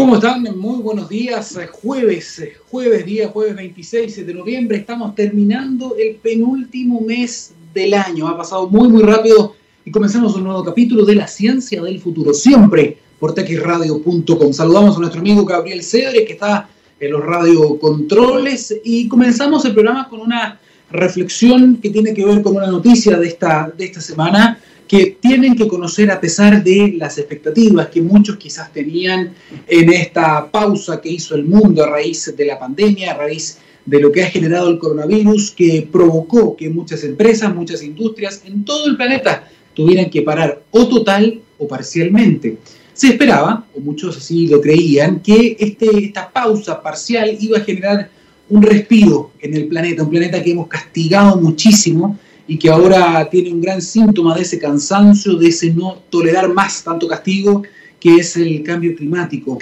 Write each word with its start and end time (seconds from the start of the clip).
¿Cómo 0.00 0.14
están? 0.14 0.42
Muy 0.56 0.80
buenos 0.80 1.10
días. 1.10 1.58
Jueves, 1.72 2.42
jueves, 2.70 3.04
día 3.04 3.28
jueves 3.28 3.54
26 3.54 4.26
de 4.26 4.32
noviembre. 4.32 4.78
Estamos 4.78 5.14
terminando 5.14 5.94
el 5.98 6.16
penúltimo 6.16 7.02
mes 7.02 7.52
del 7.74 7.92
año. 7.92 8.26
Ha 8.26 8.34
pasado 8.34 8.66
muy, 8.66 8.88
muy 8.88 9.02
rápido 9.02 9.56
y 9.84 9.90
comenzamos 9.90 10.34
un 10.36 10.44
nuevo 10.44 10.64
capítulo 10.64 11.04
de 11.04 11.16
la 11.16 11.26
ciencia 11.26 11.82
del 11.82 12.00
futuro. 12.00 12.32
Siempre 12.32 12.96
por 13.18 13.34
texradio.com. 13.34 14.54
Saludamos 14.54 14.96
a 14.96 15.00
nuestro 15.00 15.20
amigo 15.20 15.44
Gabriel 15.44 15.82
Cedre, 15.82 16.24
que 16.24 16.32
está 16.32 16.70
en 16.98 17.10
los 17.12 17.22
radiocontroles, 17.22 18.80
y 18.82 19.06
comenzamos 19.06 19.66
el 19.66 19.74
programa 19.74 20.08
con 20.08 20.20
una 20.20 20.58
reflexión 20.90 21.76
que 21.76 21.90
tiene 21.90 22.14
que 22.14 22.24
ver 22.24 22.40
con 22.40 22.56
una 22.56 22.68
noticia 22.68 23.18
de 23.18 23.28
esta, 23.28 23.70
de 23.76 23.84
esta 23.84 24.00
semana 24.00 24.58
que 24.90 25.18
tienen 25.20 25.54
que 25.54 25.68
conocer 25.68 26.10
a 26.10 26.20
pesar 26.20 26.64
de 26.64 26.94
las 26.98 27.16
expectativas 27.16 27.86
que 27.86 28.02
muchos 28.02 28.38
quizás 28.38 28.72
tenían 28.72 29.32
en 29.68 29.92
esta 29.92 30.50
pausa 30.50 31.00
que 31.00 31.10
hizo 31.10 31.36
el 31.36 31.44
mundo 31.44 31.84
a 31.84 31.90
raíz 31.90 32.34
de 32.36 32.44
la 32.44 32.58
pandemia, 32.58 33.12
a 33.12 33.18
raíz 33.18 33.58
de 33.86 34.00
lo 34.00 34.10
que 34.10 34.24
ha 34.24 34.26
generado 34.28 34.68
el 34.68 34.80
coronavirus, 34.80 35.52
que 35.52 35.86
provocó 35.92 36.56
que 36.56 36.68
muchas 36.70 37.04
empresas, 37.04 37.54
muchas 37.54 37.84
industrias 37.84 38.42
en 38.44 38.64
todo 38.64 38.88
el 38.88 38.96
planeta 38.96 39.48
tuvieran 39.74 40.10
que 40.10 40.22
parar 40.22 40.60
o 40.72 40.88
total 40.88 41.40
o 41.56 41.68
parcialmente. 41.68 42.56
Se 42.92 43.10
esperaba, 43.10 43.66
o 43.72 43.78
muchos 43.78 44.16
así 44.16 44.48
lo 44.48 44.60
creían, 44.60 45.20
que 45.20 45.56
este, 45.60 46.04
esta 46.04 46.28
pausa 46.28 46.82
parcial 46.82 47.38
iba 47.38 47.58
a 47.58 47.60
generar 47.60 48.10
un 48.48 48.60
respiro 48.60 49.30
en 49.40 49.54
el 49.54 49.68
planeta, 49.68 50.02
un 50.02 50.10
planeta 50.10 50.42
que 50.42 50.50
hemos 50.50 50.66
castigado 50.66 51.36
muchísimo 51.36 52.18
y 52.50 52.58
que 52.58 52.68
ahora 52.68 53.28
tiene 53.30 53.52
un 53.52 53.60
gran 53.60 53.80
síntoma 53.80 54.34
de 54.34 54.42
ese 54.42 54.58
cansancio, 54.58 55.36
de 55.36 55.46
ese 55.46 55.72
no 55.72 55.98
tolerar 56.10 56.52
más 56.52 56.82
tanto 56.82 57.06
castigo, 57.06 57.62
que 58.00 58.16
es 58.16 58.36
el 58.36 58.64
cambio 58.64 58.96
climático, 58.96 59.56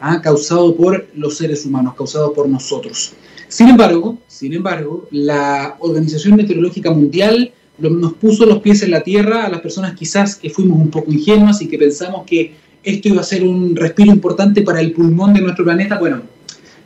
¿ah? 0.00 0.20
causado 0.20 0.74
por 0.74 1.06
los 1.14 1.36
seres 1.36 1.64
humanos, 1.64 1.94
causado 1.94 2.32
por 2.32 2.48
nosotros. 2.48 3.12
Sin 3.46 3.68
embargo, 3.68 4.18
sin 4.26 4.52
embargo, 4.52 5.06
la 5.12 5.76
Organización 5.78 6.34
Meteorológica 6.34 6.90
Mundial 6.90 7.52
nos 7.78 8.14
puso 8.14 8.46
los 8.46 8.58
pies 8.58 8.82
en 8.82 8.90
la 8.90 9.04
tierra 9.04 9.46
a 9.46 9.48
las 9.48 9.60
personas 9.60 9.94
quizás 9.94 10.34
que 10.34 10.50
fuimos 10.50 10.80
un 10.80 10.90
poco 10.90 11.12
ingenuas 11.12 11.62
y 11.62 11.68
que 11.68 11.78
pensamos 11.78 12.24
que 12.26 12.52
esto 12.82 13.10
iba 13.10 13.20
a 13.20 13.24
ser 13.24 13.44
un 13.44 13.76
respiro 13.76 14.10
importante 14.10 14.62
para 14.62 14.80
el 14.80 14.90
pulmón 14.90 15.34
de 15.34 15.40
nuestro 15.40 15.64
planeta. 15.64 16.00
Bueno, 16.00 16.22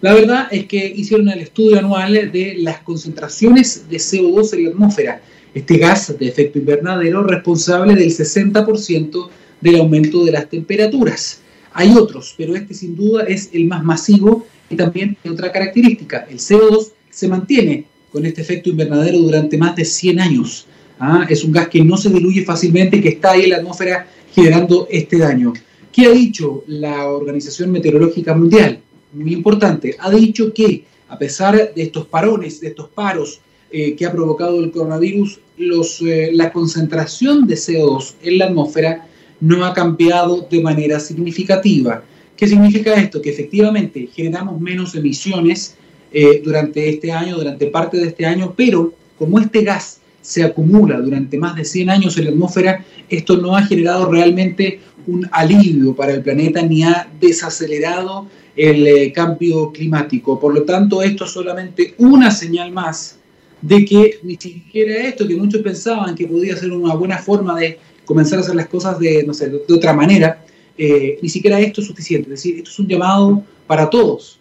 la 0.02 0.12
verdad 0.12 0.48
es 0.50 0.66
que 0.66 0.92
hicieron 0.94 1.30
el 1.30 1.40
estudio 1.40 1.78
anual 1.78 2.12
de 2.12 2.56
las 2.58 2.80
concentraciones 2.80 3.88
de 3.88 3.96
CO2 3.96 4.52
en 4.52 4.64
la 4.64 4.70
atmósfera 4.72 5.22
este 5.54 5.78
gas 5.78 6.16
de 6.18 6.28
efecto 6.28 6.58
invernadero 6.58 7.22
responsable 7.22 7.94
del 7.94 8.10
60% 8.10 9.28
del 9.60 9.76
aumento 9.76 10.24
de 10.24 10.32
las 10.32 10.48
temperaturas. 10.48 11.40
Hay 11.72 11.92
otros, 11.92 12.34
pero 12.36 12.56
este 12.56 12.74
sin 12.74 12.96
duda 12.96 13.24
es 13.24 13.50
el 13.52 13.66
más 13.66 13.82
masivo 13.84 14.46
y 14.70 14.76
también 14.76 15.16
tiene 15.20 15.34
otra 15.34 15.52
característica. 15.52 16.26
El 16.30 16.38
CO2 16.38 16.92
se 17.10 17.28
mantiene 17.28 17.86
con 18.12 18.24
este 18.26 18.42
efecto 18.42 18.70
invernadero 18.70 19.18
durante 19.18 19.58
más 19.58 19.76
de 19.76 19.84
100 19.84 20.20
años. 20.20 20.66
¿ah? 20.98 21.26
Es 21.28 21.44
un 21.44 21.52
gas 21.52 21.68
que 21.68 21.82
no 21.82 21.96
se 21.96 22.10
diluye 22.10 22.44
fácilmente, 22.44 23.00
que 23.00 23.10
está 23.10 23.32
ahí 23.32 23.44
en 23.44 23.50
la 23.50 23.56
atmósfera 23.56 24.06
generando 24.34 24.86
este 24.90 25.18
daño. 25.18 25.52
¿Qué 25.92 26.06
ha 26.06 26.10
dicho 26.10 26.64
la 26.66 27.08
Organización 27.08 27.70
Meteorológica 27.70 28.34
Mundial? 28.34 28.80
Muy 29.12 29.32
importante, 29.32 29.96
ha 29.98 30.10
dicho 30.10 30.52
que 30.52 30.84
a 31.08 31.18
pesar 31.18 31.72
de 31.74 31.82
estos 31.82 32.06
parones, 32.06 32.60
de 32.60 32.68
estos 32.68 32.88
paros, 32.90 33.40
eh, 33.70 33.94
que 33.96 34.06
ha 34.06 34.12
provocado 34.12 34.64
el 34.64 34.70
coronavirus, 34.70 35.40
los, 35.58 36.00
eh, 36.00 36.30
la 36.32 36.50
concentración 36.52 37.46
de 37.46 37.54
CO2 37.54 38.14
en 38.22 38.38
la 38.38 38.46
atmósfera 38.46 39.06
no 39.40 39.62
ha 39.66 39.74
cambiado 39.74 40.46
de 40.50 40.62
manera 40.62 40.98
significativa. 40.98 42.02
¿Qué 42.34 42.48
significa 42.48 42.94
esto? 42.94 43.20
Que 43.20 43.28
efectivamente 43.28 44.08
generamos 44.14 44.58
menos 44.58 44.94
emisiones 44.94 45.76
eh, 46.10 46.40
durante 46.42 46.88
este 46.88 47.12
año, 47.12 47.36
durante 47.36 47.66
parte 47.66 47.98
de 47.98 48.06
este 48.06 48.24
año, 48.24 48.54
pero 48.56 48.94
como 49.18 49.38
este 49.38 49.62
gas 49.62 50.00
se 50.22 50.42
acumula 50.44 50.98
durante 50.98 51.36
más 51.36 51.54
de 51.54 51.66
100 51.66 51.90
años 51.90 52.16
en 52.16 52.24
la 52.24 52.30
atmósfera, 52.30 52.82
esto 53.10 53.36
no 53.36 53.54
ha 53.54 53.64
generado 53.64 54.10
realmente 54.10 54.80
un 55.06 55.28
alivio 55.30 55.94
para 55.94 56.14
el 56.14 56.22
planeta 56.22 56.62
ni 56.62 56.84
ha 56.84 57.06
desacelerado 57.20 58.28
el 58.56 59.12
cambio 59.12 59.72
climático. 59.72 60.40
Por 60.40 60.54
lo 60.54 60.62
tanto, 60.62 61.02
esto 61.02 61.26
es 61.26 61.30
solamente 61.30 61.94
una 61.98 62.30
señal 62.30 62.72
más 62.72 63.17
de 63.60 63.84
que 63.84 64.20
ni 64.22 64.36
siquiera 64.36 65.08
esto, 65.08 65.26
que 65.26 65.36
muchos 65.36 65.62
pensaban 65.62 66.14
que 66.14 66.26
podía 66.26 66.56
ser 66.56 66.72
una 66.72 66.94
buena 66.94 67.18
forma 67.18 67.58
de 67.58 67.78
comenzar 68.04 68.38
a 68.38 68.42
hacer 68.42 68.54
las 68.54 68.68
cosas 68.68 68.98
de, 68.98 69.24
no 69.24 69.34
sé, 69.34 69.48
de, 69.48 69.74
otra 69.74 69.92
manera, 69.92 70.44
eh, 70.76 71.18
ni 71.20 71.28
siquiera 71.28 71.60
esto 71.60 71.80
es 71.80 71.86
suficiente. 71.86 72.32
Es 72.32 72.42
decir, 72.42 72.56
esto 72.58 72.70
es 72.70 72.78
un 72.78 72.88
llamado 72.88 73.42
para 73.66 73.90
todos, 73.90 74.38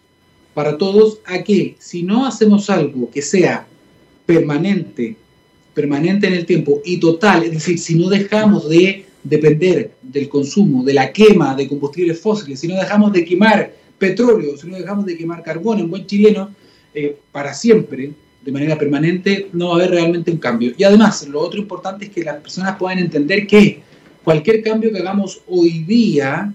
para 0.53 0.77
todos 0.77 1.19
a 1.25 1.43
que 1.43 1.75
si 1.79 2.03
no 2.03 2.25
hacemos 2.25 2.69
algo 2.69 3.09
que 3.09 3.21
sea 3.21 3.67
permanente, 4.25 5.15
permanente 5.73 6.27
en 6.27 6.33
el 6.33 6.45
tiempo 6.45 6.81
y 6.85 6.99
total, 6.99 7.43
es 7.43 7.51
decir, 7.51 7.79
si 7.79 7.95
no 7.95 8.09
dejamos 8.09 8.69
de 8.69 9.05
depender 9.23 9.91
del 10.01 10.29
consumo, 10.29 10.83
de 10.83 10.93
la 10.93 11.11
quema 11.11 11.55
de 11.55 11.67
combustibles 11.67 12.19
fósiles, 12.19 12.59
si 12.59 12.67
no 12.67 12.75
dejamos 12.75 13.11
de 13.11 13.25
quemar 13.25 13.73
petróleo, 13.97 14.57
si 14.57 14.67
no 14.67 14.77
dejamos 14.77 15.05
de 15.05 15.17
quemar 15.17 15.43
carbón 15.43 15.79
en 15.79 15.89
buen 15.89 16.05
chileno, 16.05 16.51
eh, 16.93 17.17
para 17.31 17.53
siempre, 17.53 18.11
de 18.47 18.53
manera 18.53 18.77
permanente, 18.77 19.49
no 19.51 19.67
va 19.67 19.73
a 19.73 19.75
haber 19.75 19.91
realmente 19.91 20.31
un 20.31 20.37
cambio. 20.37 20.71
Y 20.77 20.85
además, 20.85 21.27
lo 21.27 21.41
otro 21.41 21.59
importante 21.59 22.05
es 22.05 22.11
que 22.11 22.23
las 22.23 22.37
personas 22.37 22.77
puedan 22.77 22.97
entender 22.97 23.45
que 23.45 23.81
cualquier 24.23 24.63
cambio 24.63 24.89
que 24.89 24.99
hagamos 24.99 25.41
hoy 25.49 25.79
día 25.79 26.53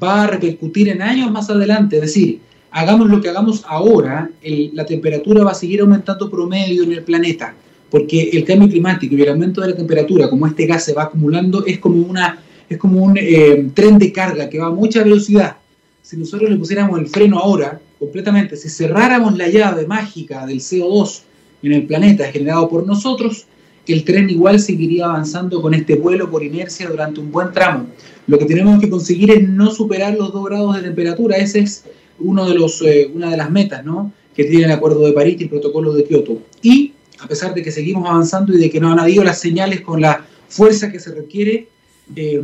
va 0.00 0.22
a 0.22 0.26
repercutir 0.28 0.88
en 0.88 1.02
años 1.02 1.32
más 1.32 1.50
adelante. 1.50 1.96
Es 1.96 2.02
decir, 2.02 2.38
hagamos 2.70 3.08
lo 3.08 3.20
que 3.20 3.28
hagamos 3.28 3.64
ahora, 3.66 4.30
la 4.72 4.86
temperatura 4.86 5.42
va 5.42 5.50
a 5.50 5.54
seguir 5.54 5.80
aumentando 5.80 6.30
promedio 6.30 6.84
en 6.84 6.92
el 6.92 7.02
planeta, 7.02 7.56
porque 7.90 8.30
el 8.32 8.44
cambio 8.44 8.68
climático 8.68 9.16
y 9.16 9.22
el 9.22 9.30
aumento 9.30 9.62
de 9.62 9.70
la 9.70 9.76
temperatura, 9.76 10.30
como 10.30 10.46
este 10.46 10.66
gas 10.66 10.84
se 10.84 10.94
va 10.94 11.02
acumulando, 11.02 11.66
es 11.66 11.80
como, 11.80 12.06
una, 12.06 12.40
es 12.68 12.78
como 12.78 13.02
un 13.02 13.18
eh, 13.18 13.68
tren 13.74 13.98
de 13.98 14.12
carga 14.12 14.48
que 14.48 14.60
va 14.60 14.66
a 14.66 14.70
mucha 14.70 15.02
velocidad. 15.02 15.56
Si 16.02 16.16
nosotros 16.16 16.48
le 16.48 16.56
pusiéramos 16.56 17.00
el 17.00 17.08
freno 17.08 17.40
ahora, 17.40 17.80
completamente, 17.98 18.56
si 18.56 18.68
cerráramos 18.68 19.36
la 19.36 19.48
llave 19.48 19.88
mágica 19.88 20.46
del 20.46 20.60
CO2 20.60 21.22
en 21.62 21.72
el 21.72 21.86
planeta 21.86 22.30
generado 22.30 22.68
por 22.68 22.86
nosotros, 22.86 23.46
el 23.86 24.04
tren 24.04 24.30
igual 24.30 24.60
seguiría 24.60 25.06
avanzando 25.06 25.60
con 25.60 25.74
este 25.74 25.96
vuelo 25.96 26.30
por 26.30 26.42
inercia 26.42 26.88
durante 26.88 27.20
un 27.20 27.32
buen 27.32 27.52
tramo. 27.52 27.86
Lo 28.26 28.38
que 28.38 28.44
tenemos 28.44 28.80
que 28.80 28.88
conseguir 28.88 29.30
es 29.30 29.48
no 29.48 29.70
superar 29.70 30.14
los 30.14 30.32
2 30.32 30.44
grados 30.44 30.76
de 30.76 30.82
temperatura. 30.82 31.36
Esa 31.36 31.58
es 31.58 31.84
uno 32.20 32.48
de 32.48 32.54
los, 32.54 32.80
eh, 32.82 33.10
una 33.12 33.30
de 33.30 33.36
las 33.36 33.50
metas 33.50 33.84
¿no? 33.84 34.12
que 34.34 34.44
tiene 34.44 34.64
el 34.64 34.70
Acuerdo 34.70 35.00
de 35.00 35.12
París 35.12 35.36
y 35.38 35.44
el 35.44 35.48
Protocolo 35.48 35.92
de 35.92 36.04
Kioto. 36.04 36.40
Y 36.62 36.92
a 37.18 37.26
pesar 37.26 37.54
de 37.54 37.62
que 37.62 37.72
seguimos 37.72 38.08
avanzando 38.08 38.54
y 38.54 38.58
de 38.58 38.70
que 38.70 38.80
no 38.80 38.90
han 38.90 39.00
habido 39.00 39.24
las 39.24 39.40
señales 39.40 39.80
con 39.80 40.00
la 40.00 40.24
fuerza 40.48 40.90
que 40.90 41.00
se 41.00 41.14
requiere, 41.14 41.68
eh, 42.14 42.42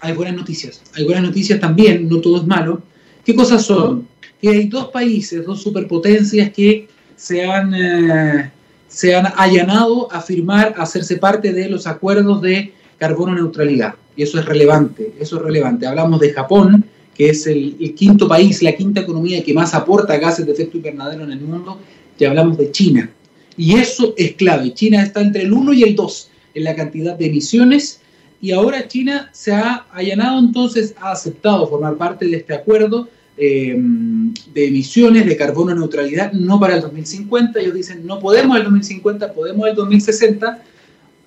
hay 0.00 0.12
buenas 0.12 0.36
noticias. 0.36 0.82
Hay 0.94 1.04
buenas 1.04 1.22
noticias 1.24 1.58
también, 1.58 2.08
no 2.08 2.20
todo 2.20 2.38
es 2.38 2.46
malo. 2.46 2.82
¿Qué 3.24 3.34
cosas 3.34 3.64
son? 3.64 4.06
Que 4.40 4.50
hay 4.50 4.68
dos 4.68 4.88
países, 4.88 5.44
dos 5.44 5.62
superpotencias 5.62 6.50
que 6.52 6.88
se 7.18 7.44
han, 7.44 7.74
eh, 7.74 8.50
se 8.86 9.14
han 9.14 9.26
allanado 9.36 10.10
a 10.10 10.22
firmar, 10.22 10.74
a 10.78 10.84
hacerse 10.84 11.16
parte 11.16 11.52
de 11.52 11.68
los 11.68 11.86
acuerdos 11.86 12.40
de 12.40 12.72
carbono 12.96 13.34
neutralidad. 13.34 13.94
Y 14.16 14.22
eso 14.22 14.38
es 14.38 14.46
relevante, 14.46 15.12
eso 15.20 15.36
es 15.36 15.42
relevante. 15.42 15.86
Hablamos 15.86 16.20
de 16.20 16.32
Japón, 16.32 16.84
que 17.14 17.30
es 17.30 17.46
el, 17.46 17.76
quinto 17.94 18.26
país, 18.26 18.62
la 18.62 18.72
quinta 18.72 19.00
economía 19.00 19.42
que 19.42 19.52
más 19.52 19.74
aporta 19.74 20.16
gases 20.16 20.46
de 20.46 20.52
efecto 20.52 20.78
invernadero 20.78 21.24
en 21.24 21.32
el 21.32 21.40
mundo, 21.40 21.78
y 22.18 22.24
hablamos 22.24 22.56
de 22.56 22.70
China. 22.70 23.10
Y 23.56 23.74
eso 23.74 24.14
es 24.16 24.34
clave. 24.34 24.72
China 24.72 25.02
está 25.02 25.20
entre 25.20 25.42
el 25.42 25.52
1 25.52 25.72
y 25.72 25.82
el 25.82 25.94
2 25.94 26.30
en 26.54 26.64
la 26.64 26.74
cantidad 26.74 27.16
de 27.16 27.26
emisiones 27.26 28.00
y 28.40 28.52
ahora 28.52 28.86
China 28.86 29.30
se 29.32 29.52
ha 29.52 29.86
allanado 29.92 30.38
entonces, 30.38 30.94
ha 31.00 31.12
aceptado 31.12 31.66
formar 31.66 31.96
parte 31.96 32.26
de 32.26 32.36
este 32.36 32.54
acuerdo 32.54 33.08
Em, 33.40 34.34
de 34.52 34.66
emisiones 34.66 35.24
de 35.24 35.36
carbono 35.36 35.72
neutralidad, 35.72 36.32
no 36.32 36.58
para 36.58 36.74
el 36.74 36.80
2050. 36.82 37.60
Ellos 37.60 37.74
dicen, 37.74 38.04
no 38.04 38.18
podemos 38.18 38.56
el 38.56 38.64
2050, 38.64 39.32
podemos 39.32 39.68
el 39.68 39.76
2060. 39.76 40.60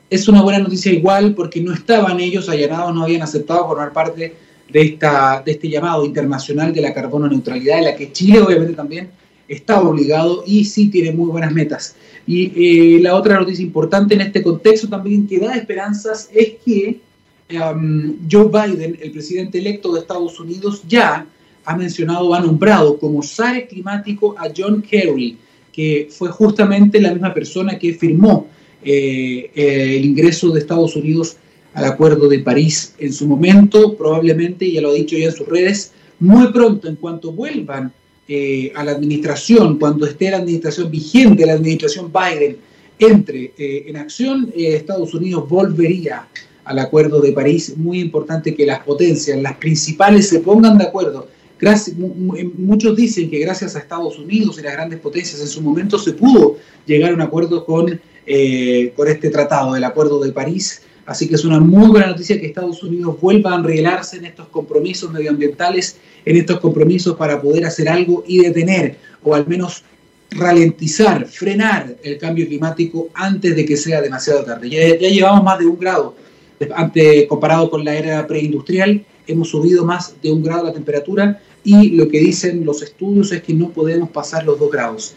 Es 0.09 0.27
una 0.27 0.41
buena 0.41 0.59
noticia 0.59 0.91
igual 0.91 1.33
porque 1.33 1.61
no 1.61 1.73
estaban 1.73 2.19
ellos 2.19 2.49
allanados, 2.49 2.93
no 2.93 3.03
habían 3.03 3.21
aceptado 3.21 3.65
formar 3.65 3.93
parte 3.93 4.35
de, 4.69 4.81
esta, 4.81 5.41
de 5.45 5.53
este 5.53 5.69
llamado 5.69 6.05
internacional 6.05 6.73
de 6.73 6.81
la 6.81 6.93
carbono 6.93 7.29
neutralidad, 7.29 7.77
en 7.77 7.85
la 7.85 7.95
que 7.95 8.11
Chile 8.11 8.41
obviamente 8.41 8.73
también 8.73 9.09
está 9.47 9.79
obligado 9.79 10.43
y 10.45 10.65
sí 10.65 10.89
tiene 10.89 11.13
muy 11.13 11.29
buenas 11.29 11.53
metas. 11.53 11.95
Y 12.27 12.97
eh, 12.97 12.99
la 13.01 13.15
otra 13.15 13.39
noticia 13.39 13.63
importante 13.63 14.15
en 14.15 14.21
este 14.21 14.43
contexto 14.43 14.89
también 14.89 15.27
que 15.27 15.39
da 15.39 15.55
esperanzas 15.55 16.29
es 16.33 16.55
que 16.65 16.99
em, 17.47 18.17
Joe 18.29 18.49
Biden, 18.49 18.97
el 19.01 19.11
presidente 19.11 19.59
electo 19.59 19.93
de 19.93 20.01
Estados 20.01 20.37
Unidos, 20.41 20.83
ya 20.89 21.25
ha 21.65 21.75
mencionado, 21.75 22.33
ha 22.33 22.39
nombrado 22.39 22.97
como 22.97 23.21
SAE 23.21 23.67
climático 23.67 24.35
a 24.37 24.49
John 24.55 24.81
Kerry, 24.81 25.37
que 25.71 26.07
fue 26.09 26.29
justamente 26.29 26.99
la 26.99 27.11
misma 27.11 27.33
persona 27.33 27.77
que 27.77 27.93
firmó 27.93 28.47
eh, 28.83 29.51
eh, 29.53 29.97
el 29.97 30.05
ingreso 30.05 30.49
de 30.51 30.59
Estados 30.59 30.95
Unidos 30.95 31.37
al 31.73 31.85
Acuerdo 31.85 32.27
de 32.27 32.39
París 32.39 32.95
en 32.97 33.13
su 33.13 33.27
momento, 33.27 33.95
probablemente, 33.95 34.69
ya 34.69 34.81
lo 34.81 34.89
ha 34.89 34.93
dicho 34.93 35.15
ya 35.15 35.27
en 35.27 35.31
sus 35.31 35.47
redes, 35.47 35.93
muy 36.19 36.51
pronto, 36.51 36.87
en 36.87 36.97
cuanto 36.97 37.31
vuelvan 37.31 37.93
eh, 38.27 38.71
a 38.75 38.83
la 38.83 38.91
administración, 38.91 39.79
cuando 39.79 40.05
esté 40.05 40.31
la 40.31 40.37
administración 40.37 40.91
vigente, 40.91 41.45
la 41.45 41.53
administración 41.53 42.11
Biden, 42.11 42.57
entre 42.99 43.51
en 43.57 43.97
acción, 43.97 44.53
Estados 44.55 45.15
Unidos 45.15 45.49
volvería 45.49 46.27
al 46.65 46.77
Acuerdo 46.77 47.19
de 47.19 47.31
París. 47.31 47.75
Muy 47.75 47.99
importante 47.99 48.53
que 48.53 48.63
las 48.63 48.83
potencias, 48.83 49.41
las 49.41 49.57
principales, 49.57 50.29
se 50.29 50.39
pongan 50.39 50.77
de 50.77 50.83
acuerdo. 50.83 51.27
Gracias, 51.61 51.95
muchos 51.95 52.95
dicen 52.95 53.29
que 53.29 53.37
gracias 53.37 53.75
a 53.75 53.79
Estados 53.79 54.17
Unidos 54.17 54.57
y 54.57 54.63
las 54.63 54.73
grandes 54.73 54.99
potencias 54.99 55.39
en 55.39 55.47
su 55.47 55.61
momento 55.61 55.99
se 55.99 56.13
pudo 56.13 56.57
llegar 56.87 57.11
a 57.11 57.13
un 57.13 57.21
acuerdo 57.21 57.63
con, 57.63 58.01
eh, 58.25 58.91
con 58.95 59.07
este 59.07 59.29
tratado, 59.29 59.75
el 59.75 59.83
Acuerdo 59.83 60.19
de 60.19 60.31
París. 60.31 60.81
Así 61.05 61.27
que 61.27 61.35
es 61.35 61.45
una 61.45 61.59
muy 61.59 61.87
buena 61.89 62.07
noticia 62.07 62.39
que 62.39 62.47
Estados 62.47 62.81
Unidos 62.81 63.15
vuelva 63.21 63.53
a 63.53 63.57
enrielarse 63.57 64.17
en 64.17 64.25
estos 64.25 64.47
compromisos 64.47 65.11
medioambientales, 65.11 65.97
en 66.25 66.37
estos 66.37 66.59
compromisos 66.59 67.15
para 67.15 67.39
poder 67.39 67.63
hacer 67.65 67.87
algo 67.89 68.23
y 68.25 68.39
detener, 68.39 68.97
o 69.23 69.35
al 69.35 69.45
menos 69.45 69.83
ralentizar, 70.31 71.27
frenar 71.27 71.95
el 72.01 72.17
cambio 72.17 72.47
climático 72.47 73.09
antes 73.13 73.55
de 73.55 73.65
que 73.65 73.77
sea 73.77 74.01
demasiado 74.01 74.43
tarde. 74.43 74.67
Ya, 74.67 75.09
llevamos 75.09 75.43
más 75.43 75.59
de 75.59 75.67
un 75.67 75.77
grado, 75.77 76.15
comparado 77.29 77.69
con 77.69 77.85
la 77.85 77.95
era 77.95 78.25
preindustrial, 78.25 79.05
hemos 79.27 79.49
subido 79.49 79.85
más 79.85 80.15
de 80.23 80.31
un 80.31 80.41
grado 80.41 80.63
la 80.63 80.73
temperatura 80.73 81.39
y 81.63 81.91
lo 81.91 82.07
que 82.07 82.19
dicen 82.19 82.65
los 82.65 82.81
estudios 82.81 83.31
es 83.31 83.43
que 83.43 83.53
no 83.53 83.69
podemos 83.69 84.09
pasar 84.09 84.45
los 84.45 84.59
dos 84.59 84.71
grados. 84.71 85.13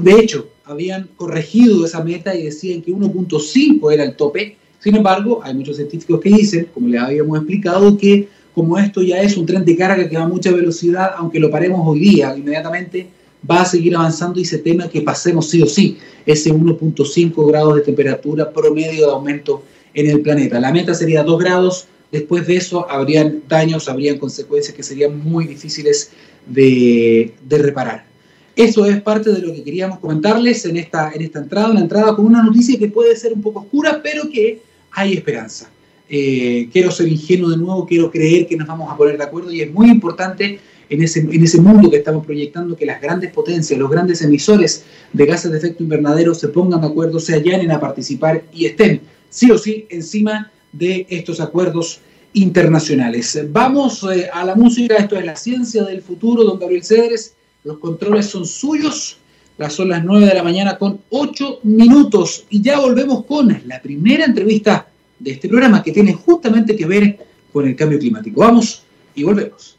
De 0.00 0.12
hecho, 0.12 0.48
habían 0.64 1.08
corregido 1.16 1.84
esa 1.84 2.02
meta 2.02 2.34
y 2.34 2.44
decían 2.44 2.80
que 2.80 2.92
1.5 2.92 3.92
era 3.92 4.04
el 4.04 4.16
tope. 4.16 4.56
Sin 4.80 4.96
embargo, 4.96 5.40
hay 5.42 5.54
muchos 5.54 5.76
científicos 5.76 6.20
que 6.20 6.30
dicen, 6.30 6.68
como 6.72 6.88
les 6.88 7.02
habíamos 7.02 7.36
explicado, 7.38 7.96
que 7.98 8.28
como 8.54 8.78
esto 8.78 9.02
ya 9.02 9.20
es 9.20 9.36
un 9.36 9.46
tren 9.46 9.64
de 9.64 9.76
carga 9.76 10.08
que 10.08 10.16
va 10.16 10.22
a 10.22 10.28
mucha 10.28 10.52
velocidad, 10.52 11.10
aunque 11.16 11.40
lo 11.40 11.50
paremos 11.50 11.80
hoy 11.84 11.98
día, 11.98 12.34
inmediatamente 12.36 13.08
va 13.48 13.62
a 13.62 13.64
seguir 13.66 13.94
avanzando 13.94 14.40
y 14.40 14.44
se 14.44 14.58
teme 14.58 14.88
que 14.88 15.02
pasemos 15.02 15.50
sí 15.50 15.60
o 15.60 15.66
sí 15.66 15.98
ese 16.24 16.52
1.5 16.52 17.46
grados 17.48 17.74
de 17.76 17.82
temperatura 17.82 18.50
promedio 18.50 19.06
de 19.06 19.12
aumento 19.12 19.62
en 19.92 20.08
el 20.08 20.20
planeta. 20.20 20.58
La 20.60 20.72
meta 20.72 20.94
sería 20.94 21.22
2 21.22 21.38
grados, 21.38 21.86
después 22.14 22.46
de 22.46 22.54
eso 22.54 22.88
habrían 22.88 23.42
daños, 23.48 23.88
habrían 23.88 24.18
consecuencias 24.18 24.72
que 24.76 24.84
serían 24.84 25.18
muy 25.18 25.48
difíciles 25.48 26.12
de, 26.46 27.34
reparar. 27.48 28.06
Eso 28.54 28.86
es 28.86 29.02
parte 29.02 29.32
de 29.32 29.40
lo 29.40 29.52
que 29.52 29.64
queríamos 29.64 29.98
comentarles 29.98 30.64
en 30.64 30.76
esta, 30.76 31.10
en 31.12 31.22
esta 31.22 31.40
entrada, 31.40 31.72
una 31.72 31.80
entrada 31.80 32.14
con 32.14 32.24
una 32.26 32.40
noticia 32.40 32.78
que 32.78 32.86
puede 32.86 33.16
ser 33.16 33.32
un 33.32 33.42
poco 33.42 33.60
oscura, 33.60 34.00
pero 34.00 34.30
que 34.30 34.60
hay 34.92 35.14
esperanza. 35.14 35.68
Eh, 36.08 36.68
quiero 36.72 36.92
ser 36.92 37.08
ingenuo 37.08 37.50
de 37.50 37.56
nuevo, 37.56 37.84
quiero 37.84 38.12
creer 38.12 38.46
que 38.46 38.56
nos 38.56 38.68
vamos 38.68 38.92
a 38.92 38.96
poner 38.96 39.18
de 39.18 39.24
acuerdo 39.24 39.50
y 39.50 39.62
es 39.62 39.72
muy 39.72 39.90
importante 39.90 40.60
en 40.88 41.02
ese, 41.02 41.18
en 41.18 41.42
ese 41.42 41.60
mundo 41.60 41.90
que 41.90 41.96
estamos 41.96 42.24
proyectando, 42.24 42.76
que 42.76 42.86
las 42.86 43.00
grandes 43.00 43.32
potencias, 43.32 43.76
los 43.76 43.90
grandes 43.90 44.22
emisores 44.22 44.84
de 45.12 45.26
gases 45.26 45.50
de 45.50 45.58
efecto 45.58 45.82
invernadero 45.82 46.32
se 46.32 46.46
pongan 46.46 46.82
de 46.82 46.86
acuerdo, 46.86 47.18
se 47.18 47.34
allanen 47.34 47.72
a 47.72 47.80
participar 47.80 48.44
y 48.52 48.66
estén 48.66 49.00
sí 49.30 49.50
o 49.50 49.58
sí 49.58 49.86
encima 49.90 50.52
de 50.78 51.06
estos 51.08 51.40
acuerdos 51.40 52.00
internacionales. 52.32 53.38
Vamos 53.50 54.04
eh, 54.04 54.28
a 54.32 54.44
la 54.44 54.54
música, 54.54 54.96
esto 54.96 55.16
es 55.16 55.24
la 55.24 55.36
ciencia 55.36 55.84
del 55.84 56.02
futuro, 56.02 56.44
don 56.44 56.58
Gabriel 56.58 56.84
Cedres, 56.84 57.34
los 57.62 57.78
controles 57.78 58.26
son 58.26 58.44
suyos, 58.44 59.16
las 59.56 59.72
son 59.72 59.88
las 59.88 60.04
9 60.04 60.26
de 60.26 60.34
la 60.34 60.42
mañana 60.42 60.76
con 60.76 61.00
8 61.10 61.60
minutos 61.62 62.44
y 62.50 62.60
ya 62.60 62.80
volvemos 62.80 63.24
con 63.24 63.56
la 63.66 63.80
primera 63.80 64.24
entrevista 64.24 64.88
de 65.18 65.30
este 65.30 65.48
programa 65.48 65.82
que 65.82 65.92
tiene 65.92 66.12
justamente 66.12 66.76
que 66.76 66.86
ver 66.86 67.18
con 67.52 67.66
el 67.66 67.76
cambio 67.76 67.98
climático. 67.98 68.40
Vamos 68.40 68.82
y 69.14 69.22
volvemos. 69.22 69.73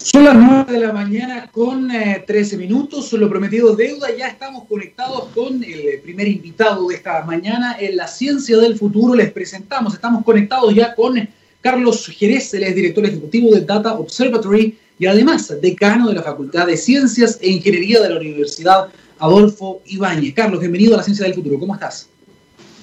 Son 0.00 0.22
las 0.22 0.36
9 0.36 0.72
de 0.72 0.78
la 0.78 0.92
mañana 0.92 1.50
con 1.50 1.88
13 1.88 2.54
eh, 2.54 2.58
minutos, 2.58 3.12
lo 3.14 3.28
prometido 3.28 3.74
deuda, 3.74 4.06
ya 4.16 4.28
estamos 4.28 4.62
conectados 4.68 5.24
con 5.34 5.62
el 5.64 6.00
primer 6.00 6.28
invitado 6.28 6.86
de 6.86 6.94
esta 6.94 7.24
mañana 7.24 7.76
en 7.80 7.96
la 7.96 8.06
ciencia 8.06 8.58
del 8.58 8.78
futuro, 8.78 9.16
les 9.16 9.32
presentamos, 9.32 9.94
estamos 9.94 10.22
conectados 10.22 10.72
ya 10.72 10.94
con 10.94 11.28
Carlos 11.60 12.06
Jerez, 12.06 12.54
él 12.54 12.62
es 12.62 12.76
director 12.76 13.04
ejecutivo 13.06 13.52
de 13.52 13.62
Data 13.62 13.94
Observatory 13.94 14.78
y 15.00 15.06
además 15.06 15.52
decano 15.60 16.08
de 16.08 16.14
la 16.14 16.22
Facultad 16.22 16.68
de 16.68 16.76
Ciencias 16.76 17.36
e 17.42 17.50
Ingeniería 17.50 18.00
de 18.00 18.10
la 18.10 18.20
Universidad 18.20 18.90
Adolfo 19.18 19.82
Ibáñez. 19.86 20.32
Carlos, 20.32 20.60
bienvenido 20.60 20.94
a 20.94 20.98
la 20.98 21.02
ciencia 21.02 21.24
del 21.24 21.34
futuro, 21.34 21.58
¿cómo 21.58 21.74
estás? 21.74 22.08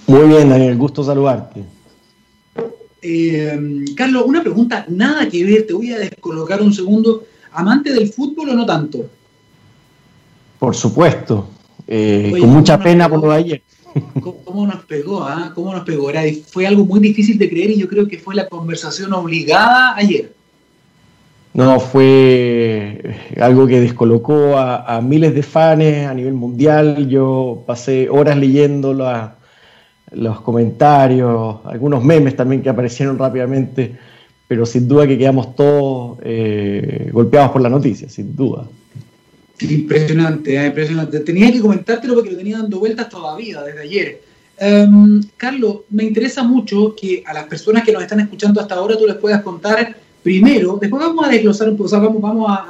Muy 0.07 0.27
bien, 0.27 0.49
Daniel, 0.49 0.75
gusto 0.75 1.01
saludarte. 1.01 1.63
Eh, 3.07 3.85
Carlos, 3.95 4.23
una 4.25 4.41
pregunta, 4.41 4.83
nada 4.89 5.29
que 5.29 5.43
ver, 5.45 5.67
te 5.67 5.73
voy 5.73 5.91
a 5.91 5.99
descolocar 5.99 6.59
un 6.63 6.73
segundo. 6.73 7.25
¿Amante 7.51 7.93
del 7.93 8.11
fútbol 8.11 8.49
o 8.49 8.53
no 8.55 8.65
tanto? 8.65 9.05
Por 10.57 10.75
supuesto, 10.75 11.47
eh, 11.87 12.33
con 12.39 12.49
mucha 12.49 12.79
pena 12.79 13.07
por 13.07 13.21
lo 13.21 13.29
de 13.29 13.35
ayer. 13.35 13.61
¿Cómo, 14.19 14.65
nos 14.65 14.83
pegó? 14.85 15.23
Ah? 15.23 15.51
¿Cómo 15.53 15.71
nos 15.71 15.83
pegó? 15.83 16.11
fue 16.47 16.65
algo 16.65 16.83
muy 16.85 16.99
difícil 16.99 17.37
de 17.37 17.47
creer 17.47 17.69
y 17.69 17.77
yo 17.77 17.87
creo 17.87 18.07
que 18.07 18.17
fue 18.17 18.33
la 18.33 18.47
conversación 18.47 19.13
obligada 19.13 19.95
ayer. 19.95 20.33
No, 21.53 21.79
fue 21.79 23.15
algo 23.39 23.67
que 23.67 23.81
descolocó 23.81 24.57
a, 24.57 24.97
a 24.97 24.99
miles 24.99 25.35
de 25.35 25.43
fans 25.43 26.07
a 26.07 26.13
nivel 26.13 26.33
mundial. 26.33 27.07
Yo 27.07 27.63
pasé 27.67 28.09
horas 28.09 28.35
leyendo 28.35 28.93
la, 28.93 29.34
los 30.11 30.41
comentarios, 30.41 31.57
algunos 31.65 32.03
memes 32.03 32.35
también 32.35 32.61
que 32.61 32.69
aparecieron 32.69 33.17
rápidamente, 33.17 33.95
pero 34.47 34.65
sin 34.65 34.87
duda 34.87 35.07
que 35.07 35.17
quedamos 35.17 35.55
todos 35.55 36.19
eh, 36.23 37.09
golpeados 37.11 37.51
por 37.51 37.61
la 37.61 37.69
noticia, 37.69 38.07
sin 38.09 38.35
duda. 38.35 38.67
Impresionante, 39.61 40.57
eh, 40.57 40.67
impresionante. 40.67 41.19
Tenía 41.21 41.51
que 41.51 41.61
comentártelo 41.61 42.15
porque 42.15 42.31
lo 42.31 42.37
tenía 42.37 42.57
dando 42.57 42.79
vueltas 42.79 43.09
todavía 43.09 43.61
desde 43.63 43.81
ayer. 43.81 44.21
Em, 44.57 45.21
Carlos, 45.35 45.79
me 45.89 46.03
interesa 46.03 46.43
mucho 46.43 46.95
que 46.95 47.23
a 47.25 47.33
las 47.33 47.45
personas 47.45 47.83
que 47.83 47.91
nos 47.91 48.03
están 48.03 48.19
escuchando 48.19 48.61
hasta 48.61 48.75
ahora 48.75 48.97
tú 48.97 49.05
les 49.05 49.15
puedas 49.15 49.41
contar 49.41 49.95
primero, 50.23 50.77
después 50.81 51.03
vamos 51.03 51.25
a 51.25 51.29
desglosar 51.29 51.69
un 51.69 51.77
poco, 51.77 51.89
vamos, 51.91 52.21
vamos 52.21 52.49
a, 52.49 52.65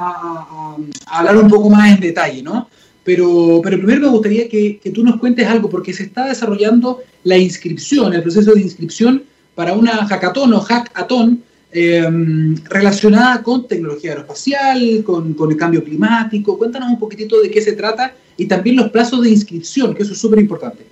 a, 1.08 1.20
hablar 1.20 1.38
un 1.38 1.50
poco 1.50 1.70
más 1.70 1.94
en 1.94 2.02
detalle, 2.02 2.44
¿no? 2.44 2.68
Pero, 3.06 3.62
pero 3.64 3.78
primero 3.78 4.02
me 4.02 4.08
gustaría 4.08 4.50
que, 4.50 4.80
que, 4.80 4.90
tú 4.90 5.04
nos 5.04 5.18
cuentes 5.18 5.48
algo, 5.48 5.70
porque 5.70 5.94
se 5.94 6.04
está 6.04 6.26
desarrollando 6.26 7.02
la 7.24 7.38
inscripción, 7.38 8.14
el 8.14 8.24
proceso 8.24 8.54
de 8.54 8.62
inscripción 8.62 9.24
para 9.54 9.74
una 9.74 10.06
hackathon 10.08 10.54
o 10.54 10.60
hackathon 10.60 11.44
eh, 11.72 12.56
relacionada 12.66 13.44
con 13.44 13.68
tecnología 13.68 14.12
aeroespacial, 14.12 15.04
con, 15.04 15.36
con, 15.36 15.52
el 15.52 15.58
cambio 15.58 15.84
climático. 15.84 16.58
Cuéntanos 16.58 16.90
un 16.90 16.98
poquitito 16.98 17.40
de 17.42 17.52
qué 17.52 17.62
se 17.62 17.74
trata 17.74 18.14
y 18.38 18.48
también 18.48 18.76
los 18.76 18.90
plazos 18.90 19.22
de 19.22 19.30
inscripción, 19.30 19.94
que 19.94 20.02
eso 20.02 20.14
es 20.14 20.20
súper 20.20 20.40
importante. 20.40 20.84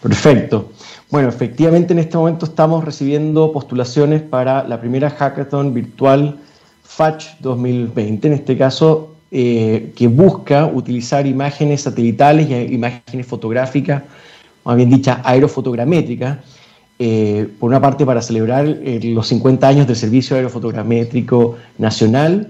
Perfecto. 0.00 0.70
Bueno, 1.10 1.28
efectivamente 1.28 1.92
en 1.92 1.98
este 1.98 2.16
momento 2.16 2.46
estamos 2.46 2.84
recibiendo 2.84 3.50
postulaciones 3.50 4.22
para 4.22 4.66
la 4.68 4.80
primera 4.80 5.10
hackathon 5.10 5.74
virtual 5.74 6.38
FATCH 6.84 7.40
2020, 7.40 8.28
en 8.28 8.34
este 8.34 8.56
caso 8.56 9.15
eh, 9.30 9.92
que 9.96 10.06
busca 10.08 10.66
utilizar 10.66 11.26
imágenes 11.26 11.82
satelitales 11.82 12.48
y 12.50 12.74
imágenes 12.74 13.26
fotográficas 13.26 14.02
más 14.66 14.76
bien 14.76 14.90
dicha 14.90 15.20
aerofotogramétrica, 15.22 16.40
eh, 16.98 17.48
por 17.60 17.68
una 17.68 17.80
parte 17.80 18.04
para 18.04 18.20
celebrar 18.20 18.66
eh, 18.66 18.98
los 19.04 19.28
50 19.28 19.68
años 19.68 19.86
del 19.86 19.94
Servicio 19.94 20.34
Aerofotogramétrico 20.34 21.56
Nacional, 21.78 22.48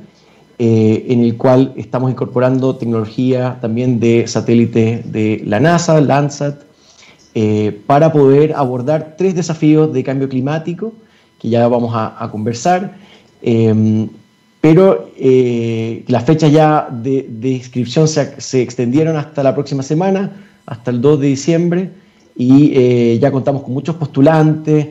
eh, 0.59 1.05
en 1.11 1.21
el 1.21 1.37
cual 1.37 1.75
estamos 1.77 2.11
incorporando 2.11 2.77
tecnología 2.77 3.59
también 3.61 4.01
de 4.01 4.27
satélite 4.27 5.03
de 5.05 5.43
la 5.45 5.61
NASA, 5.61 6.01
Landsat, 6.01 6.65
para 7.87 8.13
poder 8.13 8.55
abordar 8.55 9.17
tres 9.19 9.35
desafíos 9.35 9.93
de 9.93 10.03
cambio 10.03 10.27
climático, 10.27 10.95
que 11.39 11.51
ya 11.51 11.69
vamos 11.69 11.93
a, 11.95 12.31
conversar, 12.33 12.97
pero 14.61 15.11
las 16.09 16.25
fechas 16.25 16.51
ya 16.51 16.89
de, 16.91 17.51
inscripción 17.51 18.09
se, 18.09 18.63
extendieron 18.63 19.17
hasta 19.17 19.43
la 19.43 19.55
próxima 19.55 19.83
semana, 19.83 20.45
hasta 20.67 20.91
el 20.91 21.01
2 21.01 21.21
de 21.21 21.27
diciembre, 21.29 21.91
y 22.35 22.73
eh, 22.75 23.19
ya 23.21 23.31
contamos 23.31 23.63
con 23.63 23.73
muchos 23.73 23.97
postulantes 23.97 24.89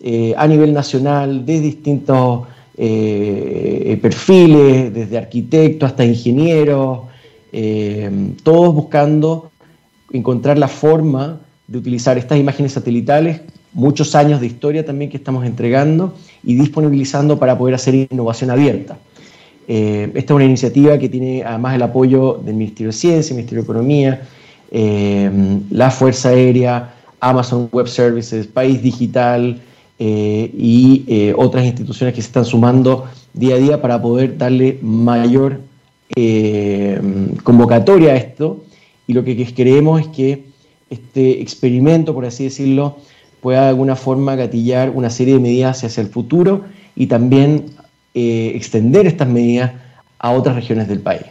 eh, 0.00 0.34
a 0.36 0.46
nivel 0.46 0.74
nacional 0.74 1.46
de 1.46 1.60
distintos 1.60 2.42
eh, 2.76 3.98
perfiles, 4.02 4.92
desde 4.92 5.16
arquitectos 5.16 5.90
hasta 5.90 6.04
ingenieros, 6.04 7.00
todos 8.42 8.74
buscando 8.74 9.52
encontrar 10.12 10.58
la 10.58 10.68
forma 10.68 11.40
de 11.66 11.78
utilizar 11.78 12.18
estas 12.18 12.38
imágenes 12.38 12.72
satelitales, 12.72 13.40
muchos 13.74 14.14
años 14.14 14.40
de 14.40 14.46
historia 14.46 14.86
también 14.86 15.10
que 15.10 15.16
estamos 15.16 15.44
entregando 15.44 16.14
y 16.42 16.54
disponibilizando 16.54 17.38
para 17.38 17.58
poder 17.58 17.74
hacer 17.74 17.94
innovación 17.94 18.50
abierta. 18.50 18.96
esta 19.66 20.18
es 20.18 20.30
una 20.30 20.44
iniciativa 20.44 20.98
que 20.98 21.08
tiene 21.08 21.42
además 21.42 21.74
el 21.74 21.82
apoyo 21.82 22.40
del 22.44 22.54
Ministerio 22.54 22.88
de 22.88 22.92
Ciencia, 22.92 23.34
Ministerio 23.34 23.62
de 23.62 23.64
Economía, 23.64 24.22
eh, 24.70 25.30
la 25.70 25.90
Fuerza 25.90 26.30
Aérea, 26.30 26.94
Amazon 27.20 27.68
Web 27.72 27.88
Services, 27.88 28.46
País 28.46 28.82
Digital, 28.82 29.60
y 29.96 31.32
otras 31.36 31.64
instituciones 31.64 32.14
que 32.14 32.20
se 32.20 32.26
están 32.26 32.44
sumando 32.44 33.06
día 33.32 33.54
a 33.54 33.58
día 33.58 33.80
para 33.80 34.02
poder 34.02 34.36
darle 34.36 34.78
mayor 34.82 35.60
convocatoria 37.42 38.12
a 38.12 38.16
esto. 38.16 38.64
Y 39.06 39.12
lo 39.12 39.24
que 39.24 39.46
creemos 39.54 40.00
es 40.00 40.08
que 40.08 40.44
este 40.90 41.40
experimento, 41.40 42.12
por 42.12 42.26
así 42.26 42.44
decirlo, 42.44 42.98
pueda 43.44 43.64
de 43.64 43.68
alguna 43.68 43.94
forma 43.94 44.36
gatillar 44.36 44.88
una 44.88 45.10
serie 45.10 45.34
de 45.34 45.40
medidas 45.40 45.84
hacia 45.84 46.00
el 46.00 46.08
futuro 46.08 46.64
y 46.96 47.08
también 47.08 47.66
extender 48.14 49.06
estas 49.06 49.28
medidas 49.28 49.70
a 50.18 50.30
otras 50.30 50.56
regiones 50.56 50.88
del 50.88 51.00
país. 51.00 51.26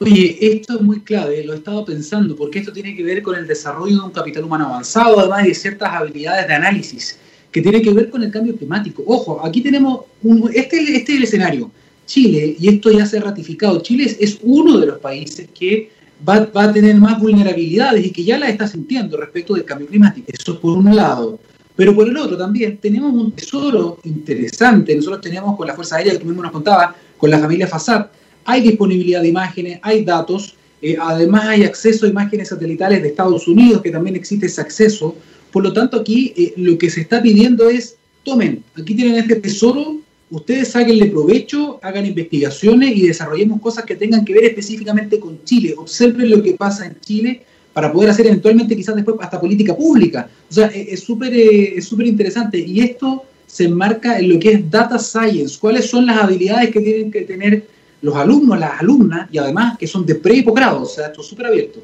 Oye, 0.00 0.38
esto 0.40 0.76
es 0.76 0.80
muy 0.80 1.00
clave, 1.00 1.44
lo 1.44 1.52
he 1.52 1.56
estado 1.56 1.84
pensando, 1.84 2.34
porque 2.34 2.60
esto 2.60 2.72
tiene 2.72 2.96
que 2.96 3.02
ver 3.02 3.20
con 3.20 3.36
el 3.36 3.46
desarrollo 3.46 3.98
de 3.98 4.04
un 4.06 4.12
capital 4.12 4.44
humano 4.44 4.64
avanzado, 4.64 5.20
además 5.20 5.44
de 5.44 5.54
ciertas 5.54 5.90
habilidades 5.92 6.48
de 6.48 6.54
análisis, 6.54 7.18
que 7.52 7.60
tiene 7.60 7.82
que 7.82 7.92
ver 7.92 8.08
con 8.08 8.22
el 8.22 8.30
cambio 8.30 8.56
climático. 8.56 9.02
Ojo, 9.06 9.44
aquí 9.44 9.60
tenemos, 9.60 10.06
un, 10.22 10.50
este, 10.54 10.80
este 10.96 11.12
es 11.12 11.18
el 11.18 11.24
escenario. 11.24 11.70
Chile, 12.06 12.56
y 12.58 12.66
esto 12.66 12.90
ya 12.90 13.04
se 13.04 13.18
ha 13.18 13.20
ratificado, 13.20 13.82
Chile 13.82 14.16
es 14.18 14.38
uno 14.40 14.78
de 14.78 14.86
los 14.86 14.98
países 15.00 15.50
que 15.52 15.90
va, 16.26 16.48
a 16.54 16.72
tener 16.72 16.96
más 16.96 17.20
vulnerabilidades 17.20 18.06
y 18.06 18.10
que 18.10 18.24
ya 18.24 18.38
la 18.38 18.48
está 18.48 18.66
sintiendo 18.66 19.16
respecto 19.16 19.54
del 19.54 19.64
cambio 19.64 19.86
climático. 19.86 20.30
Eso 20.32 20.60
por 20.60 20.76
un 20.76 20.94
lado. 20.94 21.38
Pero 21.76 21.94
por 21.94 22.08
el 22.08 22.16
otro 22.16 22.36
también 22.36 22.78
tenemos 22.78 23.12
un 23.12 23.32
tesoro 23.32 23.98
interesante. 24.04 24.96
Nosotros 24.96 25.20
tenemos 25.20 25.56
con 25.56 25.66
la 25.66 25.74
Fuerza 25.74 25.96
Aérea, 25.96 26.14
que 26.14 26.18
tú 26.18 26.26
mismo 26.26 26.42
nos 26.42 26.52
contaba, 26.52 26.94
con 27.16 27.30
la 27.30 27.38
familia 27.38 27.66
FASAD, 27.66 28.06
hay 28.44 28.62
disponibilidad 28.62 29.20
de 29.20 29.28
imágenes, 29.28 29.78
hay 29.82 30.04
datos, 30.04 30.54
eh, 30.80 30.96
además 31.00 31.46
hay 31.46 31.64
acceso 31.64 32.06
a 32.06 32.08
imágenes 32.08 32.48
satelitales 32.48 33.02
de 33.02 33.08
Estados 33.08 33.46
Unidos, 33.46 33.82
que 33.82 33.90
también 33.90 34.16
existe 34.16 34.46
ese 34.46 34.60
acceso. 34.60 35.14
Por 35.52 35.62
lo 35.62 35.72
tanto, 35.72 36.00
aquí 36.00 36.32
eh, 36.36 36.54
lo 36.56 36.78
que 36.78 36.90
se 36.90 37.02
está 37.02 37.20
pidiendo 37.20 37.68
es, 37.68 37.96
tomen, 38.24 38.64
aquí 38.74 38.94
tienen 38.94 39.16
este 39.16 39.36
tesoro, 39.36 39.98
ustedes 40.30 40.68
sáquenle 40.68 41.06
provecho, 41.06 41.78
hagan 41.82 42.06
investigaciones 42.06 42.96
y 42.96 43.06
desarrollemos 43.06 43.60
cosas 43.60 43.84
que 43.84 43.96
tengan 43.96 44.24
que 44.24 44.34
ver 44.34 44.44
específicamente 44.44 45.18
con 45.18 45.42
Chile. 45.44 45.74
Observen 45.76 46.30
lo 46.30 46.42
que 46.42 46.54
pasa 46.54 46.86
en 46.86 47.00
Chile 47.00 47.42
para 47.72 47.92
poder 47.92 48.10
hacer 48.10 48.26
eventualmente 48.26 48.76
quizás 48.76 48.96
después 48.96 49.16
hasta 49.20 49.40
política 49.40 49.76
pública. 49.76 50.28
O 50.50 50.52
sea, 50.52 50.66
eh, 50.68 50.88
es 50.90 51.00
súper 51.00 51.34
es 51.34 51.84
súper 51.84 52.06
interesante. 52.06 52.58
Y 52.58 52.80
esto 52.80 53.24
se 53.46 53.64
enmarca 53.64 54.18
en 54.18 54.28
lo 54.28 54.38
que 54.38 54.52
es 54.52 54.70
data 54.70 54.98
science. 54.98 55.58
¿Cuáles 55.58 55.88
son 55.88 56.06
las 56.06 56.18
habilidades 56.18 56.70
que 56.70 56.80
tienen 56.80 57.10
que 57.10 57.22
tener 57.22 57.78
los 58.00 58.14
alumnos, 58.14 58.58
las 58.58 58.80
alumnas, 58.80 59.28
y 59.32 59.38
además 59.38 59.76
que 59.78 59.86
son 59.86 60.06
de 60.06 60.14
pre 60.14 60.36
y 60.36 60.42
posgrado, 60.42 60.82
o 60.82 60.86
sea, 60.86 61.06
esto 61.06 61.20
es 61.20 61.26
súper 61.26 61.46
abierto. 61.46 61.80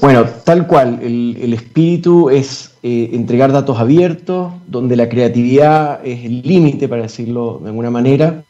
Bueno, 0.00 0.24
tal 0.44 0.66
cual, 0.66 1.00
el, 1.02 1.52
espíritu 1.52 2.28
es 2.28 2.74
eh, 2.82 3.10
entregar 3.12 3.52
datos 3.52 3.78
abiertos, 3.78 4.52
donde 4.66 4.96
la 4.96 5.08
creatividad 5.08 6.04
es 6.04 6.24
el 6.24 6.42
límite, 6.42 6.88
para 6.88 7.02
decirlo 7.02 7.60
de 7.62 7.70
alguna 7.70 7.90
manera, 7.90 8.42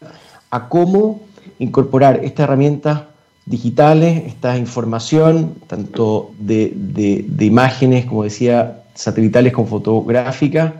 a 0.50 0.68
cómo 0.68 1.20
incorporar 1.58 2.20
estas 2.24 2.44
herramientas 2.44 3.02
digitales, 3.46 4.24
esta 4.26 4.56
información, 4.56 5.54
tanto 5.66 6.32
de, 6.38 6.72
de 6.74 7.44
imágenes, 7.44 8.06
como 8.06 8.24
decía, 8.24 8.82
satelitales 8.94 9.52
como 9.52 9.68
fotográficas, 9.68 10.72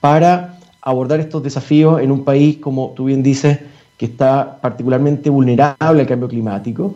para 0.00 0.58
abordar 0.82 1.18
estos 1.20 1.42
desafíos 1.42 2.00
en 2.02 2.12
un 2.12 2.24
país, 2.24 2.58
como 2.58 2.92
tú 2.94 3.06
bien 3.06 3.22
dices, 3.22 3.58
que 3.96 4.06
está 4.06 4.60
particularmente 4.60 5.30
vulnerable 5.30 6.02
al 6.02 6.06
cambio 6.06 6.28
climático. 6.28 6.94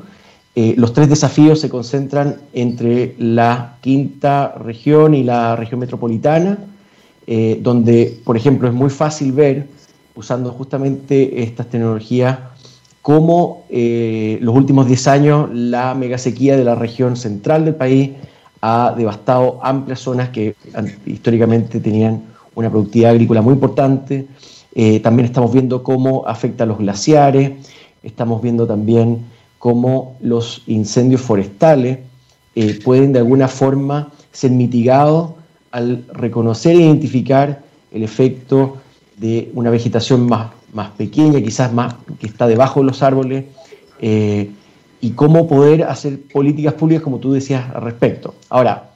Eh, 0.60 0.74
los 0.76 0.92
tres 0.92 1.08
desafíos 1.08 1.60
se 1.60 1.68
concentran 1.68 2.38
entre 2.52 3.14
la 3.16 3.76
quinta 3.80 4.56
región 4.58 5.14
y 5.14 5.22
la 5.22 5.54
región 5.54 5.78
metropolitana, 5.78 6.58
eh, 7.28 7.60
donde, 7.62 8.18
por 8.24 8.36
ejemplo, 8.36 8.66
es 8.66 8.74
muy 8.74 8.90
fácil 8.90 9.30
ver, 9.30 9.68
usando 10.16 10.50
justamente 10.50 11.44
estas 11.44 11.68
tecnologías, 11.68 12.40
cómo 13.02 13.66
eh, 13.70 14.38
los 14.42 14.52
últimos 14.52 14.88
10 14.88 15.06
años 15.06 15.48
la 15.52 15.94
megasequía 15.94 16.56
de 16.56 16.64
la 16.64 16.74
región 16.74 17.16
central 17.16 17.64
del 17.64 17.76
país 17.76 18.10
ha 18.60 18.92
devastado 18.98 19.60
amplias 19.62 20.00
zonas 20.00 20.30
que 20.30 20.56
históricamente 21.06 21.78
tenían 21.78 22.20
una 22.56 22.68
productividad 22.68 23.12
agrícola 23.12 23.42
muy 23.42 23.54
importante, 23.54 24.26
también 25.04 25.26
estamos 25.26 25.52
viendo 25.52 25.84
cómo 25.84 26.26
afecta 26.26 26.64
a 26.64 26.66
los 26.66 26.78
glaciares, 26.78 27.52
estamos 28.02 28.42
viendo 28.42 28.66
también 28.66 29.24
cómo 29.58 30.16
los 30.20 30.62
incendios 30.66 31.20
forestales 31.20 31.98
eh, 32.54 32.78
pueden 32.84 33.12
de 33.12 33.20
alguna 33.20 33.48
forma 33.48 34.12
ser 34.32 34.50
mitigados 34.50 35.32
al 35.70 36.04
reconocer 36.12 36.76
e 36.76 36.80
identificar 36.80 37.62
el 37.92 38.02
efecto 38.02 38.78
de 39.16 39.50
una 39.54 39.70
vegetación 39.70 40.26
más, 40.26 40.50
más 40.72 40.90
pequeña, 40.90 41.40
quizás 41.40 41.72
más 41.72 41.94
que 42.18 42.26
está 42.26 42.46
debajo 42.46 42.80
de 42.80 42.86
los 42.86 43.02
árboles, 43.02 43.44
eh, 44.00 44.50
y 45.00 45.10
cómo 45.10 45.46
poder 45.46 45.84
hacer 45.84 46.20
políticas 46.22 46.74
públicas, 46.74 47.02
como 47.02 47.18
tú 47.18 47.32
decías, 47.32 47.64
al 47.74 47.82
respecto. 47.82 48.34
Ahora, 48.48 48.90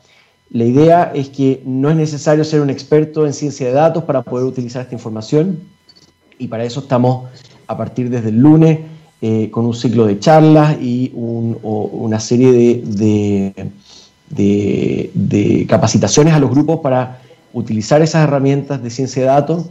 la 0.50 0.64
idea 0.64 1.12
es 1.14 1.28
que 1.28 1.62
no 1.64 1.90
es 1.90 1.96
necesario 1.96 2.44
ser 2.44 2.60
un 2.60 2.70
experto 2.70 3.26
en 3.26 3.32
ciencia 3.32 3.66
de 3.66 3.72
datos 3.72 4.04
para 4.04 4.22
poder 4.22 4.46
utilizar 4.46 4.82
esta 4.82 4.94
información 4.94 5.60
y 6.38 6.48
para 6.48 6.64
eso 6.64 6.80
estamos 6.80 7.30
a 7.66 7.76
partir 7.76 8.10
desde 8.10 8.28
el 8.30 8.36
lunes 8.36 8.80
eh, 9.24 9.50
con 9.52 9.64
un 9.66 9.72
ciclo 9.72 10.04
de 10.06 10.18
charlas 10.18 10.76
y 10.80 11.12
una 11.14 12.18
serie 12.18 12.82
de, 12.84 13.70
capacitaciones 15.68 16.34
a 16.34 16.40
los 16.40 16.50
grupos 16.50 16.80
para 16.80 17.22
utilizar 17.52 18.02
esas 18.02 18.24
herramientas 18.24 18.82
de 18.82 18.90
ciencia 18.90 19.22
de 19.22 19.28
datos 19.28 19.66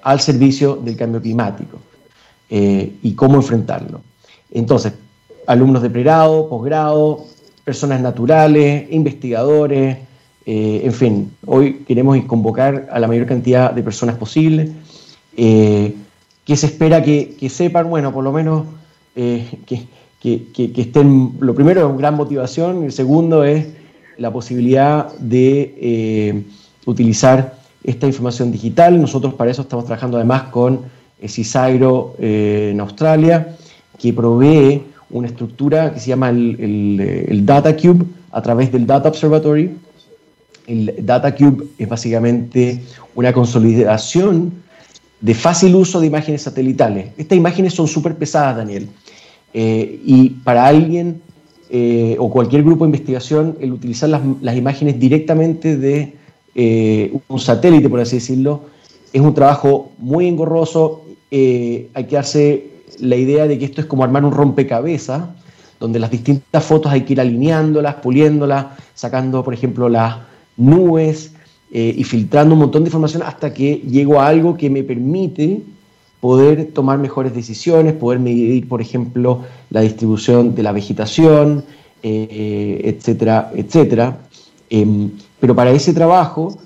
al 0.00 0.20
servicio 0.20 0.76
del 0.76 0.96
cambio 0.96 1.20
climático 1.20 1.78
eh, 2.48 2.94
y 3.02 3.12
cómo 3.12 3.34
enfrentarlo. 3.34 4.00
Entonces, 4.50 4.94
alumnos 5.46 5.82
de 5.82 5.90
pregrado, 5.90 6.48
posgrado, 6.48 7.26
personas 7.64 8.00
naturales, 8.00 8.86
investigadores, 8.90 9.98
eh, 10.46 10.80
en 10.84 10.92
fin, 10.94 11.32
hoy 11.44 11.84
queremos 11.86 12.16
convocar 12.24 12.88
a 12.90 12.98
la 12.98 13.08
mayor 13.08 13.26
cantidad 13.26 13.72
de 13.72 13.82
personas 13.82 14.16
posible 14.16 14.72
que 16.46 16.56
se 16.56 16.66
espera 16.66 17.02
que, 17.02 17.50
sepan, 17.50 17.90
bueno, 17.90 18.12
por 18.12 18.22
lo 18.22 18.32
menos 18.32 18.64
eh, 19.16 19.58
que, 19.66 20.72
estén, 20.76 21.32
lo 21.40 21.54
primero 21.54 21.80
es 21.80 21.86
una 21.86 21.96
gran 21.96 22.14
motivación, 22.14 22.82
y 22.82 22.86
el 22.86 22.92
segundo 22.92 23.44
es 23.44 23.66
la 24.18 24.30
posibilidad 24.30 25.12
de 25.18 25.74
eh, 25.80 26.42
utilizar 26.84 27.58
esta 27.82 28.06
información 28.06 28.52
digital. 28.52 29.00
Nosotros 29.00 29.34
para 29.34 29.50
eso 29.50 29.62
estamos 29.62 29.86
trabajando 29.86 30.18
además 30.18 30.44
con 30.44 30.80
eh, 31.20 31.28
Cisairo 31.28 32.14
en 32.18 32.78
Australia, 32.80 33.56
que 33.98 34.12
provee 34.12 34.82
una 35.10 35.28
estructura 35.28 35.94
que 35.94 36.00
se 36.00 36.08
llama 36.08 36.28
el, 36.30 37.00
el, 37.28 37.46
Data 37.46 37.74
Cube 37.74 38.04
a 38.32 38.42
través 38.42 38.70
del 38.70 38.86
Data 38.86 39.08
Observatory. 39.08 39.74
El 40.66 40.94
Data 41.00 41.34
Cube 41.34 41.68
es 41.78 41.88
básicamente 41.88 42.82
una 43.14 43.32
consolidación 43.32 44.52
de 45.20 45.34
fácil 45.34 45.74
uso 45.74 46.00
de 46.00 46.08
imágenes 46.08 46.42
satelitales. 46.42 47.12
Estas 47.16 47.38
imágenes 47.38 47.72
son 47.72 47.88
súper 47.88 48.16
pesadas, 48.16 48.56
Daniel. 48.56 48.88
Eh, 49.58 50.02
y 50.04 50.28
para 50.44 50.66
alguien 50.66 51.22
eh, 51.70 52.14
o 52.18 52.30
cualquier 52.30 52.62
grupo 52.62 52.84
de 52.84 52.88
investigación, 52.88 53.56
el 53.58 53.72
utilizar 53.72 54.10
las, 54.10 54.54
imágenes 54.54 55.00
directamente 55.00 55.78
de 55.78 56.12
eh, 56.54 57.18
un 57.26 57.40
satélite, 57.40 57.88
por 57.88 58.00
así 58.00 58.16
decirlo, 58.16 58.64
es 59.14 59.22
un 59.22 59.32
trabajo 59.32 59.92
muy 59.96 60.28
engorroso. 60.28 61.04
hay 61.30 62.04
que 62.06 62.16
darse 62.16 62.66
la 63.00 63.16
idea 63.16 63.48
de 63.48 63.58
que 63.58 63.64
esto 63.64 63.80
es 63.80 63.86
como 63.86 64.04
armar 64.04 64.26
un 64.26 64.32
rompecabezas, 64.32 65.24
donde 65.80 66.00
las 66.00 66.10
distintas 66.10 66.62
fotos 66.62 66.92
hay 66.92 67.04
que 67.04 67.14
ir 67.14 67.20
alineándolas, 67.22 67.94
puliéndolas, 67.94 68.66
sacando, 68.94 69.42
por 69.42 69.54
ejemplo, 69.54 69.88
las 69.88 70.18
nubes, 70.58 71.32
y 71.70 72.04
filtrando 72.04 72.54
un 72.54 72.60
montón 72.60 72.84
de 72.84 72.88
información 72.88 73.22
hasta 73.22 73.52
que 73.52 73.76
llego 73.76 74.20
a 74.20 74.28
algo 74.28 74.56
que 74.56 74.70
me 74.70 74.82
permite 74.82 75.62
poder 76.26 76.72
tomar 76.72 76.98
mejores 76.98 77.32
decisiones, 77.32 77.94
poder 77.94 78.18
medir, 78.18 78.66
por 78.66 78.80
ejemplo, 78.82 79.42
la 79.70 79.82
distribución 79.82 80.56
de 80.56 80.62
la 80.64 80.72
vegetación, 80.72 81.64
eh, 82.02 82.80
etcétera, 82.82 83.52
etcétera. 83.54 84.18
Em, 84.68 85.12
pero 85.38 85.54
para 85.54 85.70
ese 85.70 85.92
trabajo 85.94 86.58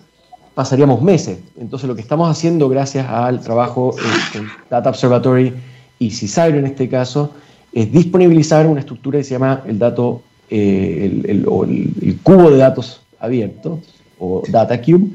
pasaríamos 0.54 1.02
meses. 1.02 1.40
Entonces 1.58 1.86
lo 1.86 1.94
que 1.94 2.00
estamos 2.00 2.30
haciendo 2.30 2.70
gracias 2.70 3.06
al 3.06 3.42
trabajo 3.42 3.94
en, 4.34 4.46
Data 4.70 4.88
Observatory 4.88 5.52
y 5.98 6.10
CISAIR 6.10 6.54
en 6.54 6.64
este 6.64 6.88
caso, 6.88 7.34
es 7.70 7.92
disponibilizar 7.92 8.66
una 8.66 8.80
estructura 8.80 9.18
que 9.18 9.24
se 9.24 9.32
llama 9.32 9.62
el, 9.66 9.78
dato, 9.78 10.22
eh, 10.48 11.22
el 11.28 12.18
cubo 12.22 12.50
de 12.50 12.56
datos 12.56 13.02
abierto, 13.18 13.78
o 14.18 14.42
Data 14.48 14.80
Cube, 14.80 15.10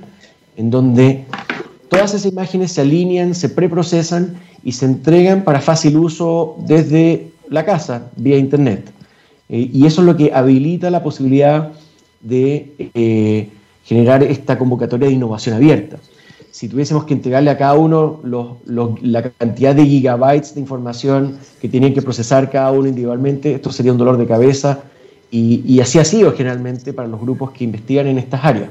en 0.56 0.70
donde 0.70 1.26
todas 1.90 2.14
esas 2.14 2.32
imágenes 2.32 2.72
se 2.72 2.82
alinean, 2.82 3.36
se 3.36 3.50
preprocesan 3.50 4.36
y 4.64 4.72
se 4.72 4.86
entregan 4.86 5.44
para 5.44 5.62
fácil 5.62 5.98
uso 5.98 6.56
desde 6.60 7.32
la 7.50 7.66
casa, 7.66 8.10
vía 8.16 8.38
Internet. 8.38 8.92
Eh, 9.50 9.70
y 9.72 9.86
eso 9.86 10.02
es 10.02 10.08
lo 10.08 10.18
que 10.18 10.32
habilita 10.34 10.90
la 10.90 11.04
posibilidad 11.04 11.72
de 12.22 12.74
eh, 12.94 13.50
generar 13.84 14.24
esta 14.24 14.58
convocatoria 14.58 15.08
de 15.08 15.14
innovación 15.14 15.56
abierta. 15.56 15.98
Si 16.52 16.70
tuviésemos 16.70 17.04
que 17.04 17.14
entregarle 17.14 17.50
a 17.50 17.58
cada 17.58 17.74
uno 17.74 18.22
la 18.24 19.32
cantidad 19.38 19.76
de 19.76 19.86
gigabytes 19.86 20.56
de 20.56 20.62
información 20.62 21.38
que 21.62 21.68
tienen 21.68 21.94
que 21.94 22.02
procesar 22.02 22.50
cada 22.50 22.72
uno 22.72 22.88
individualmente, 22.88 23.54
esto 23.54 23.72
sería 23.72 23.92
un 23.92 23.98
dolor 23.98 24.18
de 24.18 24.26
cabeza 24.26 24.80
y, 25.30 25.80
así 25.82 26.00
ha 26.00 26.06
sido 26.06 26.32
generalmente 26.32 26.94
para 26.94 27.10
los 27.10 27.20
grupos 27.20 27.52
que 27.52 27.66
investigan 27.66 28.08
en 28.08 28.20
estas 28.20 28.46
áreas. 28.46 28.70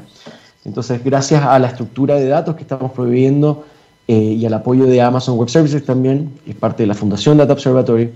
Entonces, 0.65 1.03
gracias 1.05 1.43
a 1.43 1.59
la 1.59 1.69
estructura 1.69 2.17
de 2.17 2.27
datos 2.27 2.57
que 2.57 2.63
estamos 2.63 2.93
proveyendo 2.93 3.65
eh, 4.09 4.15
y 4.15 4.47
al 4.47 4.55
apoyo 4.55 4.87
de 4.87 5.01
Amazon 5.01 5.39
Web 5.39 5.49
Services 5.49 5.85
también, 5.85 6.33
que 6.45 6.53
es 6.53 6.57
parte 6.57 6.83
de 6.83 6.87
la 6.87 6.95
Fundación 6.95 7.37
Data 7.37 7.53
Observatory, 7.53 8.11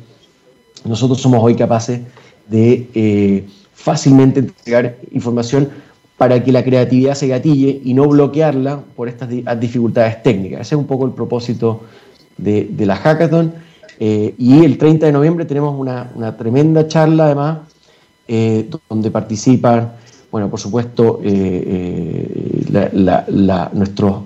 nosotros 0.85 1.21
somos 1.21 1.43
hoy 1.43 1.55
capaces 1.57 2.01
de 2.49 2.89
eh, 2.95 3.47
fácilmente 3.75 4.41
entregar 4.41 4.97
información 5.13 5.69
para 6.17 6.43
que 6.43 6.51
la 6.51 6.65
creatividad 6.65 7.15
se 7.15 7.29
gatille 7.29 7.81
y 7.85 7.95
no 7.95 8.09
bloquearla 8.09 8.81
por 8.97 9.09
estas 9.09 9.29
dificultades 9.61 10.23
técnicas. 10.23 10.63
Ese 10.63 10.75
es 10.75 10.79
un 10.79 10.87
poco 10.87 11.07
el 11.07 11.13
propósito 11.13 11.83
de, 12.37 12.69
la 12.79 12.97
hackathon. 12.97 13.55
Eh, 14.01 14.35
y 14.37 14.65
el 14.65 14.79
30 14.79 15.07
de 15.07 15.13
noviembre 15.13 15.45
tenemos 15.45 15.79
una, 15.79 16.37
tremenda 16.37 16.87
charla 16.87 17.27
además 17.27 17.59
eh, 18.27 18.69
donde 18.89 19.11
participan, 19.11 19.93
bueno, 20.31 20.51
por 20.51 20.61
supuesto, 20.61 21.21
eh, 21.25 22.67
eh, 22.71 23.69
nuestros 23.73 24.23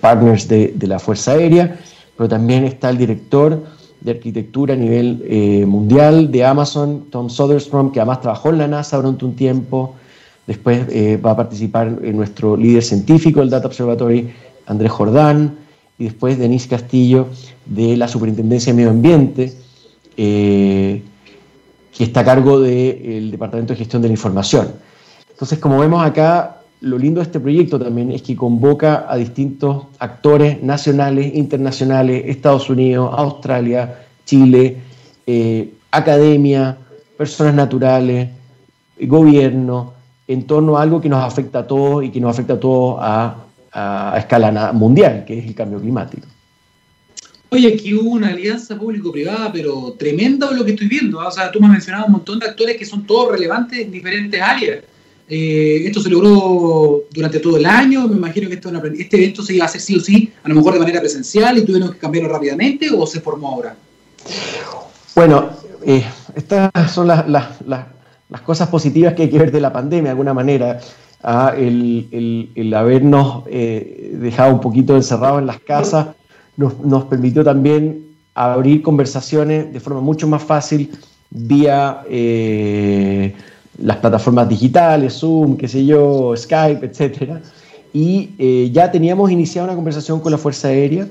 partners 0.00 0.48
de, 0.48 0.86
la 0.86 0.98
Fuerza 0.98 1.32
Aérea, 1.32 1.78
pero 2.16 2.28
también 2.28 2.64
está 2.64 2.90
el 2.90 2.98
director 2.98 3.60
de 4.00 4.10
arquitectura 4.10 4.74
a 4.74 4.76
nivel 4.76 5.64
mundial 5.66 6.30
de 6.30 6.44
Amazon, 6.44 7.06
Tom 7.10 7.28
Soderstrom, 7.28 7.90
que 7.90 8.00
además 8.00 8.20
trabajó 8.20 8.50
en 8.50 8.58
la 8.58 8.68
NASA 8.68 8.96
durante 8.98 9.24
un 9.24 9.34
tiempo. 9.34 9.94
Después 10.46 10.86
va 11.24 11.32
a 11.32 11.36
participar 11.36 11.90
nuestro 12.02 12.56
líder 12.56 12.82
científico 12.82 13.40
del 13.40 13.50
Data 13.50 13.66
Observatory, 13.66 14.32
Andrés 14.66 14.92
Jordán, 14.92 15.56
y 15.98 16.04
después 16.04 16.38
Denise 16.38 16.68
Castillo 16.68 17.28
de 17.66 17.96
la 17.96 18.06
Superintendencia 18.08 18.72
de 18.72 18.76
Medio 18.76 18.90
Ambiente, 18.90 19.52
que 21.96 22.04
está 22.04 22.20
a 22.20 22.24
cargo 22.24 22.60
del 22.60 23.30
Departamento 23.30 23.74
de 23.74 23.78
Gestión 23.78 24.02
de 24.02 24.08
la 24.08 24.14
Información. 24.14 24.68
Entonces, 25.30 25.58
como 25.58 25.78
vemos 25.78 26.04
acá, 26.04 26.62
lo 26.80 26.98
lindo 26.98 27.20
de 27.20 27.24
este 27.24 27.38
proyecto 27.38 27.78
también 27.78 28.10
es 28.10 28.22
que 28.22 28.34
convoca 28.34 29.06
a 29.08 29.16
distintos 29.16 29.86
actores 29.98 30.62
nacionales, 30.62 31.34
internacionales, 31.34 32.24
Estados 32.26 32.68
Unidos, 32.70 33.14
Australia, 33.16 34.04
Chile, 34.24 34.78
eh, 35.26 35.74
academia, 35.90 36.78
personas 37.16 37.54
naturales, 37.54 38.30
gobierno, 39.00 39.92
en 40.26 40.46
torno 40.46 40.78
a 40.78 40.82
algo 40.82 41.00
que 41.00 41.08
nos 41.08 41.22
afecta 41.22 41.60
a 41.60 41.66
todos 41.66 42.04
y 42.04 42.10
que 42.10 42.20
nos 42.20 42.30
afecta 42.30 42.54
a 42.54 42.60
todos 42.60 42.98
a 43.00 44.14
escala 44.18 44.72
mundial, 44.72 45.24
que 45.24 45.38
es 45.38 45.46
el 45.46 45.54
cambio 45.54 45.80
climático. 45.80 46.26
Oye, 47.54 47.74
aquí 47.74 47.92
hubo 47.92 48.12
una 48.12 48.28
alianza 48.28 48.78
público-privada, 48.78 49.52
pero 49.52 49.94
tremenda 49.98 50.50
lo 50.52 50.64
que 50.64 50.70
estoy 50.70 50.88
viendo. 50.88 51.20
¿ah? 51.20 51.28
O 51.28 51.30
sea, 51.30 51.52
tú 51.52 51.60
me 51.60 51.66
has 51.66 51.72
mencionado 51.72 52.06
un 52.06 52.12
montón 52.12 52.38
de 52.38 52.46
actores 52.46 52.78
que 52.78 52.86
son 52.86 53.06
todos 53.06 53.30
relevantes 53.30 53.78
en 53.78 53.90
diferentes 53.90 54.40
áreas. 54.40 54.78
Eh, 55.28 55.82
esto 55.84 56.00
se 56.00 56.08
logró 56.08 57.02
durante 57.12 57.40
todo 57.40 57.58
el 57.58 57.66
año. 57.66 58.08
Me 58.08 58.16
imagino 58.16 58.48
que 58.48 58.54
este 58.54 59.16
evento 59.18 59.42
se 59.42 59.54
iba 59.54 59.66
a 59.66 59.68
hacer 59.68 59.82
sí 59.82 59.96
o 59.96 60.00
sí, 60.00 60.32
a 60.42 60.48
lo 60.48 60.54
mejor 60.54 60.72
de 60.72 60.78
manera 60.78 61.00
presencial 61.00 61.58
y 61.58 61.66
tuvieron 61.66 61.92
que 61.92 61.98
cambiarlo 61.98 62.32
rápidamente 62.32 62.88
o 62.90 63.06
se 63.06 63.20
formó 63.20 63.48
ahora. 63.48 63.76
Bueno, 65.14 65.50
eh, 65.84 66.06
estas 66.34 66.70
son 66.90 67.06
las, 67.06 67.24
cosas 68.46 68.70
positivas 68.70 69.12
que 69.12 69.24
hay 69.24 69.30
que 69.30 69.38
ver 69.38 69.52
de 69.52 69.60
la 69.60 69.74
pandemia, 69.74 70.04
de 70.04 70.10
alguna 70.10 70.32
manera. 70.32 70.80
¿ah? 71.22 71.52
el, 71.54 72.72
habernos 72.74 73.44
eh, 73.50 74.12
dejado 74.14 74.54
un 74.54 74.60
poquito 74.62 74.96
encerrados 74.96 75.40
en 75.40 75.46
las 75.46 75.60
casas 75.60 76.06
nos, 76.56 77.04
permitió 77.04 77.44
también 77.44 78.06
abrir 78.34 78.82
conversaciones 78.82 79.72
de 79.72 79.80
forma 79.80 80.00
mucho 80.00 80.26
más 80.26 80.42
fácil 80.42 80.90
vía 81.30 82.02
eh, 82.08 83.34
las 83.78 83.96
plataformas 83.98 84.48
digitales, 84.48 85.14
Zoom, 85.14 85.56
qué 85.56 85.68
sé 85.68 85.84
yo, 85.84 86.34
Skype, 86.36 86.86
etc. 86.86 87.40
Y 87.92 88.30
eh, 88.38 88.70
ya 88.72 88.90
teníamos 88.90 89.30
iniciado 89.30 89.68
una 89.68 89.76
conversación 89.76 90.20
con 90.20 90.32
la 90.32 90.38
Fuerza 90.38 90.68
Aérea 90.68 91.06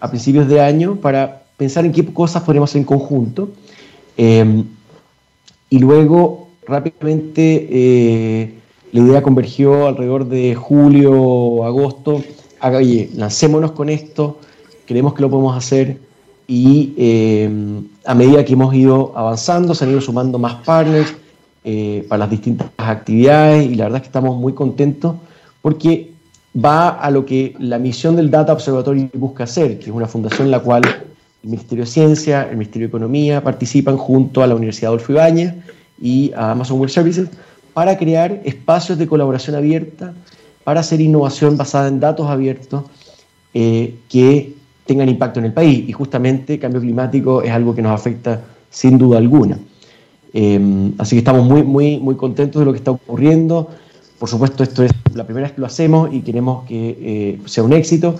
a 0.00 0.08
principios 0.08 0.48
de 0.48 0.60
año 0.60 0.96
para 0.96 1.42
pensar 1.56 1.84
en 1.84 1.92
qué 1.92 2.04
cosas 2.04 2.42
podríamos 2.42 2.70
hacer 2.70 2.80
en 2.80 2.86
conjunto. 2.86 3.50
Em, 4.16 4.64
y 5.70 5.78
luego, 5.78 6.48
rápidamente, 6.66 7.68
eh, 7.70 8.54
la 8.92 9.00
idea 9.00 9.22
convergió 9.22 9.88
alrededor 9.88 10.28
de 10.28 10.54
julio, 10.54 11.64
agosto. 11.64 12.22
Oye, 12.62 13.10
lancémonos 13.14 13.72
con 13.72 13.88
esto, 13.88 14.38
creemos 14.86 15.14
que 15.14 15.22
lo 15.22 15.30
podemos 15.30 15.56
hacer 15.56 15.98
y 16.46 16.92
eh, 16.96 17.50
a 18.04 18.14
medida 18.14 18.44
que 18.44 18.52
hemos 18.52 18.74
ido 18.74 19.12
avanzando 19.16 19.74
se 19.74 19.84
han 19.84 19.90
ido 19.90 20.00
sumando 20.00 20.38
más 20.38 20.54
partners 20.64 21.14
eh, 21.64 22.04
para 22.08 22.20
las 22.20 22.30
distintas 22.30 22.68
actividades 22.76 23.66
y 23.66 23.74
la 23.74 23.84
verdad 23.84 23.96
es 23.96 24.02
que 24.02 24.08
estamos 24.08 24.36
muy 24.36 24.52
contentos 24.52 25.16
porque 25.62 26.12
va 26.54 26.90
a 26.90 27.10
lo 27.10 27.24
que 27.24 27.54
la 27.58 27.78
misión 27.78 28.16
del 28.16 28.30
Data 28.30 28.52
Observatory 28.52 29.10
busca 29.14 29.44
hacer, 29.44 29.78
que 29.78 29.86
es 29.86 29.90
una 29.90 30.06
fundación 30.06 30.48
en 30.48 30.50
la 30.50 30.60
cual 30.60 30.82
el 30.84 31.50
Ministerio 31.50 31.84
de 31.84 31.90
Ciencia, 31.90 32.42
el 32.42 32.56
Ministerio 32.56 32.86
de 32.86 32.90
Economía 32.90 33.42
participan 33.42 33.96
junto 33.96 34.42
a 34.42 34.46
la 34.46 34.54
Universidad 34.54 34.90
Adolfo 34.90 35.12
Ibáñez 35.12 35.54
y 36.00 36.32
a 36.34 36.52
Amazon 36.52 36.78
Web 36.78 36.90
Services 36.90 37.28
para 37.72 37.98
crear 37.98 38.40
espacios 38.44 38.98
de 38.98 39.06
colaboración 39.06 39.56
abierta, 39.56 40.14
para 40.62 40.80
hacer 40.80 41.00
innovación 41.00 41.56
basada 41.56 41.88
en 41.88 42.00
datos 42.00 42.28
abiertos 42.28 42.84
eh, 43.52 43.96
que 44.08 44.53
tengan 44.86 45.08
impacto 45.08 45.40
en 45.40 45.46
el 45.46 45.52
país. 45.52 45.88
Y 45.88 45.92
justamente 45.92 46.58
cambio 46.58 46.80
climático 46.80 47.42
es 47.42 47.50
algo 47.50 47.74
que 47.74 47.82
nos 47.82 47.92
afecta 47.92 48.42
sin 48.70 48.98
duda 48.98 49.18
alguna. 49.18 49.58
Em, 50.32 50.92
así 50.98 51.14
que 51.14 51.18
estamos 51.18 51.44
muy, 51.44 51.62
muy, 51.62 51.98
muy 51.98 52.16
contentos 52.16 52.60
de 52.60 52.66
lo 52.66 52.72
que 52.72 52.78
está 52.78 52.90
ocurriendo. 52.90 53.70
Por 54.18 54.28
supuesto, 54.28 54.62
esto 54.62 54.82
es 54.82 54.90
la 55.14 55.24
primera 55.24 55.46
vez 55.46 55.54
que 55.54 55.60
lo 55.60 55.66
hacemos 55.66 56.12
y 56.12 56.22
queremos 56.22 56.66
que 56.66 56.98
eh, 57.00 57.38
sea 57.46 57.62
un 57.62 57.72
éxito, 57.72 58.16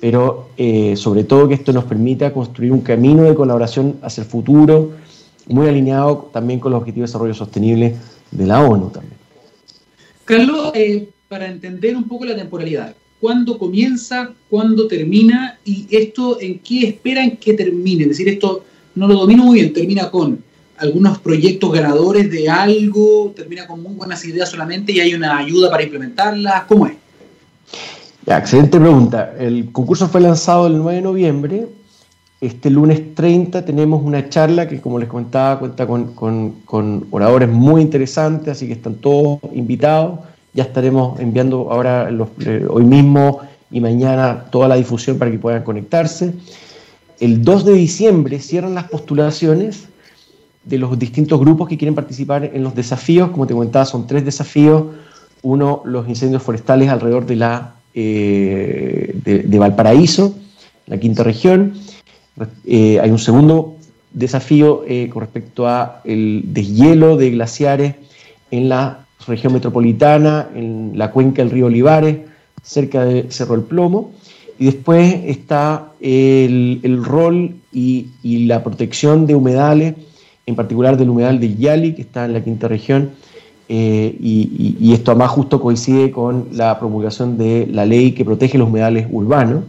pero 0.00 0.48
eh, 0.56 0.96
sobre 0.96 1.24
todo 1.24 1.48
que 1.48 1.54
esto 1.54 1.72
nos 1.72 1.84
permita 1.84 2.32
construir 2.32 2.72
un 2.72 2.80
camino 2.80 3.24
de 3.24 3.34
colaboración 3.34 3.96
hacia 4.02 4.22
el 4.22 4.28
futuro, 4.28 4.92
muy 5.48 5.68
alineado 5.68 6.30
también 6.32 6.60
con 6.60 6.72
los 6.72 6.80
objetivos 6.80 7.08
de 7.08 7.12
desarrollo 7.12 7.34
sostenible 7.34 7.94
de 8.30 8.46
la 8.46 8.64
ONU 8.64 8.88
también. 8.90 9.14
Carlos, 10.24 10.72
eh, 10.74 11.08
para 11.28 11.46
entender 11.46 11.96
un 11.96 12.04
poco 12.04 12.24
la 12.24 12.36
temporalidad, 12.36 12.94
cuándo 13.20 13.58
comienza, 13.58 14.30
cuándo 14.48 14.88
termina 14.88 15.58
y 15.64 15.86
esto 15.90 16.40
en 16.40 16.58
qué 16.60 16.88
esperan 16.88 17.36
que 17.36 17.54
termine. 17.54 18.02
Es 18.02 18.08
decir, 18.10 18.28
esto 18.28 18.64
no 18.94 19.06
lo 19.06 19.14
domino 19.14 19.44
muy 19.44 19.60
bien, 19.60 19.72
termina 19.72 20.10
con 20.10 20.42
algunos 20.78 21.18
proyectos 21.18 21.72
ganadores 21.72 22.30
de 22.30 22.48
algo, 22.48 23.32
termina 23.36 23.66
con 23.66 23.82
muy 23.82 23.92
buenas 23.92 24.24
ideas 24.24 24.48
solamente 24.48 24.92
y 24.92 25.00
hay 25.00 25.14
una 25.14 25.36
ayuda 25.36 25.70
para 25.70 25.82
implementarlas. 25.82 26.64
¿Cómo 26.64 26.86
es? 26.86 26.94
excelente 28.26 28.78
pregunta. 28.78 29.34
El 29.38 29.72
concurso 29.72 30.08
fue 30.08 30.20
lanzado 30.20 30.66
el 30.68 30.78
9 30.78 30.94
de 30.96 31.02
noviembre. 31.02 31.66
Este 32.40 32.70
lunes 32.70 33.14
30 33.14 33.64
tenemos 33.64 34.02
una 34.02 34.28
charla 34.30 34.66
que, 34.68 34.80
como 34.80 34.98
les 34.98 35.08
comentaba, 35.08 35.58
cuenta 35.58 35.86
con, 35.86 36.14
con 36.14 37.06
oradores 37.10 37.48
muy 37.50 37.82
interesantes, 37.82 38.48
así 38.52 38.66
que 38.66 38.74
están 38.74 38.94
todos 38.94 39.40
invitados. 39.52 40.20
Ya 40.52 40.64
estaremos 40.64 41.20
enviando 41.20 41.70
ahora 41.70 42.10
eh, 42.40 42.66
hoy 42.68 42.84
mismo 42.84 43.40
y 43.70 43.80
mañana 43.80 44.46
toda 44.50 44.66
la 44.66 44.74
difusión 44.74 45.18
para 45.18 45.30
que 45.30 45.38
puedan 45.38 45.62
conectarse. 45.62 46.34
El 47.20 47.44
2 47.44 47.66
de 47.66 47.72
diciembre 47.74 48.40
cierran 48.40 48.74
las 48.74 48.84
postulaciones 48.84 49.88
de 50.64 50.78
los 50.78 50.98
distintos 50.98 51.38
grupos 51.38 51.68
que 51.68 51.78
quieren 51.78 51.94
participar 51.94 52.44
en 52.44 52.64
los 52.64 52.74
desafíos. 52.74 53.30
Como 53.30 53.46
te 53.46 53.54
comentaba, 53.54 53.84
son 53.84 54.06
tres 54.06 54.24
desafíos. 54.24 54.84
Uno, 55.42 55.82
los 55.84 56.08
incendios 56.08 56.42
forestales 56.42 56.88
alrededor 56.88 57.26
de, 57.26 57.36
la, 57.36 57.74
eh, 57.94 59.14
de, 59.24 59.58
Valparaíso, 59.58 60.34
la 60.86 60.98
quinta 60.98 61.22
región. 61.22 61.74
Eh, 62.64 62.98
hay 63.00 63.10
un 63.10 63.18
segundo 63.18 63.76
desafío 64.12 64.82
con 65.12 65.20
respecto 65.20 65.68
a 65.68 66.00
el 66.04 66.42
deshielo 66.46 67.16
de 67.16 67.30
glaciares 67.30 67.94
en 68.50 68.68
la 68.68 69.06
región 69.26 69.52
metropolitana, 69.52 70.48
en 70.54 70.92
la 70.94 71.10
cuenca 71.10 71.42
del 71.42 71.50
río 71.50 71.66
Olivares, 71.66 72.18
cerca 72.62 73.04
de 73.04 73.30
Cerro 73.30 73.54
el 73.54 73.62
Plomo. 73.62 74.12
Y 74.58 74.66
después 74.66 75.22
está 75.26 75.92
el, 76.00 77.02
rol 77.02 77.54
y, 77.72 78.08
la 78.22 78.62
protección 78.62 79.26
de 79.26 79.34
humedales, 79.34 79.94
en 80.46 80.54
particular 80.54 80.96
del 80.96 81.08
humedal 81.08 81.40
de 81.40 81.54
Yali, 81.56 81.94
que 81.94 82.02
está 82.02 82.26
en 82.26 82.34
la 82.34 82.44
quinta 82.44 82.68
región, 82.68 83.10
eh, 83.68 84.16
y, 84.20 84.92
esto 84.92 85.12
además 85.12 85.30
justo 85.30 85.60
coincide 85.60 86.10
con 86.10 86.48
la 86.52 86.78
promulgación 86.78 87.38
de 87.38 87.68
la 87.70 87.86
ley 87.86 88.12
que 88.12 88.24
protege 88.24 88.58
los 88.58 88.68
humedales 88.68 89.06
urbanos. 89.10 89.64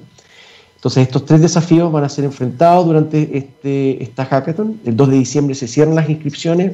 Entonces 0.75 1.03
estos 1.03 1.25
tres 1.25 1.41
desafíos 1.41 1.91
van 1.91 2.03
a 2.03 2.09
ser 2.09 2.25
enfrentados 2.25 2.87
durante 2.87 3.37
este, 3.37 4.01
esta 4.01 4.25
hackathon. 4.25 4.79
El 4.83 4.97
2 4.97 5.09
de 5.11 5.17
diciembre 5.19 5.53
se 5.53 5.67
cierran 5.67 5.93
las 5.93 6.09
inscripciones 6.09 6.71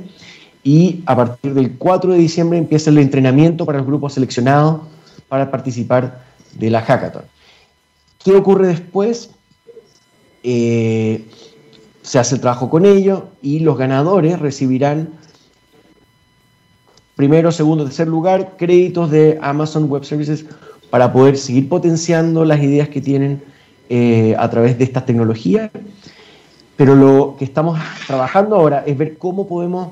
y 0.63 1.03
a 1.05 1.15
partir 1.15 1.53
del 1.53 1.77
4 1.77 2.13
de 2.13 2.19
diciembre 2.19 2.57
empieza 2.57 2.89
el 2.89 2.97
entrenamiento 2.97 3.65
para 3.65 3.77
los 3.79 3.87
grupos 3.87 4.13
seleccionados 4.13 4.81
para 5.27 5.49
participar 5.51 6.23
de 6.53 6.69
la 6.69 6.81
hackathon. 6.81 7.23
¿Qué 8.23 8.35
ocurre 8.35 8.67
después? 8.67 9.29
Eh, 10.43 11.25
se 12.01 12.19
hace 12.19 12.35
el 12.35 12.41
trabajo 12.41 12.69
con 12.69 12.85
ellos 12.85 13.23
y 13.41 13.59
los 13.59 13.77
ganadores 13.77 14.39
recibirán 14.39 15.09
primero, 17.15 17.51
segundo, 17.51 17.83
tercer 17.83 18.07
lugar 18.07 18.55
créditos 18.57 19.11
de 19.11 19.39
Amazon 19.41 19.89
Web 19.89 20.05
Services 20.05 20.45
para 20.89 21.11
poder 21.11 21.37
seguir 21.37 21.67
potenciando 21.67 22.45
las 22.45 22.61
ideas 22.61 22.89
que 22.89 23.01
tienen 23.01 23.43
eh, 23.89 24.35
a 24.37 24.49
través 24.49 24.77
de 24.77 24.83
estas 24.83 25.05
tecnologías. 25.05 25.71
Pero 26.77 26.95
lo 26.95 27.35
que 27.37 27.43
estamos 27.43 27.79
trabajando 28.05 28.55
ahora 28.55 28.83
es 28.85 28.97
ver 28.97 29.17
cómo 29.17 29.47
podemos 29.47 29.89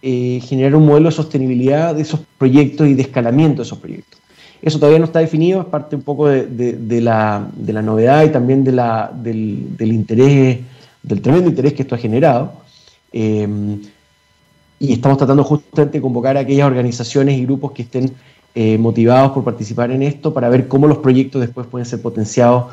eh, 0.00 0.40
generar 0.44 0.76
un 0.76 0.86
modelo 0.86 1.08
de 1.08 1.14
sostenibilidad 1.16 1.92
de 1.92 2.02
esos 2.02 2.20
proyectos 2.38 2.86
y 2.86 2.94
de 2.94 3.02
escalamiento 3.02 3.62
de 3.62 3.66
esos 3.66 3.78
proyectos. 3.78 4.20
Eso 4.62 4.78
todavía 4.78 5.00
no 5.00 5.06
está 5.06 5.18
definido, 5.18 5.60
es 5.60 5.66
parte 5.66 5.96
un 5.96 6.02
poco 6.02 6.28
de, 6.28 7.00
la, 7.00 7.48
novedad 7.82 8.24
y 8.24 8.28
también 8.30 8.62
del, 8.62 9.92
interés, 9.92 10.58
del 11.02 11.20
tremendo 11.20 11.50
interés 11.50 11.72
que 11.72 11.82
esto 11.82 11.96
ha 11.96 11.98
generado. 11.98 12.52
Eh, 13.12 13.48
y 14.78 14.92
estamos 14.92 15.18
tratando 15.18 15.42
justamente 15.42 15.98
de 15.98 16.02
convocar 16.02 16.36
a 16.36 16.40
aquellas 16.40 16.68
organizaciones 16.68 17.36
y 17.36 17.44
grupos 17.44 17.72
que 17.72 17.82
estén 17.82 18.12
eh, 18.54 18.78
motivados 18.78 19.32
por 19.32 19.42
participar 19.42 19.90
en 19.90 20.04
esto 20.04 20.32
para 20.32 20.48
ver 20.48 20.68
cómo 20.68 20.86
los 20.86 20.98
proyectos 20.98 21.40
después 21.40 21.66
pueden 21.66 21.86
ser 21.86 22.00
potenciados 22.00 22.66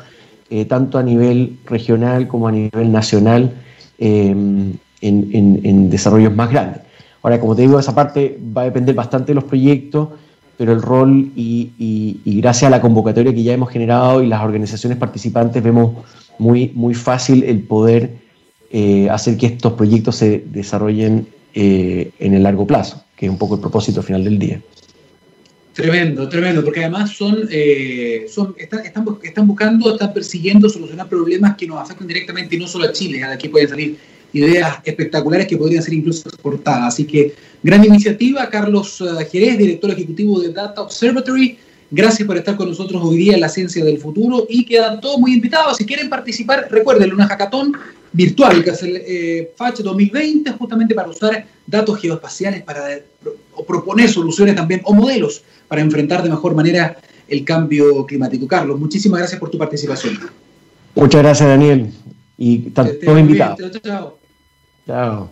tanto 0.68 0.96
a 0.96 1.02
nivel 1.02 1.58
regional 1.64 2.28
como 2.28 2.46
a 2.46 2.52
nivel 2.52 2.92
nacional 2.92 3.52
en, 5.00 5.90
desarrollos 5.90 6.34
más 6.34 6.50
grandes. 6.50 6.85
Ahora, 7.22 7.40
como 7.40 7.56
te 7.56 7.62
digo, 7.62 7.78
esa 7.78 7.94
parte 7.94 8.38
va 8.56 8.62
a 8.62 8.64
depender 8.66 8.94
bastante 8.94 9.28
de 9.28 9.34
los 9.34 9.44
proyectos, 9.44 10.08
pero 10.56 10.72
el 10.72 10.82
rol 10.82 11.32
y, 11.36 12.20
gracias 12.40 12.68
a 12.68 12.70
la 12.70 12.80
convocatoria 12.80 13.34
que 13.34 13.42
ya 13.42 13.52
hemos 13.52 13.70
generado 13.70 14.22
y 14.22 14.26
las 14.26 14.42
organizaciones 14.42 14.98
participantes 14.98 15.62
vemos 15.62 16.04
muy, 16.38 16.70
muy 16.74 16.94
fácil 16.94 17.44
el 17.44 17.60
poder 17.60 18.10
eh, 18.70 19.08
hacer 19.10 19.36
que 19.36 19.46
estos 19.46 19.72
proyectos 19.74 20.16
se 20.16 20.44
desarrollen 20.46 21.26
eh, 21.54 22.10
en 22.18 22.34
el 22.34 22.42
largo 22.42 22.66
plazo, 22.66 23.04
que 23.16 23.26
es 23.26 23.32
un 23.32 23.38
poco 23.38 23.54
el 23.54 23.60
propósito 23.60 24.02
final 24.02 24.24
del 24.24 24.38
día. 24.38 24.60
Tremendo, 25.72 26.26
tremendo, 26.26 26.64
porque 26.64 26.80
además 26.80 27.10
son, 27.10 27.48
eh, 27.50 28.26
están, 28.56 29.04
buscando, 29.46 29.92
están 29.92 30.14
persiguiendo 30.14 30.70
solucionar 30.70 31.06
problemas 31.06 31.54
que 31.54 31.66
nos 31.66 31.78
afectan 31.78 32.06
directamente 32.06 32.56
y 32.56 32.58
no 32.58 32.66
solo 32.66 32.86
a 32.86 32.92
Chile, 32.92 33.18
de 33.18 33.24
aquí 33.24 33.50
pueden 33.50 33.68
salir 33.68 33.98
ideas 34.36 34.78
espectaculares 34.84 35.46
que 35.46 35.56
podrían 35.56 35.82
ser 35.82 35.94
incluso 35.94 36.28
exportadas. 36.28 36.94
Así 36.94 37.04
que 37.04 37.34
gran 37.62 37.84
iniciativa, 37.84 38.48
Carlos 38.48 39.00
eh, 39.00 39.24
Jerez, 39.30 39.58
director 39.58 39.90
ejecutivo 39.90 40.40
de 40.40 40.52
Data 40.52 40.82
Observatory. 40.82 41.58
Gracias 41.90 42.26
por 42.26 42.36
estar 42.36 42.56
con 42.56 42.68
nosotros 42.68 43.00
hoy 43.04 43.16
día 43.16 43.34
en 43.34 43.40
la 43.40 43.48
ciencia 43.48 43.84
del 43.84 43.98
futuro 43.98 44.46
y 44.48 44.64
quedan 44.64 45.00
todos 45.00 45.18
muy 45.18 45.34
invitados. 45.34 45.76
Si 45.76 45.86
quieren 45.86 46.08
participar, 46.08 46.66
recuerden, 46.70 47.12
una 47.12 47.28
hackathon 47.28 47.72
virtual, 48.12 48.64
que 48.64 48.70
es 48.70 48.82
el 48.82 48.96
eh, 49.06 49.52
FACH 49.56 49.80
2020, 49.80 50.50
justamente 50.52 50.94
para 50.94 51.08
usar 51.08 51.46
datos 51.66 52.00
geoespaciales 52.00 52.62
para 52.62 53.00
o 53.54 53.64
proponer 53.64 54.08
soluciones 54.08 54.54
también 54.54 54.80
o 54.84 54.92
modelos 54.92 55.42
para 55.68 55.80
enfrentar 55.80 56.22
de 56.22 56.30
mejor 56.30 56.54
manera 56.54 56.96
el 57.28 57.44
cambio 57.44 58.04
climático. 58.06 58.46
Carlos, 58.46 58.78
muchísimas 58.78 59.18
gracias 59.18 59.38
por 59.40 59.50
tu 59.50 59.58
participación. 59.58 60.18
Muchas 60.94 61.22
gracias, 61.22 61.48
Daniel. 61.48 61.90
Y 62.38 62.58
todos 62.70 63.18
invitados. 63.18 63.58
Chao, 63.58 63.80
chao. 63.82 64.25
Chao. 64.86 65.30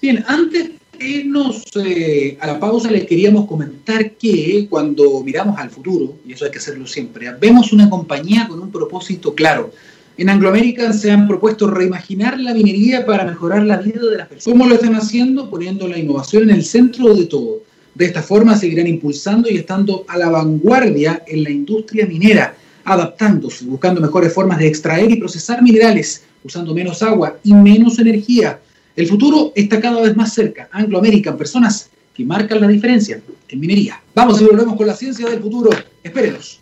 Bien, 0.00 0.24
antes 0.28 0.70
de 0.98 1.06
irnos 1.06 1.64
eh, 1.76 2.36
a 2.40 2.46
la 2.46 2.60
pausa, 2.60 2.90
les 2.90 3.06
queríamos 3.06 3.46
comentar 3.46 4.12
que 4.12 4.66
cuando 4.68 5.20
miramos 5.22 5.58
al 5.58 5.70
futuro, 5.70 6.16
y 6.26 6.32
eso 6.32 6.44
hay 6.44 6.50
que 6.50 6.58
hacerlo 6.58 6.86
siempre, 6.86 7.32
vemos 7.40 7.72
una 7.72 7.90
compañía 7.90 8.46
con 8.48 8.60
un 8.60 8.70
propósito 8.70 9.34
claro 9.34 9.72
en 10.16 10.28
Anglo 10.28 10.48
American 10.48 10.94
se 10.94 11.10
han 11.10 11.26
propuesto 11.26 11.68
reimaginar 11.68 12.38
la 12.38 12.54
minería 12.54 13.04
para 13.04 13.24
mejorar 13.24 13.64
la 13.64 13.78
vida 13.78 14.00
de 14.08 14.16
las 14.16 14.28
personas. 14.28 14.56
¿Cómo 14.56 14.68
lo 14.68 14.76
están 14.76 14.94
haciendo? 14.94 15.50
Poniendo 15.50 15.88
la 15.88 15.98
innovación 15.98 16.44
en 16.44 16.50
el 16.50 16.64
centro 16.64 17.14
de 17.14 17.24
todo. 17.24 17.62
De 17.96 18.04
esta 18.04 18.22
forma 18.22 18.56
seguirán 18.56 18.86
impulsando 18.86 19.50
y 19.50 19.56
estando 19.56 20.04
a 20.06 20.16
la 20.16 20.28
vanguardia 20.28 21.24
en 21.26 21.42
la 21.42 21.50
industria 21.50 22.06
minera, 22.06 22.54
adaptándose, 22.84 23.64
buscando 23.64 24.00
mejores 24.00 24.32
formas 24.32 24.58
de 24.58 24.68
extraer 24.68 25.10
y 25.10 25.16
procesar 25.16 25.62
minerales, 25.62 26.22
usando 26.44 26.74
menos 26.74 27.02
agua 27.02 27.38
y 27.42 27.52
menos 27.52 27.98
energía. 27.98 28.60
El 28.94 29.08
futuro 29.08 29.52
está 29.56 29.80
cada 29.80 30.00
vez 30.00 30.14
más 30.14 30.32
cerca. 30.32 30.68
Anglo 30.70 30.98
American, 30.98 31.36
personas 31.36 31.90
que 32.14 32.24
marcan 32.24 32.60
la 32.60 32.68
diferencia 32.68 33.20
en 33.48 33.60
minería. 33.60 34.00
Vamos 34.14 34.40
y 34.40 34.44
volvemos 34.44 34.76
con 34.76 34.86
la 34.86 34.94
ciencia 34.94 35.28
del 35.28 35.40
futuro. 35.40 35.70
Espérenos. 36.02 36.60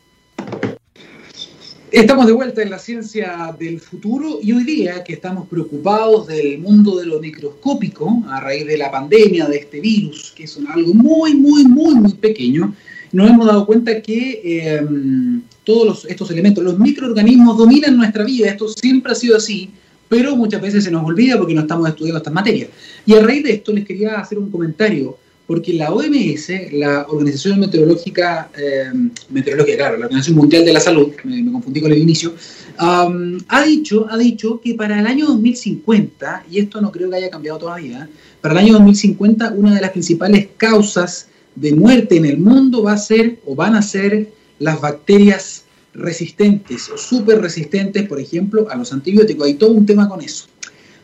Estamos 1.90 2.25
de 2.27 2.33
vuelta 2.33 2.62
en 2.62 2.71
la 2.71 2.79
ciencia 2.79 3.55
del 3.59 3.79
futuro 3.79 4.38
y 4.42 4.53
hoy 4.53 4.64
día 4.64 5.05
que 5.05 5.12
estamos 5.12 5.47
preocupados 5.47 6.27
del 6.27 6.59
mundo 6.59 6.97
de 6.97 7.05
lo 7.05 7.21
microscópico 7.21 8.25
a 8.31 8.40
raíz 8.40 8.66
de 8.66 8.79
la 8.79 8.90
pandemia, 8.90 9.47
de 9.47 9.59
este 9.59 9.79
virus, 9.79 10.33
que 10.35 10.45
es 10.45 10.59
algo 10.71 10.95
muy, 10.95 11.35
muy, 11.35 11.66
muy, 11.66 11.95
muy 11.97 12.14
pequeño, 12.14 12.75
nos 13.12 13.29
hemos 13.29 13.47
dado 13.47 13.66
cuenta 13.66 14.01
que 14.01 14.40
em, 14.42 15.42
todos 15.64 16.05
estos 16.07 16.31
elementos, 16.31 16.64
los 16.64 16.79
microorganismos 16.79 17.57
dominan 17.57 17.96
nuestra 17.96 18.25
vida, 18.25 18.48
esto 18.48 18.68
siempre 18.68 19.12
ha 19.12 19.14
sido 19.14 19.37
así, 19.37 19.70
pero 20.09 20.37
muchas 20.37 20.61
veces 20.61 20.85
se 20.85 20.90
nos 20.90 21.05
olvida 21.05 21.38
porque 21.38 21.55
no 21.55 21.62
estamos 21.62 21.88
estudiando 21.88 22.18
estas 22.18 22.33
materias. 22.33 22.68
Y 23.07 23.14
a 23.14 23.22
raíz 23.22 23.44
de 23.44 23.53
esto 23.53 23.72
les 23.72 23.87
quería 23.87 24.20
hacer 24.20 24.38
un 24.38 24.51
comentario 24.51 25.16
porque 25.46 25.72
la 25.75 25.92
OMS, 25.92 26.48
la 26.72 27.07
Organización 27.09 27.61
Meteorológica, 27.61 28.51
eh, 28.57 28.90
Meteorológica, 29.31 29.77
claro, 29.77 29.98
la 29.98 30.07
Organización 30.07 30.37
Mundial 30.37 30.64
de 30.64 30.72
la 30.72 30.81
Salud, 30.81 31.09
me, 31.25 31.53
confundí 31.53 31.81
con 31.81 31.92
el 31.92 31.98
inicio, 31.98 32.33
ha, 32.79 33.62
dicho, 33.66 34.07
ha 34.09 34.16
dicho 34.16 34.61
que 34.61 34.75
para 34.75 34.98
el 34.98 35.07
año 35.07 35.27
2050, 35.27 36.44
y 36.51 36.59
esto 36.59 36.81
no 36.81 36.90
creo 36.90 37.11
que 37.11 37.16
haya 37.16 37.31
cambiado 37.31 37.59
todavía, 37.59 38.09
para 38.40 38.55
el 38.55 38.59
año 38.59 38.72
2050 38.75 39.53
una 39.57 39.75
de 39.75 39.81
las 39.81 39.90
principales 39.90 40.48
causas 40.57 41.29
de 41.55 41.72
muerte 41.75 42.16
en 42.16 42.25
el 42.25 42.38
mundo 42.38 42.83
va 42.83 42.92
a 42.92 42.98
ser 42.98 43.38
o 43.44 43.55
van 43.55 43.75
a 43.75 43.83
ser 43.83 44.31
las 44.62 44.81
bacterias 44.81 45.64
resistentes 45.92 46.88
o 46.88 46.96
súper 46.96 47.40
resistentes, 47.40 48.07
por 48.09 48.20
ejemplo, 48.20 48.68
a 48.70 48.77
los 48.77 48.92
antibióticos. 48.92 49.46
Hay 49.46 49.55
todo 49.55 49.72
un 49.72 49.85
tema 49.85 50.09
con 50.09 50.22
eso. 50.22 50.46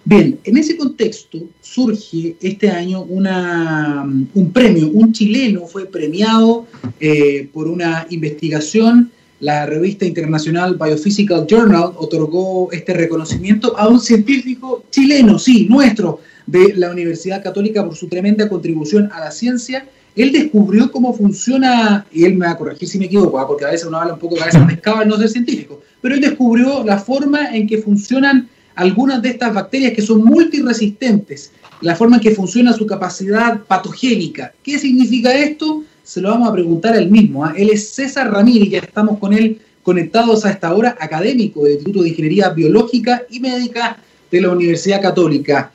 Bien, 0.05 0.39
en 0.45 0.57
ese 0.57 0.77
contexto 0.77 1.39
surge 1.61 2.37
este 2.41 2.71
año 2.71 3.03
un 3.03 4.53
premio. 4.55 4.89
Un 4.89 5.13
chileno 5.13 5.67
fue 5.67 5.85
premiado 5.87 6.67
eh, 7.01 7.49
por 7.53 7.69
una 7.69 8.07
investigación. 8.09 9.11
La 9.41 9.67
revista 9.67 10.07
internacional 10.07 10.77
Biophysical 10.77 11.47
Journal 11.47 11.93
otorgó 11.97 12.73
este 12.73 12.95
reconocimiento 12.95 13.77
a 13.77 13.89
un 13.89 14.01
científico 14.01 14.85
chileno, 14.91 15.39
sí, 15.39 15.67
nuestro, 15.69 16.21
de 16.47 16.73
la 16.75 16.91
Universidad 16.91 17.43
Católica 17.43 17.85
por 17.85 17.95
su 17.95 18.09
tremenda 18.09 18.49
contribución 18.49 19.11
a 19.13 19.21
la 19.21 19.31
ciencia. 19.31 19.87
Él 20.19 20.33
descubrió 20.33 20.91
cómo 20.91 21.15
funciona, 21.15 22.05
y 22.13 22.25
él 22.25 22.35
me 22.35 22.47
va 22.47 22.53
a 22.53 22.57
corregir 22.59 22.89
si 22.89 22.99
me 22.99 23.05
equivoco, 23.05 23.39
¿ah? 23.39 23.47
porque 23.47 23.65
a 23.65 23.71
veces 23.71 23.87
uno 23.87 23.99
habla 23.99 24.15
un 24.15 24.19
poco 24.19 24.35
de 24.35 24.41
cabeza 24.41 24.67
pescado 24.67 25.05
no 25.05 25.17
ser 25.17 25.29
científico, 25.29 25.81
pero 26.01 26.17
él 26.17 26.21
descubrió 26.21 26.83
la 26.85 26.99
forma 26.99 27.55
en 27.55 27.69
que 27.69 27.79
funcionan 27.79 28.49
algunas 28.75 29.23
de 29.23 29.29
estas 29.29 29.55
bacterias 29.55 29.93
que 29.93 30.03
son 30.03 30.25
multiresistentes, 30.25 31.53
la 31.83 31.95
forma 31.95 32.17
en 32.17 32.23
que 32.23 32.33
funciona 32.33 32.73
su 32.73 32.85
capacidad 32.85 33.61
patogénica. 33.63 34.53
¿Qué 34.63 34.79
significa 34.81 35.33
esto? 35.33 35.85
Se 36.03 36.21
lo 36.21 36.31
vamos 36.31 36.49
a 36.49 36.53
preguntar 36.53 36.95
a 36.95 36.99
él 36.99 37.11
mismo. 37.11 37.45
¿ah? 37.45 37.55
Él 37.57 37.71
es 37.71 37.91
César 37.91 38.33
Ramírez, 38.33 38.71
ya 38.71 38.79
estamos 38.79 39.19
con 39.19 39.33
él 39.33 39.61
conectados 39.85 40.45
a 40.45 40.51
esta 40.51 40.75
hora, 40.75 40.97
académico 40.99 41.63
del 41.63 41.75
Instituto 41.75 42.03
de 42.03 42.09
Ingeniería 42.09 42.51
Biológica 42.51 43.23
y 43.31 43.39
Médica 43.39 43.99
de 44.33 44.41
la 44.41 44.51
Universidad 44.51 45.01
Católica. 45.01 45.71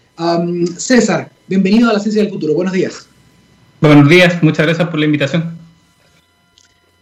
César, 0.77 1.32
bienvenido 1.47 1.89
a 1.89 1.93
la 1.93 1.99
Ciencia 1.99 2.21
del 2.21 2.32
Futuro. 2.32 2.53
Buenos 2.53 2.73
días. 2.73 3.08
Buenos 3.84 4.08
días, 4.08 4.41
muchas 4.41 4.65
gracias 4.65 4.88
por 4.88 4.98
la 4.98 5.06
invitación. 5.08 5.58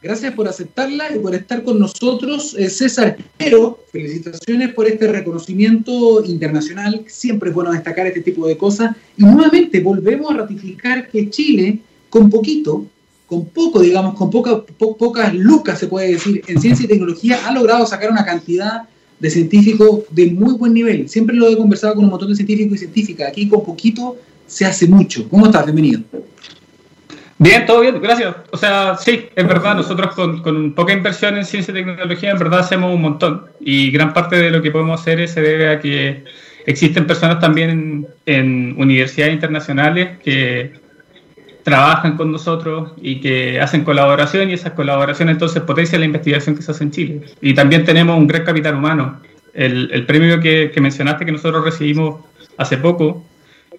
Gracias 0.01 0.33
por 0.33 0.47
aceptarla 0.47 1.15
y 1.15 1.19
por 1.19 1.35
estar 1.35 1.61
con 1.61 1.77
nosotros, 1.77 2.55
eh, 2.57 2.71
César. 2.71 3.17
Pero 3.37 3.85
felicitaciones 3.91 4.73
por 4.73 4.87
este 4.87 5.07
reconocimiento 5.07 6.25
internacional. 6.25 7.03
Siempre 7.05 7.49
es 7.49 7.55
bueno 7.55 7.71
destacar 7.71 8.07
este 8.07 8.21
tipo 8.21 8.47
de 8.47 8.57
cosas. 8.57 8.95
Y 9.15 9.23
nuevamente 9.23 9.79
volvemos 9.79 10.31
a 10.31 10.37
ratificar 10.37 11.07
que 11.07 11.29
Chile, 11.29 11.81
con 12.09 12.31
poquito, 12.31 12.87
con 13.27 13.45
poco, 13.45 13.81
digamos, 13.81 14.15
con 14.15 14.31
pocas 14.31 15.35
lucas, 15.35 15.77
se 15.77 15.85
puede 15.85 16.13
decir, 16.13 16.41
en 16.47 16.59
ciencia 16.59 16.85
y 16.85 16.87
tecnología, 16.87 17.47
ha 17.47 17.51
logrado 17.53 17.85
sacar 17.85 18.09
una 18.09 18.25
cantidad 18.25 18.89
de 19.19 19.29
científicos 19.29 19.99
de 20.09 20.31
muy 20.31 20.55
buen 20.55 20.73
nivel. 20.73 21.07
Siempre 21.07 21.35
lo 21.35 21.47
he 21.47 21.55
conversado 21.55 21.93
con 21.93 22.05
un 22.05 22.09
montón 22.09 22.29
de 22.29 22.35
científicos 22.35 22.73
y 22.73 22.79
científicas. 22.79 23.29
Aquí 23.29 23.47
con 23.47 23.63
poquito 23.63 24.17
se 24.47 24.65
hace 24.65 24.87
mucho. 24.87 25.29
¿Cómo 25.29 25.45
estás? 25.45 25.65
Bienvenido. 25.65 26.01
Bien, 27.41 27.65
todo 27.65 27.81
bien, 27.81 27.99
gracias. 27.99 28.35
O 28.51 28.57
sea, 28.57 28.95
sí, 28.97 29.27
es 29.35 29.47
verdad, 29.47 29.73
nosotros 29.73 30.13
con, 30.13 30.73
poca 30.73 30.93
inversión 30.93 31.37
en 31.37 31.43
ciencia 31.43 31.71
y 31.71 31.73
tecnología, 31.73 32.29
en 32.29 32.37
verdad 32.37 32.59
hacemos 32.59 32.93
un 32.93 33.01
montón. 33.01 33.47
Y 33.59 33.89
gran 33.89 34.13
parte 34.13 34.35
de 34.35 34.51
lo 34.51 34.61
que 34.61 34.69
podemos 34.69 35.01
hacer 35.01 35.27
se 35.27 35.41
debe 35.41 35.69
a 35.69 35.79
que 35.79 36.23
existen 36.67 37.07
personas 37.07 37.39
también 37.39 38.05
en, 38.27 38.75
universidades 38.77 39.33
internacionales 39.33 40.19
que 40.23 40.73
trabajan 41.63 42.15
con 42.15 42.31
nosotros 42.31 42.91
y 43.01 43.19
que 43.21 43.59
hacen 43.59 43.83
colaboración 43.83 44.51
y 44.51 44.53
esas 44.53 44.73
colaboraciones 44.73 45.33
entonces 45.33 45.63
potencian 45.63 46.01
la 46.01 46.05
investigación 46.05 46.55
que 46.55 46.61
se 46.61 46.69
hace 46.69 46.83
en 46.83 46.91
Chile. 46.91 47.21
Y 47.41 47.55
también 47.55 47.83
tenemos 47.85 48.19
un 48.19 48.27
gran 48.27 48.43
capital 48.43 48.75
humano. 48.75 49.19
El, 49.55 50.05
premio 50.05 50.39
que, 50.39 50.71
mencionaste 50.79 51.25
que 51.25 51.31
nosotros 51.31 51.65
recibimos 51.65 52.23
hace 52.57 52.77
poco 52.77 53.25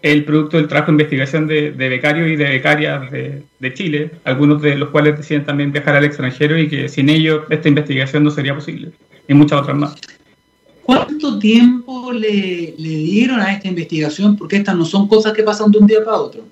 el 0.03 0.25
producto 0.25 0.57
del 0.57 0.67
trabajo 0.67 0.91
de 0.91 0.95
investigación 0.95 1.47
de, 1.47 1.71
becarios 1.71 2.29
y 2.29 2.37
de 2.37 2.45
becarias 2.45 3.11
de, 3.11 3.75
Chile, 3.75 4.11
algunos 4.25 4.61
de 4.61 4.77
los 4.77 4.91
cuales 4.91 5.17
deciden 5.17 5.45
también 5.45 5.71
viajar 5.71 5.95
al 5.95 6.05
extranjero 6.05 6.59
y 6.59 6.69
que 6.69 6.89
sin 6.89 7.09
ellos 7.09 7.45
esta 7.49 7.69
investigación 7.69 8.25
no 8.25 8.31
sería 8.31 8.55
posible, 8.55 8.91
y 9.29 9.35
muchas 9.35 9.61
otras 9.61 9.77
más. 9.77 9.95
¿Cuánto 10.83 11.39
tiempo 11.39 12.13
le, 12.13 12.75
dieron 12.77 13.41
a 13.41 13.53
esta 13.53 13.69
investigación? 13.69 14.37
Porque 14.37 14.57
estas 14.57 14.75
no 14.77 14.85
son 14.85 15.07
cosas 15.07 15.33
que 15.33 15.45
pasan 15.45 15.71
de 15.71 15.79
un 15.79 15.87
día 15.87 16.05
para 16.05 16.17
otro. 16.17 16.43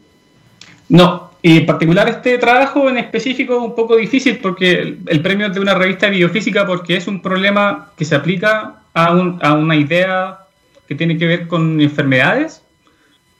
No, 0.88 1.32
y 1.42 1.58
en 1.58 1.66
particular 1.66 2.08
este 2.08 2.38
trabajo 2.38 2.88
en 2.88 2.98
específico 2.98 3.56
es 3.56 3.62
un 3.62 3.74
poco 3.74 3.96
difícil 3.96 4.38
porque 4.38 4.98
el, 5.04 5.22
premio 5.22 5.48
es 5.48 5.54
de 5.54 5.60
una 5.60 5.74
revista 5.74 6.06
de 6.06 6.16
biofísica 6.18 6.66
porque 6.66 6.96
es 6.96 7.08
un 7.08 7.20
problema 7.20 7.90
que 7.96 8.04
se 8.04 8.14
aplica 8.14 8.82
a, 8.94 9.06
a 9.40 9.52
una 9.54 9.76
idea 9.76 10.38
que 10.86 10.94
tiene 10.94 11.16
que 11.18 11.26
ver 11.26 11.48
con 11.48 11.80
enfermedades 11.80 12.62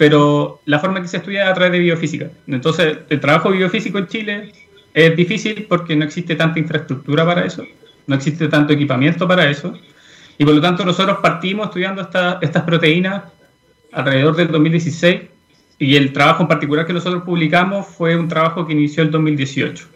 pero 0.01 0.63
la 0.65 0.79
forma 0.79 1.03
que 1.03 1.09
se 1.09 1.19
estudia 1.19 1.45
es 1.45 1.51
a 1.51 1.53
través 1.53 1.73
de 1.73 1.79
biofísica. 1.79 2.31
Entonces, 2.47 3.01
el 3.11 3.21
trabajo 3.21 3.51
biofísico 3.51 3.99
en 3.99 4.07
Chile 4.07 4.53
es 4.95 5.15
difícil 5.15 5.67
porque 5.69 5.95
no 5.95 6.07
existe 6.07 6.37
tanta 6.37 6.59
infraestructura 6.59 7.27
para 7.27 7.45
eso, 7.45 7.67
no 8.07 8.15
existe 8.15 8.49
tanto 8.49 8.73
equipamiento 8.73 9.29
para 9.29 9.51
eso, 9.51 9.75
y 10.39 10.45
por 10.47 10.55
lo 10.55 10.61
tanto 10.63 10.87
nosotros 10.87 11.19
partimos 11.21 11.67
estudiando 11.67 12.01
estas 12.41 12.63
proteínas 12.63 13.25
alrededor 13.93 14.37
del 14.37 14.49
2016, 14.49 15.21
y 15.79 15.97
el 15.97 16.15
trabajo 16.15 16.45
en 16.45 16.49
particular 16.49 16.87
que 16.87 16.95
nosotros 16.95 17.23
publicamos 17.23 17.87
fue 17.87 18.17
un 18.17 18.27
trabajo 18.27 18.67
que 18.67 18.73
inició 18.73 19.03
el 19.03 19.11
2018. 19.11 19.87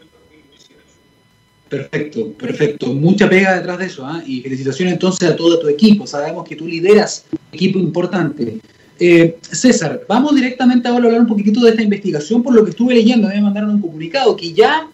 Perfecto, 1.70 2.30
perfecto. 2.34 2.92
Mucha 2.92 3.26
pega 3.26 3.56
detrás 3.56 3.78
de 3.78 3.86
eso, 3.86 4.06
¿ah? 4.06 4.22
y 4.26 4.42
felicitaciones 4.42 4.92
entonces 4.92 5.30
a 5.30 5.34
todo 5.34 5.58
tu 5.60 5.68
equipo. 5.68 6.06
Sabemos 6.06 6.46
que 6.46 6.56
tú 6.56 6.66
lideras 6.66 7.24
un 7.32 7.38
equipo 7.52 7.78
importante. 7.78 8.60
Eh, 8.98 9.38
César, 9.40 10.02
vamos 10.09 10.35
directamente 10.35 10.87
ahora 10.87 11.04
a 11.04 11.07
hablar 11.07 11.20
un 11.22 11.26
poquitito 11.26 11.61
de 11.61 11.70
esta 11.70 11.83
investigación, 11.83 12.42
por 12.42 12.54
lo 12.54 12.64
que 12.64 12.70
estuve 12.70 12.94
leyendo, 12.94 13.28
me 13.28 13.40
mandaron 13.40 13.70
un 13.70 13.80
comunicado 13.80 14.37
que 14.37 14.52
ya 14.52 14.88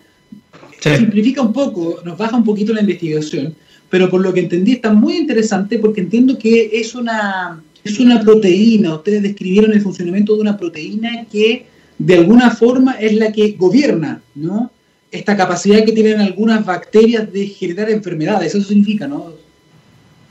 simplifica 0.81 1.43
un 1.43 1.53
poco, 1.53 2.01
nos 2.05 2.17
baja 2.17 2.37
un 2.37 2.45
poquito 2.45 2.73
la 2.73 2.81
investigación, 2.81 3.55
pero 3.91 4.09
por 4.09 4.23
lo 4.23 4.33
que 4.33 4.41
entendí 4.41 4.73
está 4.73 4.93
muy 4.93 5.17
interesante 5.17 5.79
porque 5.79 6.01
entiendo 6.01 6.39
que 6.39 6.71
es 6.73 6.95
una, 6.95 7.63
es 7.85 8.01
una 8.01 8.21
proteína, 8.21 8.95
ustedes 8.95 9.23
describieron 9.23 9.73
el 9.73 9.83
funcionamiento 9.83 10.35
de 10.35 10.41
una 10.41 10.57
proteína 10.57 11.27
que 11.31 11.67
de 11.99 12.15
alguna 12.15 12.51
forma 12.51 12.93
es 12.93 13.15
la 13.15 13.31
que 13.31 13.53
gobierna, 13.59 14.23
¿no? 14.35 14.71
Esta 15.11 15.37
capacidad 15.37 15.85
que 15.85 15.93
tienen 15.93 16.21
algunas 16.21 16.65
bacterias 16.65 17.31
de 17.31 17.47
generar 17.49 17.91
enfermedades, 17.91 18.55
eso 18.55 18.67
significa, 18.67 19.07
¿no? 19.07 19.35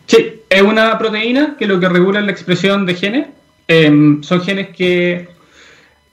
Sí, 0.08 0.17
es 0.49 0.62
una 0.63 0.97
proteína 0.97 1.55
que 1.60 1.67
lo 1.67 1.79
que 1.79 1.89
regula 1.89 2.21
es 2.21 2.25
la 2.25 2.32
expresión 2.32 2.88
de 2.88 2.95
genes 2.95 3.27
Em, 3.71 4.23
son 4.23 4.41
genes 4.41 4.69
que, 4.69 5.29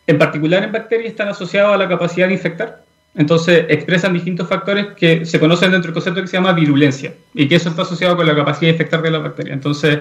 en 0.06 0.18
particular 0.18 0.62
en 0.62 0.72
bacterias, 0.72 1.08
están 1.08 1.28
asociados 1.28 1.72
a 1.72 1.78
la 1.78 1.88
capacidad 1.88 2.28
de 2.28 2.34
infectar. 2.34 2.84
Entonces, 3.14 3.64
expresan 3.70 4.12
distintos 4.12 4.46
factores 4.46 4.88
que 4.88 5.24
se 5.24 5.40
conocen 5.40 5.70
dentro 5.70 5.88
del 5.88 5.94
concepto 5.94 6.20
que 6.20 6.26
se 6.26 6.36
llama 6.36 6.52
virulencia 6.52 7.14
y 7.32 7.48
que 7.48 7.54
eso 7.54 7.70
está 7.70 7.80
asociado 7.80 8.14
con 8.14 8.26
la 8.26 8.36
capacidad 8.36 8.68
de 8.68 8.72
infectar 8.72 9.00
de 9.00 9.10
la 9.10 9.20
bacteria. 9.20 9.54
Entonces, 9.54 10.00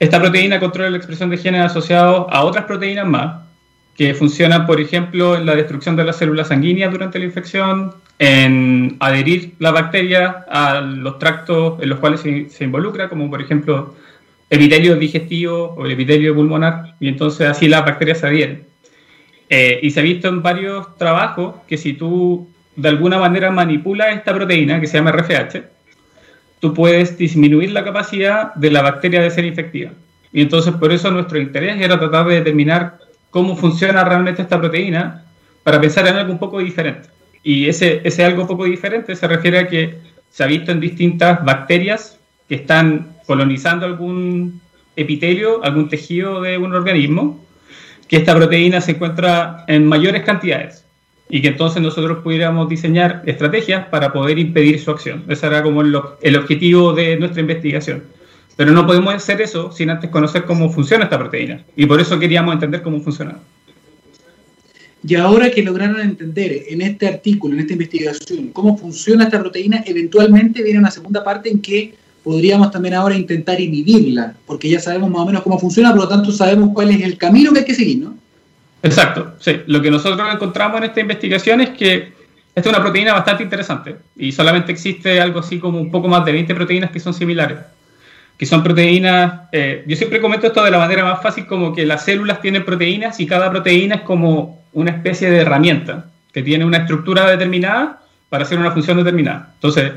esta 0.00 0.18
proteína 0.18 0.58
controla 0.58 0.90
la 0.90 0.96
expresión 0.96 1.30
de 1.30 1.38
genes 1.38 1.60
asociados 1.60 2.26
a 2.30 2.42
otras 2.42 2.64
proteínas 2.64 3.06
más 3.06 3.42
que 3.96 4.12
funcionan, 4.14 4.66
por 4.66 4.80
ejemplo, 4.80 5.36
en 5.36 5.46
la 5.46 5.54
destrucción 5.54 5.94
de 5.94 6.02
las 6.02 6.16
células 6.16 6.48
sanguíneas 6.48 6.90
durante 6.90 7.20
la 7.20 7.26
infección, 7.26 7.94
en 8.18 8.96
adherir 8.98 9.54
la 9.60 9.70
bacteria 9.70 10.44
a 10.50 10.80
los 10.80 11.20
tractos 11.20 11.80
en 11.80 11.90
los 11.90 12.00
cuales 12.00 12.20
se, 12.20 12.50
se 12.50 12.64
involucra, 12.64 13.08
como 13.08 13.30
por 13.30 13.40
ejemplo 13.40 13.94
epitelio 14.48 14.96
digestivo 14.96 15.74
o 15.76 15.86
el 15.86 15.92
epitelio 15.92 16.34
pulmonar, 16.34 16.94
y 17.00 17.08
entonces 17.08 17.48
así 17.48 17.68
las 17.68 17.84
bacterias 17.84 18.18
se 18.18 18.26
adhieren. 18.26 18.66
Eh, 19.48 19.78
y 19.82 19.90
se 19.90 20.00
ha 20.00 20.02
visto 20.02 20.28
en 20.28 20.42
varios 20.42 20.96
trabajos 20.96 21.56
que 21.68 21.76
si 21.76 21.92
tú 21.92 22.48
de 22.74 22.88
alguna 22.88 23.18
manera 23.18 23.50
manipulas 23.50 24.14
esta 24.14 24.34
proteína 24.34 24.80
que 24.80 24.86
se 24.86 24.98
llama 24.98 25.12
RFH, 25.12 25.62
tú 26.60 26.74
puedes 26.74 27.16
disminuir 27.16 27.70
la 27.70 27.84
capacidad 27.84 28.54
de 28.54 28.70
la 28.70 28.82
bacteria 28.82 29.22
de 29.22 29.30
ser 29.30 29.44
infectiva. 29.44 29.92
Y 30.32 30.42
entonces 30.42 30.74
por 30.74 30.92
eso 30.92 31.10
nuestro 31.10 31.38
interés 31.38 31.80
era 31.80 31.98
tratar 31.98 32.26
de 32.26 32.36
determinar 32.36 32.98
cómo 33.30 33.56
funciona 33.56 34.04
realmente 34.04 34.42
esta 34.42 34.58
proteína 34.58 35.24
para 35.62 35.80
pensar 35.80 36.06
en 36.06 36.16
algo 36.16 36.32
un 36.32 36.38
poco 36.38 36.58
diferente. 36.58 37.08
Y 37.42 37.68
ese, 37.68 38.00
ese 38.04 38.24
algo 38.24 38.46
poco 38.46 38.64
diferente 38.64 39.14
se 39.16 39.28
refiere 39.28 39.58
a 39.58 39.68
que 39.68 39.98
se 40.30 40.44
ha 40.44 40.46
visto 40.46 40.72
en 40.72 40.80
distintas 40.80 41.44
bacterias 41.44 42.18
que 42.48 42.56
están 42.56 43.15
colonizando 43.26 43.86
algún 43.86 44.60
epitelio, 44.96 45.62
algún 45.64 45.88
tejido 45.88 46.40
de 46.40 46.58
un 46.58 46.74
organismo, 46.74 47.44
que 48.08 48.16
esta 48.16 48.34
proteína 48.34 48.80
se 48.80 48.92
encuentra 48.92 49.64
en 49.68 49.86
mayores 49.86 50.22
cantidades 50.22 50.84
y 51.28 51.42
que 51.42 51.48
entonces 51.48 51.82
nosotros 51.82 52.18
pudiéramos 52.22 52.68
diseñar 52.68 53.22
estrategias 53.26 53.86
para 53.88 54.12
poder 54.12 54.38
impedir 54.38 54.78
su 54.78 54.90
acción. 54.92 55.24
Ese 55.28 55.46
era 55.46 55.62
como 55.62 55.82
el, 55.82 55.98
el 56.22 56.36
objetivo 56.36 56.92
de 56.92 57.16
nuestra 57.16 57.40
investigación. 57.40 58.04
Pero 58.56 58.70
no 58.70 58.86
podemos 58.86 59.12
hacer 59.12 59.40
eso 59.40 59.72
sin 59.72 59.90
antes 59.90 60.08
conocer 60.10 60.44
cómo 60.44 60.70
funciona 60.70 61.04
esta 61.04 61.18
proteína. 61.18 61.64
Y 61.74 61.86
por 61.86 62.00
eso 62.00 62.18
queríamos 62.18 62.54
entender 62.54 62.80
cómo 62.82 63.00
funciona. 63.00 63.38
Y 65.06 65.14
ahora 65.14 65.50
que 65.50 65.62
lograron 65.62 66.00
entender 66.00 66.64
en 66.68 66.80
este 66.80 67.06
artículo, 67.06 67.54
en 67.54 67.60
esta 67.60 67.74
investigación, 67.74 68.48
cómo 68.48 68.76
funciona 68.78 69.24
esta 69.24 69.38
proteína, 69.38 69.84
eventualmente 69.86 70.62
viene 70.62 70.78
una 70.78 70.90
segunda 70.90 71.22
parte 71.22 71.50
en 71.50 71.60
que 71.60 71.94
podríamos 72.26 72.72
también 72.72 72.94
ahora 72.94 73.14
intentar 73.14 73.60
inhibirla, 73.60 74.34
porque 74.46 74.68
ya 74.68 74.80
sabemos 74.80 75.08
más 75.08 75.20
o 75.20 75.26
menos 75.26 75.44
cómo 75.44 75.60
funciona, 75.60 75.92
por 75.92 76.00
lo 76.00 76.08
tanto 76.08 76.32
sabemos 76.32 76.70
cuál 76.74 76.90
es 76.90 77.00
el 77.00 77.16
camino 77.16 77.52
que 77.52 77.60
hay 77.60 77.64
que 77.64 77.74
seguir, 77.76 77.98
¿no? 77.98 78.16
Exacto, 78.82 79.34
sí. 79.38 79.60
Lo 79.68 79.80
que 79.80 79.92
nosotros 79.92 80.28
encontramos 80.34 80.78
en 80.78 80.84
esta 80.86 81.00
investigación 81.00 81.60
es 81.60 81.70
que 81.70 82.14
esta 82.52 82.68
es 82.68 82.74
una 82.74 82.82
proteína 82.82 83.12
bastante 83.12 83.44
interesante 83.44 83.94
y 84.16 84.32
solamente 84.32 84.72
existe 84.72 85.20
algo 85.20 85.38
así 85.38 85.60
como 85.60 85.80
un 85.80 85.88
poco 85.88 86.08
más 86.08 86.24
de 86.24 86.32
20 86.32 86.52
proteínas 86.56 86.90
que 86.90 86.98
son 86.98 87.14
similares. 87.14 87.58
Que 88.36 88.44
son 88.44 88.60
proteínas, 88.64 89.42
eh, 89.52 89.84
yo 89.86 89.94
siempre 89.94 90.20
comento 90.20 90.48
esto 90.48 90.64
de 90.64 90.72
la 90.72 90.78
manera 90.78 91.04
más 91.04 91.22
fácil 91.22 91.46
como 91.46 91.72
que 91.72 91.86
las 91.86 92.04
células 92.04 92.40
tienen 92.40 92.64
proteínas 92.64 93.20
y 93.20 93.26
cada 93.26 93.52
proteína 93.52 93.94
es 93.94 94.00
como 94.00 94.64
una 94.72 94.90
especie 94.90 95.30
de 95.30 95.42
herramienta 95.42 96.06
que 96.32 96.42
tiene 96.42 96.64
una 96.64 96.78
estructura 96.78 97.30
determinada 97.30 98.00
para 98.28 98.42
hacer 98.42 98.58
una 98.58 98.72
función 98.72 98.96
determinada. 98.96 99.52
Entonces, 99.54 99.92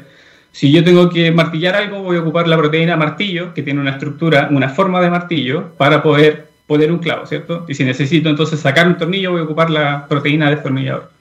si 0.51 0.71
yo 0.71 0.83
tengo 0.83 1.09
que 1.09 1.31
martillar 1.31 1.75
algo, 1.75 2.01
voy 2.01 2.17
a 2.17 2.21
ocupar 2.21 2.47
la 2.47 2.57
proteína 2.57 2.97
martillo, 2.97 3.53
que 3.53 3.63
tiene 3.63 3.79
una 3.79 3.91
estructura, 3.91 4.49
una 4.51 4.69
forma 4.69 5.01
de 5.01 5.09
martillo, 5.09 5.73
para 5.77 6.01
poder 6.01 6.49
poner 6.67 6.91
un 6.91 6.99
clavo, 6.99 7.25
¿cierto? 7.25 7.65
Y 7.67 7.73
si 7.73 7.83
necesito 7.83 8.29
entonces 8.29 8.59
sacar 8.59 8.88
un 8.88 8.97
tornillo, 8.97 9.31
voy 9.31 9.41
a 9.41 9.43
ocupar 9.45 9.69
la 9.69 10.07
proteína 10.07 10.49
destornillador. 10.49 11.12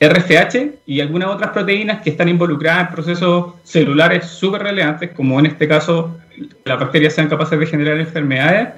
RFH 0.00 0.80
y 0.86 1.00
algunas 1.00 1.28
otras 1.28 1.50
proteínas 1.50 2.02
que 2.02 2.10
están 2.10 2.28
involucradas 2.28 2.88
en 2.88 2.94
procesos 2.94 3.54
celulares 3.62 4.26
súper 4.26 4.62
relevantes, 4.62 5.10
como 5.12 5.38
en 5.38 5.46
este 5.46 5.68
caso 5.68 6.18
las 6.64 6.80
bacterias 6.80 7.14
sean 7.14 7.28
capaces 7.28 7.58
de 7.58 7.66
generar 7.66 7.98
enfermedades, 7.98 8.70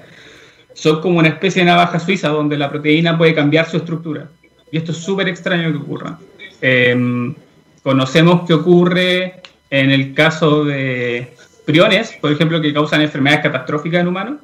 son 0.75 1.01
como 1.01 1.21
una 1.21 1.29
especie 1.29 1.63
de 1.63 1.71
navaja 1.71 1.99
suiza 1.99 2.29
donde 2.29 2.59
la 2.59 2.69
proteína 2.69 3.17
puede 3.17 3.35
cambiar 3.35 3.67
su 3.67 3.79
estructura. 3.79 4.29
Y 4.71 4.77
esto 4.77 4.93
es 4.93 4.99
súper 4.99 5.29
extraño 5.29 5.71
que 5.71 5.79
ocurra. 5.79 6.19
Em, 6.61 7.35
conocemos 7.83 8.47
que 8.47 8.55
ocurre 8.55 9.41
en 9.71 9.91
el 9.91 10.15
caso 10.15 10.65
de 10.65 11.35
priones, 11.65 12.13
por 12.21 12.33
ejemplo, 12.33 12.61
que 12.61 12.73
causan 12.73 13.01
enfermedades 13.01 13.43
catastróficas 13.43 14.01
en 14.01 14.09
humanos, 14.09 14.37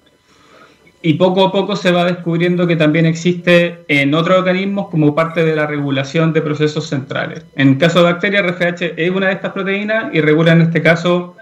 y 1.02 1.14
poco 1.14 1.46
a 1.46 1.52
poco 1.52 1.76
se 1.76 1.92
va 1.92 2.04
descubriendo 2.04 2.66
que 2.66 2.76
también 2.76 3.06
existe 3.06 3.84
en 3.88 4.14
otros 4.14 4.38
organismos 4.38 4.88
como 4.88 5.14
parte 5.14 5.44
de 5.44 5.56
la 5.56 5.66
regulación 5.66 6.32
de 6.32 6.42
procesos 6.42 6.88
centrales. 6.88 7.44
En 7.56 7.68
el 7.68 7.78
caso 7.78 8.00
de 8.00 8.12
bacterias, 8.12 8.44
RFH 8.44 8.94
es 8.96 9.10
una 9.10 9.28
de 9.28 9.32
estas 9.32 9.52
proteínas 9.52 10.14
y 10.14 10.20
regula 10.20 10.52
en 10.52 10.60
este 10.60 10.82
caso 10.82 11.36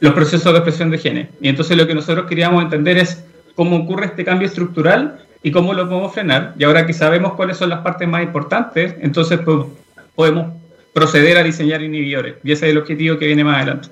los 0.00 0.14
procesos 0.14 0.52
de 0.52 0.58
expresión 0.58 0.90
de 0.90 0.98
genes. 0.98 1.28
Y 1.40 1.48
entonces 1.48 1.76
lo 1.76 1.86
que 1.86 1.94
nosotros 1.94 2.26
queríamos 2.26 2.62
entender 2.62 2.96
es 2.96 3.22
cómo 3.54 3.76
ocurre 3.76 4.06
este 4.06 4.24
cambio 4.24 4.48
estructural 4.48 5.18
y 5.42 5.50
cómo 5.50 5.74
lo 5.74 5.86
podemos 5.86 6.12
frenar. 6.12 6.54
Y 6.58 6.64
ahora 6.64 6.86
que 6.86 6.94
sabemos 6.94 7.34
cuáles 7.34 7.58
son 7.58 7.68
las 7.68 7.80
partes 7.80 8.08
más 8.08 8.22
importantes, 8.22 8.94
entonces 9.00 9.38
pues, 9.44 9.66
podemos 10.14 10.54
proceder 10.94 11.36
a 11.36 11.42
diseñar 11.42 11.82
inhibidores. 11.82 12.36
Y 12.42 12.52
ese 12.52 12.66
es 12.66 12.72
el 12.72 12.78
objetivo 12.78 13.18
que 13.18 13.26
viene 13.26 13.44
más 13.44 13.56
adelante. 13.56 13.88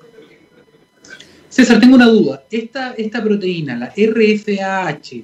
César, 1.48 1.80
tengo 1.80 1.96
una 1.96 2.06
duda. 2.06 2.44
¿Esta, 2.50 2.94
esta 2.96 3.22
proteína, 3.22 3.76
la 3.76 3.92
RFAH, 3.94 5.22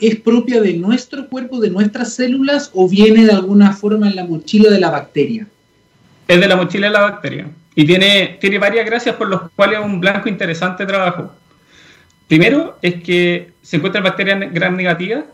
es 0.00 0.16
propia 0.16 0.60
de 0.60 0.72
nuestro 0.72 1.28
cuerpo, 1.28 1.60
de 1.60 1.70
nuestras 1.70 2.14
células, 2.14 2.70
o 2.74 2.88
viene 2.88 3.26
de 3.26 3.32
alguna 3.32 3.72
forma 3.72 4.08
en 4.08 4.16
la 4.16 4.24
mochila 4.24 4.70
de 4.70 4.80
la 4.80 4.90
bacteria? 4.90 5.46
Es 6.26 6.40
de 6.40 6.48
la 6.48 6.56
mochila 6.56 6.88
de 6.88 6.92
la 6.92 7.02
bacteria. 7.02 7.48
Y 7.74 7.86
tiene, 7.86 8.38
tiene 8.40 8.58
varias 8.58 8.86
gracias 8.86 9.14
por 9.14 9.30
las 9.30 9.42
cuales 9.54 9.78
es 9.78 9.84
un 9.84 10.00
blanco 10.00 10.28
interesante 10.28 10.84
trabajo. 10.86 11.32
Primero 12.26 12.78
es 12.82 13.02
que 13.02 13.52
se 13.62 13.76
encuentran 13.76 14.02
bacterias 14.02 14.52
gram 14.52 14.74
negativas 14.74 15.24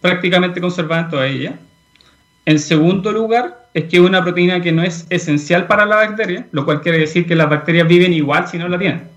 prácticamente 0.00 0.60
conservadas 0.60 1.06
en 1.06 1.10
toda 1.10 1.26
ella. 1.26 1.58
En 2.46 2.58
segundo 2.58 3.10
lugar, 3.10 3.68
es 3.72 3.84
que 3.84 3.96
es 3.96 4.02
una 4.02 4.22
proteína 4.22 4.60
que 4.60 4.72
no 4.72 4.82
es 4.82 5.06
esencial 5.10 5.66
para 5.66 5.86
la 5.86 5.96
bacteria, 5.96 6.46
lo 6.52 6.64
cual 6.64 6.82
quiere 6.82 6.98
decir 6.98 7.26
que 7.26 7.34
las 7.34 7.48
bacterias 7.48 7.88
viven 7.88 8.12
igual 8.12 8.46
si 8.48 8.58
no 8.58 8.68
la 8.68 8.78
tienen. 8.78 9.08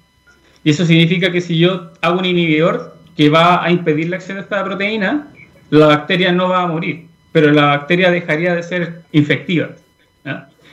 Y 0.63 0.71
eso 0.71 0.85
significa 0.85 1.31
que 1.31 1.41
si 1.41 1.57
yo 1.57 1.91
hago 2.01 2.19
un 2.19 2.25
inhibidor 2.25 2.97
que 3.15 3.29
va 3.29 3.63
a 3.63 3.71
impedir 3.71 4.09
la 4.09 4.17
acción 4.17 4.37
de 4.37 4.43
esta 4.43 4.63
proteína, 4.63 5.27
la 5.69 5.87
bacteria 5.87 6.31
no 6.31 6.49
va 6.49 6.63
a 6.63 6.67
morir, 6.67 7.05
pero 7.31 7.51
la 7.51 7.65
bacteria 7.65 8.11
dejaría 8.11 8.55
de 8.55 8.63
ser 8.63 9.01
infectiva. 9.11 9.69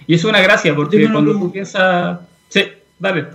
Y 0.06 0.14
es 0.14 0.24
una 0.24 0.40
gracia, 0.40 0.74
porque 0.74 1.10
cuando 1.10 1.32
tú 1.32 1.50
piensas... 1.50 2.18
Sí, 2.48 2.64
dale. 2.98 3.26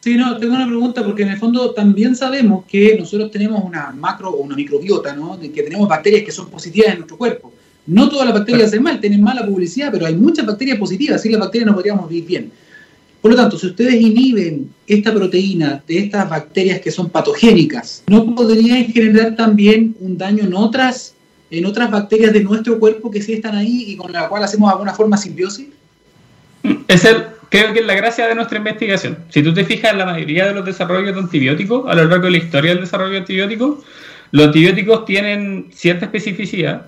Sí, 0.00 0.16
no, 0.16 0.36
tengo 0.36 0.54
una 0.54 0.66
pregunta 0.66 1.04
porque 1.04 1.22
en 1.22 1.30
el 1.30 1.38
fondo 1.38 1.72
también 1.72 2.16
sabemos 2.16 2.64
que 2.66 2.96
nosotros 2.98 3.30
tenemos 3.30 3.62
una 3.64 3.90
macro 3.92 4.30
o 4.30 4.42
una 4.42 4.56
microbiota, 4.56 5.14
¿no? 5.14 5.36
De 5.36 5.50
que 5.52 5.62
tenemos 5.62 5.88
bacterias 5.88 6.24
que 6.24 6.32
son 6.32 6.50
positivas 6.50 6.90
en 6.90 6.98
nuestro 6.98 7.16
cuerpo. 7.16 7.52
No 7.86 8.08
todas 8.08 8.26
las 8.26 8.34
bacterias 8.34 8.68
hacen 8.68 8.82
mal, 8.82 9.00
tienen 9.00 9.22
mala 9.22 9.44
publicidad, 9.44 9.90
pero 9.92 10.06
hay 10.06 10.14
muchas 10.14 10.46
bacterias 10.46 10.78
positivas, 10.78 11.16
así 11.16 11.28
las 11.28 11.40
bacterias 11.40 11.66
no 11.66 11.74
podríamos 11.74 12.08
vivir 12.08 12.26
bien. 12.26 12.52
Por 13.20 13.30
lo 13.30 13.36
tanto, 13.36 13.56
si 13.56 13.68
ustedes 13.68 13.94
inhiben 13.94 14.70
esta 14.86 15.14
proteína 15.14 15.82
de 15.86 15.98
estas 15.98 16.28
bacterias 16.28 16.80
que 16.80 16.90
son 16.90 17.08
patogénicas, 17.08 18.02
¿no 18.08 18.34
podrían 18.34 18.84
generar 18.86 19.36
también 19.36 19.94
un 20.00 20.18
daño 20.18 20.44
en 20.44 20.54
otras, 20.54 21.14
en 21.50 21.64
otras 21.64 21.90
bacterias 21.90 22.32
de 22.32 22.42
nuestro 22.42 22.78
cuerpo 22.80 23.10
que 23.10 23.22
sí 23.22 23.34
están 23.34 23.56
ahí 23.56 23.84
y 23.88 23.96
con 23.96 24.12
la 24.12 24.28
cual 24.28 24.42
hacemos 24.42 24.72
alguna 24.72 24.92
forma 24.92 25.16
simbiosis? 25.16 25.68
Es 26.88 27.04
el, 27.04 27.24
creo 27.48 27.72
que 27.72 27.80
es 27.80 27.86
la 27.86 27.94
gracia 27.94 28.26
de 28.26 28.34
nuestra 28.34 28.58
investigación. 28.58 29.18
Si 29.28 29.42
tú 29.42 29.54
te 29.54 29.64
fijas 29.64 29.92
en 29.92 29.98
la 29.98 30.06
mayoría 30.06 30.46
de 30.46 30.54
los 30.54 30.64
desarrollos 30.64 31.14
de 31.14 31.20
antibióticos, 31.20 31.88
a 31.88 31.94
lo 31.94 32.04
largo 32.04 32.24
de 32.24 32.32
la 32.32 32.38
historia 32.38 32.72
del 32.72 32.80
desarrollo 32.80 33.12
de 33.12 33.18
antibióticos, 33.18 33.84
los 34.32 34.46
antibióticos 34.46 35.04
tienen 35.04 35.70
cierta 35.72 36.06
especificidad, 36.06 36.86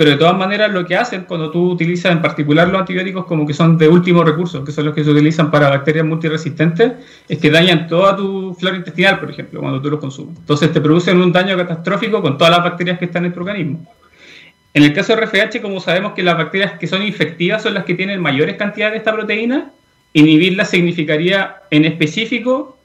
pero 0.00 0.12
de 0.12 0.16
todas 0.16 0.34
maneras 0.34 0.72
lo 0.72 0.86
que 0.86 0.96
hacen 0.96 1.24
cuando 1.24 1.50
tú 1.50 1.72
utilizas 1.72 2.10
en 2.10 2.22
particular 2.22 2.66
los 2.68 2.80
antibióticos 2.80 3.26
como 3.26 3.46
que 3.46 3.52
son 3.52 3.76
de 3.76 3.86
último 3.86 4.24
recurso, 4.24 4.64
que 4.64 4.72
son 4.72 4.86
los 4.86 4.94
que 4.94 5.04
se 5.04 5.10
utilizan 5.10 5.50
para 5.50 5.68
bacterias 5.68 6.06
multiresistentes, 6.06 6.92
es 7.28 7.36
que 7.36 7.50
dañan 7.50 7.86
toda 7.86 8.16
tu 8.16 8.54
flora 8.54 8.78
intestinal, 8.78 9.20
por 9.20 9.30
ejemplo, 9.30 9.60
cuando 9.60 9.78
tú 9.82 9.90
los 9.90 10.00
consumes. 10.00 10.38
Entonces 10.38 10.72
te 10.72 10.80
producen 10.80 11.20
un 11.20 11.30
daño 11.30 11.54
catastrófico 11.54 12.22
con 12.22 12.38
todas 12.38 12.50
las 12.50 12.64
bacterias 12.64 12.98
que 12.98 13.04
están 13.04 13.26
en 13.26 13.34
tu 13.34 13.40
organismo. 13.40 13.86
En 14.72 14.84
el 14.84 14.94
caso 14.94 15.14
de 15.14 15.20
RFH, 15.20 15.60
como 15.60 15.80
sabemos 15.80 16.12
que 16.14 16.22
las 16.22 16.38
bacterias 16.38 16.78
que 16.78 16.86
son 16.86 17.02
infectivas 17.02 17.62
son 17.62 17.74
las 17.74 17.84
que 17.84 17.92
tienen 17.92 18.22
mayores 18.22 18.56
cantidades 18.56 18.92
de 18.92 18.98
esta 19.00 19.12
proteína, 19.12 19.70
inhibirla 20.14 20.64
significaría 20.64 21.56
en 21.70 21.84
específico 21.84 22.78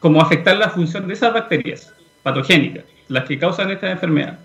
como 0.00 0.20
afectar 0.20 0.54
la 0.54 0.68
función 0.68 1.08
de 1.08 1.14
esas 1.14 1.32
bacterias 1.32 1.94
patogénicas, 2.22 2.84
las 3.08 3.24
que 3.24 3.38
causan 3.38 3.70
esta 3.70 3.90
enfermedad, 3.90 4.38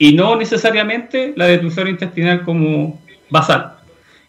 y 0.00 0.14
no 0.14 0.34
necesariamente 0.34 1.34
la 1.36 1.44
de 1.44 1.58
tu 1.58 1.70
flora 1.70 1.90
intestinal 1.90 2.42
como 2.42 2.98
basal. 3.28 3.74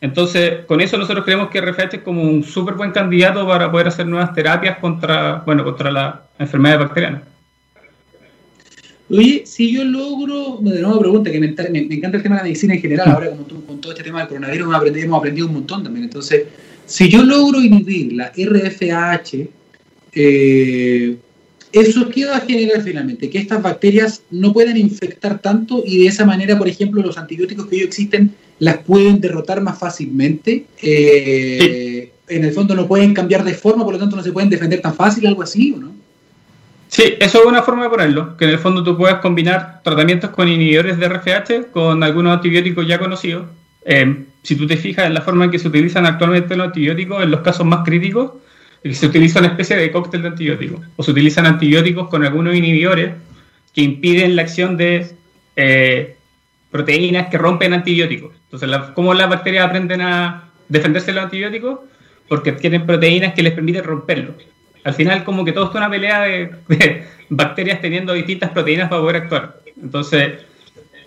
Entonces, 0.01 0.65
con 0.65 0.81
eso 0.81 0.97
nosotros 0.97 1.23
creemos 1.23 1.49
que 1.49 1.61
RFH 1.61 1.95
es 1.95 2.01
como 2.01 2.23
un 2.23 2.43
súper 2.43 2.73
buen 2.73 2.91
candidato 2.91 3.47
para 3.47 3.71
poder 3.71 3.87
hacer 3.87 4.05
nuevas 4.05 4.33
terapias 4.33 4.79
contra, 4.79 5.43
bueno, 5.45 5.63
contra 5.63 5.89
la 5.89 6.23
enfermedad 6.37 6.79
bacteriana. 6.79 7.23
Oye, 9.09 9.43
si 9.45 9.71
yo 9.71 9.85
logro, 9.85 10.57
de 10.59 10.81
nuevo 10.81 10.99
pregunta, 10.99 11.31
que 11.31 11.39
me, 11.39 11.47
encanta 11.47 12.17
el 12.17 12.23
tema 12.23 12.35
de 12.35 12.39
la 12.41 12.43
medicina 12.43 12.73
en 12.73 12.81
general, 12.81 13.09
ahora 13.09 13.31
tú, 13.47 13.65
con 13.65 13.79
todo 13.79 13.93
este 13.93 14.03
tema 14.03 14.19
del 14.19 14.27
coronavirus 14.27 14.65
hemos 14.65 14.75
aprendido, 14.75 15.05
hemos 15.05 15.19
aprendido 15.19 15.47
un 15.47 15.53
montón 15.53 15.83
también. 15.85 16.03
Entonces, 16.03 16.47
si 16.85 17.07
yo 17.07 17.23
logro 17.23 17.61
inhibir 17.61 18.11
la 18.11 18.29
RFAH, 18.35 19.47
eh, 20.15 21.17
¿eso 21.73 22.09
qué 22.09 22.25
va 22.25 22.37
a 22.37 22.41
generar 22.41 22.81
finalmente? 22.81 23.29
Que 23.29 23.39
estas 23.39 23.61
bacterias 23.61 24.23
no 24.31 24.53
puedan 24.53 24.77
infectar 24.77 25.39
tanto 25.39 25.83
y 25.85 26.03
de 26.03 26.07
esa 26.07 26.25
manera, 26.25 26.57
por 26.57 26.67
ejemplo, 26.67 27.01
los 27.01 27.17
antibióticos 27.17 27.67
que 27.67 27.77
hoy 27.77 27.81
existen 27.81 28.33
las 28.59 28.77
pueden 28.79 29.19
derrotar 29.19 29.61
más 29.61 29.79
fácilmente. 29.79 30.65
Eh, 30.81 32.11
en 32.27 32.45
el 32.45 32.53
fondo 32.53 32.75
no 32.75 32.87
pueden 32.87 33.13
cambiar 33.13 33.43
de 33.43 33.53
forma, 33.53 33.83
por 33.83 33.93
lo 33.93 33.99
tanto 33.99 34.15
no 34.15 34.23
se 34.23 34.31
pueden 34.31 34.49
defender 34.49 34.81
tan 34.81 34.93
fácil, 34.93 35.25
algo 35.27 35.41
así, 35.41 35.73
¿o 35.75 35.79
no? 35.79 35.91
Sí, 36.87 37.13
eso 37.19 37.39
es 37.39 37.45
una 37.45 37.63
forma 37.63 37.83
de 37.83 37.89
ponerlo, 37.89 38.35
que 38.35 38.45
en 38.45 38.51
el 38.51 38.59
fondo 38.59 38.83
tú 38.83 38.97
puedes 38.97 39.17
combinar 39.17 39.81
tratamientos 39.81 40.29
con 40.31 40.49
inhibidores 40.49 40.97
de 40.97 41.07
RFH 41.07 41.71
con 41.71 42.03
algunos 42.03 42.33
antibióticos 42.33 42.85
ya 42.85 42.99
conocidos. 42.99 43.45
Eh, 43.85 44.25
si 44.43 44.55
tú 44.55 44.67
te 44.67 44.77
fijas 44.77 45.07
en 45.07 45.13
la 45.13 45.21
forma 45.21 45.45
en 45.45 45.51
que 45.51 45.59
se 45.59 45.69
utilizan 45.69 46.05
actualmente 46.05 46.55
los 46.55 46.67
antibióticos, 46.67 47.23
en 47.23 47.31
los 47.31 47.41
casos 47.41 47.65
más 47.65 47.85
críticos, 47.85 48.33
se 48.83 49.05
utiliza 49.05 49.39
una 49.39 49.49
especie 49.49 49.75
de 49.75 49.91
cóctel 49.91 50.23
de 50.23 50.29
antibióticos, 50.29 50.81
o 50.95 51.03
se 51.03 51.11
utilizan 51.11 51.45
antibióticos 51.45 52.09
con 52.09 52.25
algunos 52.25 52.55
inhibidores 52.55 53.13
que 53.73 53.81
impiden 53.81 54.35
la 54.35 54.41
acción 54.41 54.75
de 54.77 55.11
eh, 55.55 56.15
proteínas 56.71 57.27
que 57.27 57.37
rompen 57.37 57.73
antibióticos. 57.73 58.33
Entonces, 58.51 58.69
¿cómo 58.95 59.13
las 59.13 59.29
bacterias 59.29 59.65
aprenden 59.65 60.01
a 60.01 60.49
defenderse 60.67 61.07
de 61.07 61.13
los 61.13 61.25
antibióticos? 61.25 61.79
Porque 62.27 62.53
tienen 62.53 62.85
proteínas 62.85 63.33
que 63.33 63.43
les 63.43 63.53
permiten 63.53 63.83
romperlos. 63.83 64.35
Al 64.83 64.93
final, 64.93 65.23
como 65.23 65.45
que 65.45 65.51
todo 65.51 65.69
es 65.69 65.75
una 65.75 65.89
pelea 65.89 66.21
de, 66.67 67.03
bacterias 67.29 67.81
teniendo 67.81 68.13
distintas 68.13 68.49
proteínas 68.49 68.89
para 68.89 69.01
poder 69.01 69.15
actuar. 69.17 69.59
Entonces, 69.81 70.33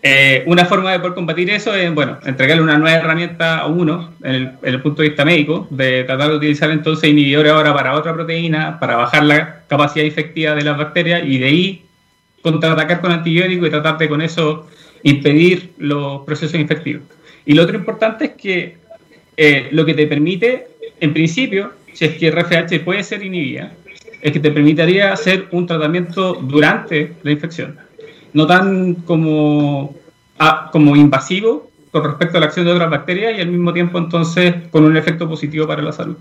eh, 0.06 0.42
una 0.44 0.66
forma 0.66 0.92
de 0.92 0.98
poder 0.98 1.14
combatir 1.14 1.48
eso 1.48 1.74
es, 1.74 1.92
bueno, 1.94 2.18
entregarle 2.26 2.62
una 2.62 2.76
nueva 2.76 2.98
herramienta 2.98 3.60
a 3.60 3.68
uno, 3.68 4.12
en 4.22 4.58
el, 4.60 4.82
punto 4.82 5.00
de 5.00 5.08
vista 5.08 5.24
médico, 5.24 5.66
de 5.70 6.04
tratar 6.04 6.28
de 6.28 6.36
utilizar 6.36 6.70
entonces 6.70 7.08
inhibidores 7.08 7.50
ahora 7.50 7.72
para 7.72 7.94
otra 7.94 8.12
proteína, 8.12 8.78
para 8.78 8.96
bajar 8.96 9.24
la 9.24 9.62
capacidad 9.66 10.04
infectiva 10.04 10.54
de 10.54 10.62
las 10.62 10.76
bacterias 10.76 11.22
y 11.24 11.38
de 11.38 11.46
ahí 11.46 11.86
contraatacar 12.42 13.00
con 13.00 13.12
antibióticos 13.12 13.66
y 13.66 13.70
tratar 13.70 13.96
de 13.96 14.10
con 14.10 14.20
eso 14.20 14.68
impedir 15.04 15.72
los 15.78 16.20
procesos 16.26 16.60
infectivos. 16.60 17.04
Y 17.46 17.54
lo 17.54 17.62
otro 17.62 17.78
importante 17.78 18.26
es 18.26 18.32
que 18.32 18.76
eh, 19.38 19.68
lo 19.70 19.86
que 19.86 19.94
te 19.94 20.06
permite, 20.06 20.66
en 21.00 21.14
principio, 21.14 21.72
si 21.94 22.04
es 22.04 22.16
que 22.16 22.30
RFH 22.30 22.84
puede 22.84 23.02
ser 23.04 23.22
inhibida, 23.22 23.72
es 24.20 24.32
que 24.32 24.40
te 24.40 24.50
permitiría 24.50 25.14
hacer 25.14 25.46
un 25.50 25.66
tratamiento 25.66 26.34
durante 26.34 27.14
la 27.22 27.30
infección, 27.30 27.78
no 28.34 28.46
tan 28.46 28.94
como, 29.06 29.94
ah, 30.38 30.68
como 30.70 30.94
invasivo 30.94 31.70
con 31.90 32.04
respecto 32.04 32.36
a 32.36 32.40
la 32.40 32.46
acción 32.46 32.66
de 32.66 32.72
otras 32.72 32.90
bacterias 32.90 33.38
y 33.38 33.40
al 33.40 33.48
mismo 33.48 33.72
tiempo 33.72 33.98
entonces 33.98 34.54
con 34.70 34.84
un 34.84 34.96
efecto 34.96 35.28
positivo 35.28 35.66
para 35.66 35.80
la 35.80 35.92
salud. 35.92 36.16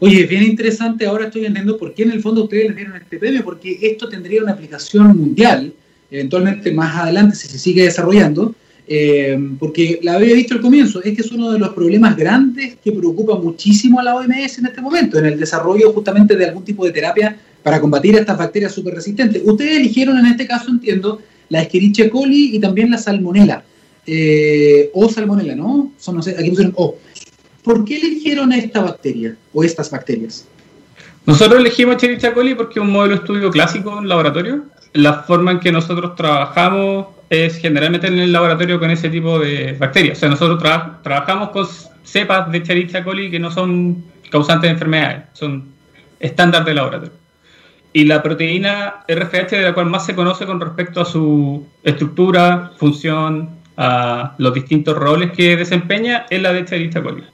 Oye, 0.00 0.26
bien 0.26 0.44
interesante, 0.44 1.06
ahora 1.06 1.24
estoy 1.24 1.46
entendiendo 1.46 1.76
por 1.76 1.92
qué 1.92 2.04
en 2.04 2.12
el 2.12 2.20
fondo 2.20 2.44
ustedes 2.44 2.68
le 2.68 2.76
dieron 2.76 2.96
este 2.96 3.18
premio, 3.18 3.42
porque 3.42 3.78
esto 3.80 4.08
tendría 4.08 4.42
una 4.42 4.52
aplicación 4.52 5.16
mundial, 5.16 5.72
eventualmente 6.10 6.70
más 6.70 6.96
adelante 6.96 7.34
si 7.34 7.48
se 7.48 7.58
sigue 7.58 7.82
desarrollando, 7.82 8.54
eh, 8.86 9.38
porque 9.58 9.98
la 10.02 10.14
había 10.14 10.34
visto 10.34 10.54
al 10.54 10.60
comienzo, 10.60 11.02
es 11.02 11.14
que 11.14 11.22
es 11.22 11.32
uno 11.32 11.50
de 11.50 11.58
los 11.58 11.70
problemas 11.70 12.16
grandes 12.16 12.76
que 12.76 12.92
preocupa 12.92 13.36
muchísimo 13.36 13.98
a 13.98 14.04
la 14.04 14.14
OMS 14.14 14.58
en 14.58 14.66
este 14.66 14.80
momento, 14.80 15.18
en 15.18 15.26
el 15.26 15.38
desarrollo 15.38 15.92
justamente 15.92 16.36
de 16.36 16.44
algún 16.44 16.64
tipo 16.64 16.84
de 16.84 16.92
terapia 16.92 17.36
para 17.62 17.80
combatir 17.80 18.16
estas 18.16 18.38
bacterias 18.38 18.72
súper 18.72 18.94
resistentes. 18.94 19.42
Ustedes 19.44 19.76
eligieron 19.76 20.18
en 20.18 20.26
este 20.26 20.46
caso, 20.46 20.70
entiendo, 20.70 21.20
la 21.48 21.62
Escherichia 21.62 22.10
coli 22.10 22.56
y 22.56 22.60
también 22.60 22.90
la 22.90 22.98
salmonella, 22.98 23.62
eh, 24.06 24.90
o 24.94 25.08
salmonella, 25.08 25.54
¿no? 25.54 25.92
Aquí 26.38 26.50
pusieron 26.50 26.72
O. 26.76 26.96
¿Por 27.62 27.84
qué 27.84 27.96
eligieron 27.96 28.52
esta 28.52 28.82
bacteria 28.82 29.36
o 29.52 29.62
estas 29.64 29.90
bacterias? 29.90 30.46
Nosotros 31.26 31.60
elegimos 31.60 31.96
Escherichia 31.96 32.32
coli 32.32 32.54
porque 32.54 32.78
es 32.78 32.82
un 32.82 32.90
modelo 32.90 33.16
de 33.16 33.20
estudio 33.20 33.50
clásico 33.50 33.98
en 33.98 34.08
laboratorio. 34.08 34.64
La 34.94 35.22
forma 35.24 35.52
en 35.52 35.60
que 35.60 35.70
nosotros 35.70 36.16
trabajamos 36.16 37.08
es 37.28 37.56
generalmente 37.56 38.06
en 38.06 38.18
el 38.18 38.32
laboratorio 38.32 38.80
con 38.80 38.90
ese 38.90 39.10
tipo 39.10 39.38
de 39.38 39.74
bacterias. 39.78 40.16
O 40.16 40.20
sea, 40.20 40.28
nosotros 40.30 40.62
trabajamos 41.02 41.50
con 41.50 41.66
cepas 42.04 42.50
de 42.50 42.58
Escherichia 42.58 43.04
coli 43.04 43.30
que 43.30 43.38
no 43.38 43.50
son 43.50 44.02
causantes 44.30 44.68
de 44.68 44.72
enfermedades, 44.72 45.24
son 45.34 45.64
estándar 46.18 46.64
de 46.64 46.74
laboratorio. 46.74 47.17
Y 47.92 48.04
la 48.04 48.22
proteína 48.22 49.04
RFH 49.08 49.56
de 49.56 49.62
la 49.62 49.74
cual 49.74 49.86
más 49.86 50.06
se 50.06 50.14
conoce 50.14 50.46
con 50.46 50.60
respecto 50.60 51.00
a 51.00 51.04
su 51.04 51.66
estructura, 51.82 52.72
función, 52.76 53.58
a 53.76 54.34
los 54.38 54.52
distintos 54.54 54.96
roles 54.96 55.30
que 55.32 55.56
desempeña 55.56 56.26
es 56.28 56.42
la 56.42 56.52
de 56.52 56.60
Escherichia 56.60 57.02
coli. 57.02 57.24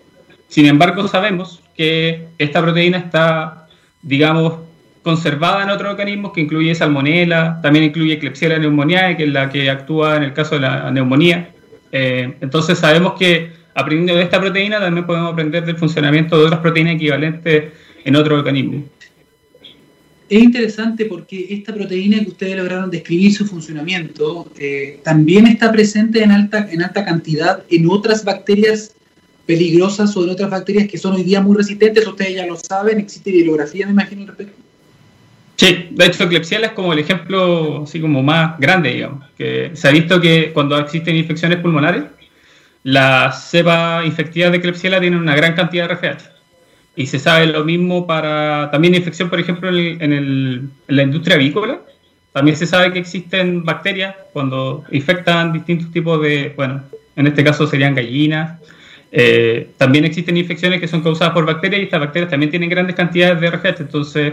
Sin 0.48 0.66
embargo, 0.66 1.08
sabemos 1.08 1.62
que 1.76 2.28
esta 2.38 2.62
proteína 2.62 2.98
está, 2.98 3.66
digamos, 4.02 4.58
conservada 5.02 5.62
en 5.62 5.70
otros 5.70 5.90
organismos 5.90 6.32
que 6.32 6.40
incluye 6.40 6.74
salmonella, 6.74 7.60
también 7.62 7.86
incluye 7.86 8.18
Klebsiella 8.18 8.56
pneumoniae, 8.56 9.16
que 9.16 9.24
es 9.24 9.30
la 9.30 9.50
que 9.50 9.68
actúa 9.68 10.16
en 10.16 10.22
el 10.22 10.32
caso 10.32 10.54
de 10.54 10.62
la 10.62 10.90
neumonía. 10.90 11.50
Eh, 11.92 12.36
entonces 12.40 12.78
sabemos 12.78 13.14
que 13.14 13.52
aprendiendo 13.74 14.16
de 14.16 14.22
esta 14.22 14.40
proteína 14.40 14.80
también 14.80 15.06
podemos 15.06 15.32
aprender 15.32 15.64
del 15.64 15.76
funcionamiento 15.76 16.38
de 16.38 16.46
otras 16.46 16.60
proteínas 16.60 16.94
equivalentes 16.94 17.72
en 18.04 18.16
otros 18.16 18.38
organismos. 18.38 18.84
Es 20.28 20.42
interesante 20.42 21.04
porque 21.04 21.46
esta 21.50 21.74
proteína 21.74 22.20
que 22.20 22.30
ustedes 22.30 22.56
lograron 22.56 22.90
describir 22.90 23.34
su 23.34 23.46
funcionamiento 23.46 24.50
eh, 24.58 25.00
también 25.04 25.46
está 25.46 25.70
presente 25.70 26.22
en 26.22 26.30
alta, 26.30 26.66
en 26.70 26.82
alta 26.82 27.04
cantidad 27.04 27.62
en 27.70 27.90
otras 27.90 28.24
bacterias 28.24 28.94
peligrosas 29.46 30.16
o 30.16 30.24
en 30.24 30.30
otras 30.30 30.50
bacterias 30.50 30.88
que 30.88 30.96
son 30.96 31.14
hoy 31.14 31.24
día 31.24 31.42
muy 31.42 31.56
resistentes. 31.56 32.06
Ustedes 32.06 32.36
ya 32.36 32.46
lo 32.46 32.56
saben, 32.56 32.98
existe 32.98 33.30
bibliografía, 33.30 33.84
me 33.86 33.92
imagino, 33.92 34.22
al 34.22 34.28
respecto. 34.28 34.64
Sí, 35.56 35.88
de 35.90 36.06
hecho 36.06 36.28
Klebsiella 36.28 36.68
es 36.68 36.72
como 36.72 36.92
el 36.92 36.98
ejemplo 36.98 37.84
así 37.84 38.00
como 38.00 38.22
más 38.22 38.58
grande, 38.58 38.94
digamos, 38.94 39.24
que 39.36 39.70
se 39.74 39.88
ha 39.88 39.92
visto 39.92 40.20
que 40.20 40.52
cuando 40.52 40.78
existen 40.78 41.14
infecciones 41.16 41.58
pulmonares, 41.58 42.04
las 42.82 43.50
cepas 43.50 44.04
infectivas 44.04 44.52
de 44.52 44.60
Klebsiella 44.60 45.00
tienen 45.00 45.20
una 45.20 45.36
gran 45.36 45.54
cantidad 45.54 45.88
de 45.88 45.94
RFH. 45.94 46.33
Y 46.96 47.06
se 47.06 47.18
sabe 47.18 47.46
lo 47.46 47.64
mismo 47.64 48.06
para 48.06 48.70
también 48.70 48.94
infección, 48.94 49.28
por 49.28 49.40
ejemplo, 49.40 49.68
en, 49.68 50.12
en 50.12 50.70
la 50.86 51.02
industria 51.02 51.36
avícola. 51.36 51.80
También 52.32 52.56
se 52.56 52.66
sabe 52.66 52.92
que 52.92 52.98
existen 52.98 53.64
bacterias 53.64 54.16
cuando 54.32 54.84
infectan 54.90 55.52
distintos 55.52 55.92
tipos 55.92 56.20
de, 56.20 56.52
bueno, 56.56 56.82
en 57.14 57.26
este 57.28 57.44
caso 57.44 57.66
serían 57.66 57.94
gallinas. 57.94 58.60
Eh, 59.12 59.68
también 59.76 60.04
existen 60.04 60.36
infecciones 60.36 60.80
que 60.80 60.88
son 60.88 61.00
causadas 61.00 61.32
por 61.32 61.46
bacterias 61.46 61.80
y 61.80 61.84
estas 61.84 62.00
bacterias 62.00 62.30
también 62.30 62.50
tienen 62.50 62.68
grandes 62.68 62.96
cantidades 62.96 63.40
de 63.40 63.50
RFH. 63.50 63.82
Entonces, 63.82 64.32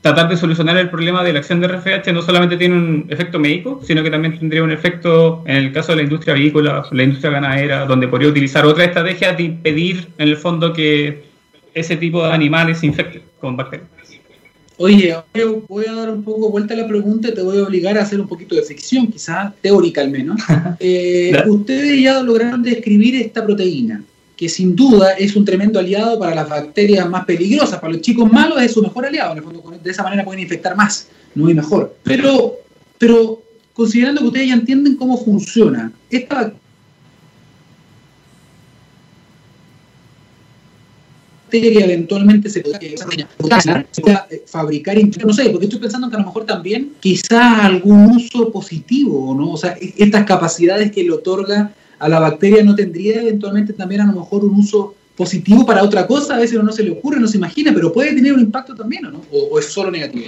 tratar 0.00 0.28
de 0.28 0.36
solucionar 0.36 0.76
el 0.76 0.90
problema 0.90 1.22
de 1.22 1.32
la 1.32 1.38
acción 1.38 1.60
de 1.60 1.68
RFH 1.68 2.12
no 2.12 2.22
solamente 2.22 2.56
tiene 2.56 2.74
un 2.74 3.06
efecto 3.08 3.38
médico, 3.38 3.80
sino 3.84 4.02
que 4.02 4.10
también 4.10 4.36
tendría 4.36 4.64
un 4.64 4.72
efecto 4.72 5.44
en 5.46 5.56
el 5.56 5.72
caso 5.72 5.92
de 5.92 5.98
la 5.98 6.02
industria 6.02 6.34
avícola, 6.34 6.84
la 6.90 7.02
industria 7.04 7.30
ganadera, 7.30 7.86
donde 7.86 8.08
podría 8.08 8.28
utilizar 8.28 8.66
otra 8.66 8.84
estrategia 8.84 9.32
de 9.34 9.44
impedir 9.44 10.08
en 10.18 10.28
el 10.28 10.36
fondo 10.36 10.72
que 10.72 11.27
ese 11.74 11.96
tipo 11.96 12.24
de 12.24 12.32
animales 12.32 12.78
se 12.78 12.86
infecten 12.86 13.22
con 13.40 13.56
bacterias. 13.56 13.88
Oye, 14.80 15.16
voy 15.66 15.86
a 15.86 15.92
dar 15.92 16.10
un 16.10 16.22
poco 16.22 16.50
vuelta 16.50 16.72
a 16.72 16.76
la 16.76 16.86
pregunta 16.86 17.28
y 17.28 17.34
te 17.34 17.42
voy 17.42 17.58
a 17.58 17.64
obligar 17.64 17.98
a 17.98 18.02
hacer 18.02 18.20
un 18.20 18.28
poquito 18.28 18.54
de 18.54 18.62
ficción, 18.62 19.08
quizás 19.08 19.52
teórica 19.60 20.00
al 20.00 20.10
menos. 20.10 20.40
Eh, 20.80 21.32
ustedes 21.48 22.00
ya 22.00 22.22
lograron 22.22 22.62
describir 22.62 23.16
esta 23.16 23.44
proteína, 23.44 24.04
que 24.36 24.48
sin 24.48 24.76
duda 24.76 25.12
es 25.12 25.34
un 25.34 25.44
tremendo 25.44 25.80
aliado 25.80 26.18
para 26.18 26.34
las 26.36 26.48
bacterias 26.48 27.08
más 27.10 27.24
peligrosas, 27.24 27.80
para 27.80 27.94
los 27.94 28.02
chicos 28.02 28.30
malos 28.30 28.62
es 28.62 28.72
su 28.72 28.82
mejor 28.82 29.06
aliado, 29.06 29.32
en 29.32 29.38
el 29.38 29.44
fondo 29.44 29.78
de 29.82 29.90
esa 29.90 30.04
manera 30.04 30.24
pueden 30.24 30.42
infectar 30.42 30.76
más, 30.76 31.08
no 31.34 31.50
y 31.50 31.54
mejor. 31.54 31.96
Pero, 32.04 32.58
pero 32.98 33.42
considerando 33.72 34.20
que 34.20 34.26
ustedes 34.28 34.48
ya 34.48 34.54
entienden 34.54 34.94
cómo 34.94 35.18
funciona, 35.18 35.90
esta 36.10 36.52
eventualmente 41.52 42.50
se 42.50 42.60
pueda, 42.60 42.78
fabricar, 44.46 44.96
no 45.24 45.32
sé, 45.32 45.50
porque 45.50 45.66
estoy 45.66 45.80
pensando 45.80 46.08
que 46.08 46.16
a 46.16 46.20
lo 46.20 46.26
mejor 46.26 46.44
también 46.44 46.92
quizás 47.00 47.64
algún 47.64 48.16
uso 48.16 48.50
positivo, 48.52 49.34
¿no? 49.34 49.52
O 49.52 49.56
sea, 49.56 49.76
e-, 49.80 49.94
estas 49.96 50.24
capacidades 50.24 50.92
que 50.92 51.02
le 51.02 51.12
otorga 51.12 51.72
a 51.98 52.08
la 52.08 52.20
bacteria 52.20 52.62
no 52.62 52.74
tendría 52.74 53.20
eventualmente 53.20 53.72
también 53.72 54.02
a 54.02 54.06
lo 54.06 54.20
mejor 54.20 54.44
un 54.44 54.54
uso 54.54 54.94
positivo 55.16 55.66
para 55.66 55.82
otra 55.82 56.06
cosa, 56.06 56.36
a 56.36 56.38
veces 56.38 56.62
no 56.62 56.70
se 56.70 56.84
le 56.84 56.92
ocurre, 56.92 57.18
no 57.18 57.26
se 57.26 57.38
imagina, 57.38 57.72
pero 57.74 57.92
puede 57.92 58.14
tener 58.14 58.32
un 58.32 58.40
impacto 58.40 58.74
también, 58.74 59.06
¿o 59.06 59.10
no? 59.10 59.22
¿O, 59.32 59.58
es 59.58 59.66
solo 59.66 59.90
negativo? 59.90 60.26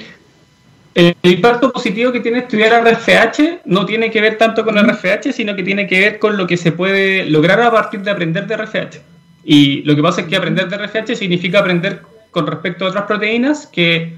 El 0.92 1.14
impacto 1.22 1.72
positivo 1.72 2.10
que 2.10 2.18
tiene 2.18 2.40
estudiar 2.40 2.84
RFH 2.84 3.60
no 3.66 3.86
tiene 3.86 4.10
que 4.10 4.20
ver 4.20 4.36
tanto 4.36 4.64
con 4.64 4.76
RFH, 4.76 5.32
sino 5.32 5.54
que 5.54 5.62
tiene 5.62 5.86
que 5.86 6.00
ver 6.00 6.18
con 6.18 6.36
lo 6.36 6.48
que 6.48 6.56
se 6.56 6.72
puede 6.72 7.24
lograr 7.26 7.62
a 7.62 7.70
partir 7.70 8.02
de 8.02 8.10
aprender 8.10 8.48
de 8.48 8.56
RFH. 8.56 9.00
Y 9.44 9.82
lo 9.82 9.96
que 9.96 10.02
pasa 10.02 10.22
es 10.22 10.26
que 10.26 10.36
aprender 10.36 10.68
de 10.68 10.76
RFH 10.76 11.16
significa 11.16 11.60
aprender 11.60 12.02
con 12.30 12.46
respecto 12.46 12.84
a 12.84 12.88
otras 12.88 13.04
proteínas 13.04 13.66
que 13.66 14.16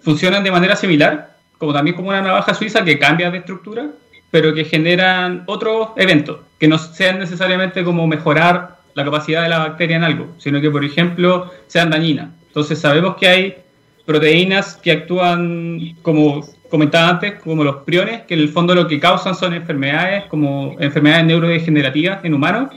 funcionan 0.00 0.42
de 0.42 0.50
manera 0.50 0.76
similar, 0.76 1.36
como 1.58 1.72
también 1.72 1.96
como 1.96 2.08
una 2.08 2.22
navaja 2.22 2.54
suiza 2.54 2.84
que 2.84 2.98
cambia 2.98 3.30
de 3.30 3.38
estructura, 3.38 3.86
pero 4.30 4.54
que 4.54 4.64
generan 4.64 5.44
otros 5.46 5.90
eventos, 5.96 6.40
que 6.58 6.66
no 6.66 6.78
sean 6.78 7.18
necesariamente 7.18 7.84
como 7.84 8.06
mejorar 8.06 8.78
la 8.94 9.04
capacidad 9.04 9.42
de 9.42 9.48
la 9.48 9.58
bacteria 9.58 9.96
en 9.96 10.04
algo, 10.04 10.34
sino 10.38 10.60
que, 10.60 10.70
por 10.70 10.84
ejemplo, 10.84 11.50
sean 11.66 11.90
dañinas. 11.90 12.30
Entonces 12.48 12.78
sabemos 12.78 13.16
que 13.16 13.28
hay 13.28 13.56
proteínas 14.04 14.74
que 14.76 14.92
actúan, 14.92 15.96
como 16.02 16.44
comentaba 16.68 17.10
antes, 17.10 17.34
como 17.40 17.64
los 17.64 17.76
priones, 17.84 18.22
que 18.22 18.34
en 18.34 18.40
el 18.40 18.48
fondo 18.48 18.74
lo 18.74 18.88
que 18.88 18.98
causan 18.98 19.34
son 19.34 19.52
enfermedades, 19.52 20.24
como 20.24 20.76
enfermedades 20.80 21.26
neurodegenerativas 21.26 22.24
en 22.24 22.34
humanos, 22.34 22.70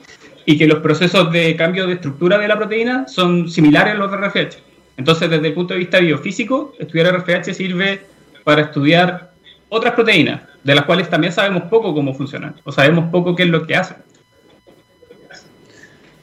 y 0.45 0.57
que 0.57 0.67
los 0.67 0.79
procesos 0.79 1.31
de 1.31 1.55
cambio 1.55 1.87
de 1.87 1.93
estructura 1.93 2.37
de 2.37 2.47
la 2.47 2.57
proteína 2.57 3.07
son 3.07 3.49
similares 3.49 3.95
a 3.95 3.97
los 3.97 4.11
de 4.11 4.17
RFH. 4.17 4.57
Entonces, 4.97 5.29
desde 5.29 5.47
el 5.47 5.53
punto 5.53 5.73
de 5.73 5.79
vista 5.79 5.99
biofísico, 5.99 6.73
estudiar 6.79 7.15
RFH 7.17 7.53
sirve 7.53 8.01
para 8.43 8.61
estudiar 8.61 9.33
otras 9.69 9.93
proteínas, 9.93 10.41
de 10.63 10.75
las 10.75 10.85
cuales 10.85 11.09
también 11.09 11.33
sabemos 11.33 11.63
poco 11.63 11.93
cómo 11.93 12.13
funcionan, 12.13 12.55
o 12.63 12.71
sabemos 12.71 13.09
poco 13.11 13.35
qué 13.35 13.43
es 13.43 13.49
lo 13.49 13.65
que 13.65 13.75
hacen. 13.75 13.97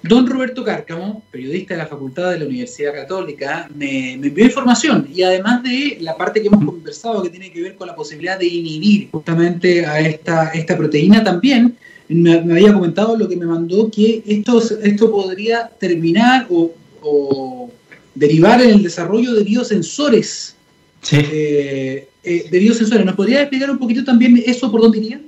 Don 0.02 0.26
Roberto 0.26 0.64
Cárcamo, 0.64 1.22
periodista 1.30 1.74
de 1.74 1.78
la 1.78 1.86
Facultad 1.86 2.32
de 2.32 2.40
la 2.40 2.46
Universidad 2.46 2.92
Católica, 2.92 3.68
me, 3.72 4.14
envió 4.14 4.44
información 4.44 5.08
y 5.14 5.22
además 5.22 5.62
de 5.62 5.98
la 6.00 6.16
parte 6.16 6.40
que 6.40 6.48
hemos 6.48 6.64
conversado 6.64 7.22
que 7.22 7.30
tiene 7.30 7.52
que 7.52 7.62
ver 7.62 7.76
con 7.76 7.86
la 7.86 7.94
posibilidad 7.94 8.36
de 8.36 8.46
inhibir 8.46 9.10
justamente 9.12 9.86
a 9.86 10.00
esta, 10.00 10.48
esta 10.48 10.76
proteína 10.76 11.22
también, 11.22 11.76
me, 12.14 12.34
había 12.34 12.72
comentado 12.72 13.16
lo 13.16 13.28
que 13.28 13.36
me 13.36 13.46
mandó 13.46 13.90
que 13.90 14.22
esto, 14.26 14.62
esto 14.82 15.10
podría 15.10 15.68
terminar 15.78 16.46
o, 16.50 17.70
derivar 18.14 18.60
en 18.60 18.70
el 18.70 18.82
desarrollo 18.82 19.34
de 19.34 19.42
biosensores. 19.42 20.54
Sí. 21.00 21.16
Eh, 21.20 22.08
eh, 22.22 22.46
de 22.50 22.58
biosensores. 22.58 23.04
¿Nos 23.04 23.16
podría 23.16 23.40
explicar 23.40 23.70
un 23.70 23.78
poquito 23.78 24.04
también 24.04 24.40
eso 24.46 24.70
por 24.70 24.82
dónde 24.82 24.98
iría? 24.98 25.20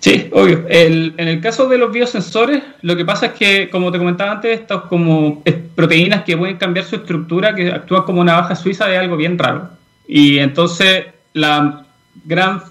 Sí, 0.00 0.28
obvio. 0.30 0.64
en 0.68 1.14
el 1.18 1.40
caso 1.40 1.68
de 1.68 1.78
los 1.78 1.92
biosensores, 1.92 2.62
lo 2.82 2.96
que 2.96 3.04
pasa 3.04 3.26
es 3.26 3.32
que, 3.32 3.68
como 3.70 3.90
te 3.90 3.98
comentaba 3.98 4.32
antes, 4.32 4.60
estas 4.60 4.82
como 4.82 5.42
proteínas 5.74 6.22
que 6.22 6.36
pueden 6.36 6.58
cambiar 6.58 6.86
su 6.86 6.96
estructura, 6.96 7.54
que 7.54 7.72
actúan 7.72 8.02
como 8.02 8.20
una 8.20 8.34
baja 8.34 8.54
suiza, 8.54 8.92
es 8.92 9.00
algo 9.00 9.16
bien 9.16 9.36
raro. 9.36 9.70
Y 10.06 10.38
entonces, 10.38 11.06
la 11.32 11.86
gran 12.24 12.62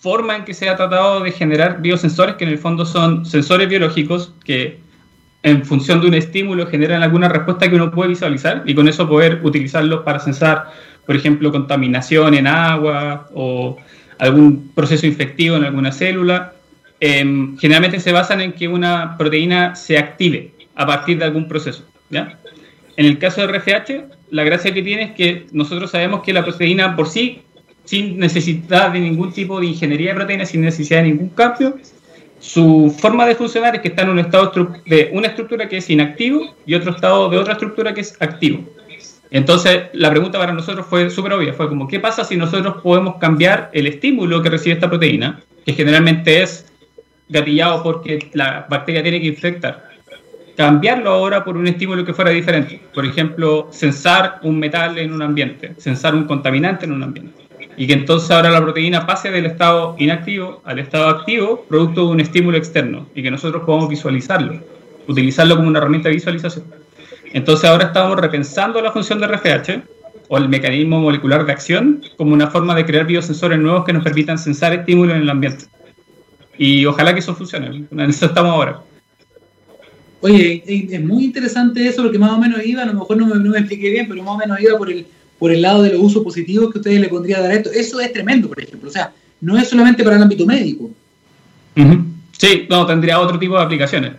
forma 0.00 0.36
en 0.36 0.44
que 0.44 0.54
se 0.54 0.68
ha 0.68 0.76
tratado 0.76 1.20
de 1.20 1.30
generar 1.30 1.80
biosensores, 1.80 2.34
que 2.34 2.44
en 2.44 2.50
el 2.50 2.58
fondo 2.58 2.84
son 2.84 3.24
sensores 3.24 3.68
biológicos 3.68 4.34
que 4.44 4.80
en 5.42 5.64
función 5.64 6.00
de 6.00 6.08
un 6.08 6.14
estímulo 6.14 6.66
generan 6.66 7.02
alguna 7.02 7.28
respuesta 7.28 7.68
que 7.68 7.76
uno 7.76 7.90
puede 7.90 8.10
visualizar 8.10 8.62
y 8.66 8.74
con 8.74 8.88
eso 8.88 9.08
poder 9.08 9.40
utilizarlos 9.42 10.02
para 10.02 10.18
sensar 10.18 10.70
por 11.10 11.16
ejemplo, 11.16 11.50
contaminación 11.50 12.34
en 12.34 12.46
agua 12.46 13.28
o 13.34 13.76
algún 14.18 14.70
proceso 14.76 15.08
infectivo 15.08 15.56
en 15.56 15.64
alguna 15.64 15.90
célula, 15.90 16.52
em, 17.00 17.58
generalmente 17.58 17.98
se 17.98 18.12
basan 18.12 18.40
en 18.40 18.52
que 18.52 18.68
una 18.68 19.16
proteína 19.18 19.74
se 19.74 19.98
active 19.98 20.52
a 20.76 20.86
partir 20.86 21.18
de 21.18 21.24
algún 21.24 21.48
proceso. 21.48 21.84
En 22.12 23.06
el 23.06 23.18
caso 23.18 23.40
de 23.40 23.48
RFH, 23.48 24.04
la 24.30 24.44
gracia 24.44 24.72
que 24.72 24.82
tiene 24.82 25.02
es 25.02 25.10
que 25.12 25.46
nosotros 25.50 25.90
sabemos 25.90 26.22
que 26.22 26.32
la 26.32 26.44
proteína 26.44 26.94
por 26.94 27.08
sí, 27.08 27.42
sin 27.90 28.20
necesidad 28.20 28.92
de 28.92 29.00
ningún 29.00 29.32
tipo 29.32 29.58
de 29.58 29.66
ingeniería 29.66 30.10
de 30.10 30.14
proteína, 30.14 30.46
sin 30.46 30.60
necesidad 30.60 31.02
de 31.02 31.08
ningún 31.08 31.30
cambio, 31.30 31.76
su 32.38 32.94
forma 32.96 33.26
de 33.26 33.34
funcionar 33.34 33.74
es 33.74 33.80
que 33.80 33.88
está 33.88 34.02
en 34.02 34.10
un 34.10 34.20
estado 34.20 34.52
de 34.86 35.10
una 35.12 35.26
estructura 35.26 35.68
que 35.68 35.78
es 35.78 35.90
inactivo 35.90 36.54
y 36.64 36.74
otro 36.74 36.92
estado 36.92 37.28
de 37.28 37.36
otra 37.36 37.54
estructura 37.54 37.92
que 37.92 38.02
es 38.02 38.16
activo. 38.22 38.60
Entonces, 39.32 39.86
la 39.92 40.08
pregunta 40.08 40.38
para 40.38 40.52
nosotros 40.52 40.86
fue 40.88 41.10
súper 41.10 41.32
obvia, 41.32 41.52
fue 41.52 41.68
como, 41.68 41.88
¿qué 41.88 41.98
pasa 41.98 42.22
si 42.22 42.36
nosotros 42.36 42.76
podemos 42.80 43.16
cambiar 43.16 43.70
el 43.72 43.88
estímulo 43.88 44.40
que 44.40 44.50
recibe 44.50 44.74
esta 44.74 44.88
proteína, 44.88 45.40
que 45.66 45.72
generalmente 45.72 46.42
es 46.42 46.72
gatillado 47.28 47.82
porque 47.82 48.30
la 48.34 48.66
bacteria 48.70 49.02
tiene 49.02 49.20
que 49.20 49.26
infectar? 49.26 49.90
Cambiarlo 50.56 51.10
ahora 51.10 51.42
por 51.42 51.56
un 51.56 51.66
estímulo 51.66 52.04
que 52.04 52.14
fuera 52.14 52.30
diferente. 52.30 52.80
Por 52.94 53.04
ejemplo, 53.04 53.66
sensar 53.72 54.38
un 54.44 54.60
metal 54.60 54.96
en 54.96 55.12
un 55.12 55.22
ambiente, 55.22 55.74
sensar 55.76 56.14
un 56.14 56.22
contaminante 56.22 56.84
en 56.86 56.92
un 56.92 57.02
ambiente. 57.02 57.49
Y 57.80 57.86
que 57.86 57.94
entonces 57.94 58.30
ahora 58.30 58.50
la 58.50 58.60
proteína 58.60 59.06
pase 59.06 59.30
del 59.30 59.46
estado 59.46 59.96
inactivo 59.98 60.60
al 60.66 60.78
estado 60.80 61.08
activo, 61.08 61.64
producto 61.66 62.04
de 62.04 62.12
un 62.12 62.20
estímulo 62.20 62.58
externo, 62.58 63.06
y 63.14 63.22
que 63.22 63.30
nosotros 63.30 63.62
podamos 63.64 63.88
visualizarlo, 63.88 64.60
utilizarlo 65.08 65.56
como 65.56 65.68
una 65.68 65.78
herramienta 65.78 66.10
de 66.10 66.16
visualización. 66.16 66.66
Entonces 67.32 67.70
ahora 67.70 67.86
estamos 67.86 68.20
repensando 68.20 68.82
la 68.82 68.92
función 68.92 69.18
de 69.18 69.28
RFH 69.28 69.82
o 70.28 70.36
el 70.36 70.50
mecanismo 70.50 71.00
molecular 71.00 71.46
de 71.46 71.52
acción 71.52 72.02
como 72.18 72.34
una 72.34 72.48
forma 72.48 72.74
de 72.74 72.84
crear 72.84 73.06
biosensores 73.06 73.58
nuevos 73.58 73.86
que 73.86 73.94
nos 73.94 74.04
permitan 74.04 74.36
sensar 74.36 74.74
estímulos 74.74 75.16
en 75.16 75.22
el 75.22 75.30
ambiente. 75.30 75.64
Y 76.58 76.84
ojalá 76.84 77.14
que 77.14 77.20
eso 77.20 77.34
funcione. 77.34 77.86
En 77.90 78.00
eso 78.10 78.26
estamos 78.26 78.52
ahora. 78.52 78.82
Oye, 80.20 80.62
es 80.66 81.02
muy 81.02 81.24
interesante 81.24 81.88
eso 81.88 82.02
porque 82.02 82.18
más 82.18 82.32
o 82.32 82.38
menos 82.38 82.62
iba, 82.62 82.82
a 82.82 82.86
lo 82.86 82.92
mejor 82.92 83.16
no 83.16 83.24
me, 83.24 83.36
no 83.36 83.52
me 83.52 83.58
expliqué 83.58 83.88
bien, 83.88 84.06
pero 84.06 84.22
más 84.22 84.34
o 84.34 84.36
menos 84.36 84.60
iba 84.60 84.76
por 84.76 84.90
el, 84.90 85.06
por 85.40 85.50
el 85.50 85.62
lado 85.62 85.82
de 85.82 85.90
los 85.90 86.02
usos 86.02 86.22
positivos 86.22 86.70
que 86.70 86.78
ustedes 86.78 87.00
le 87.00 87.08
pondrían 87.08 87.40
a 87.40 87.44
dar 87.44 87.52
a 87.52 87.54
esto. 87.54 87.70
Eso 87.72 87.98
es 87.98 88.12
tremendo, 88.12 88.46
por 88.46 88.60
ejemplo. 88.60 88.90
O 88.90 88.92
sea, 88.92 89.10
no 89.40 89.58
es 89.58 89.68
solamente 89.68 90.04
para 90.04 90.16
el 90.16 90.22
ámbito 90.22 90.44
médico. 90.44 90.90
Sí, 92.38 92.66
no, 92.68 92.86
tendría 92.86 93.18
otro 93.18 93.38
tipo 93.38 93.56
de 93.56 93.64
aplicaciones. 93.64 94.12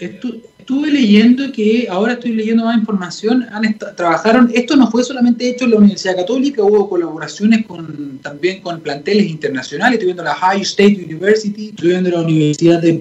estuve 0.00 0.90
leyendo 0.90 1.52
que 1.52 1.86
ahora 1.88 2.14
estoy 2.14 2.32
leyendo 2.32 2.64
más 2.64 2.76
información. 2.76 3.46
Han 3.52 3.78
trabajaron. 3.96 4.50
Esto 4.52 4.74
no 4.74 4.90
fue 4.90 5.04
solamente 5.04 5.48
hecho 5.48 5.66
en 5.66 5.70
la 5.70 5.76
Universidad 5.76 6.16
Católica, 6.16 6.64
hubo 6.64 6.88
colaboraciones 6.88 7.64
con 7.64 8.18
también 8.20 8.60
con 8.60 8.80
planteles 8.80 9.28
internacionales. 9.28 9.94
Estoy 9.94 10.06
viendo 10.06 10.24
la 10.24 10.34
High 10.34 10.62
State 10.62 11.04
University, 11.04 11.68
estoy 11.68 11.90
viendo 11.90 12.10
la 12.10 12.22
Universidad 12.22 12.82
de 12.82 12.92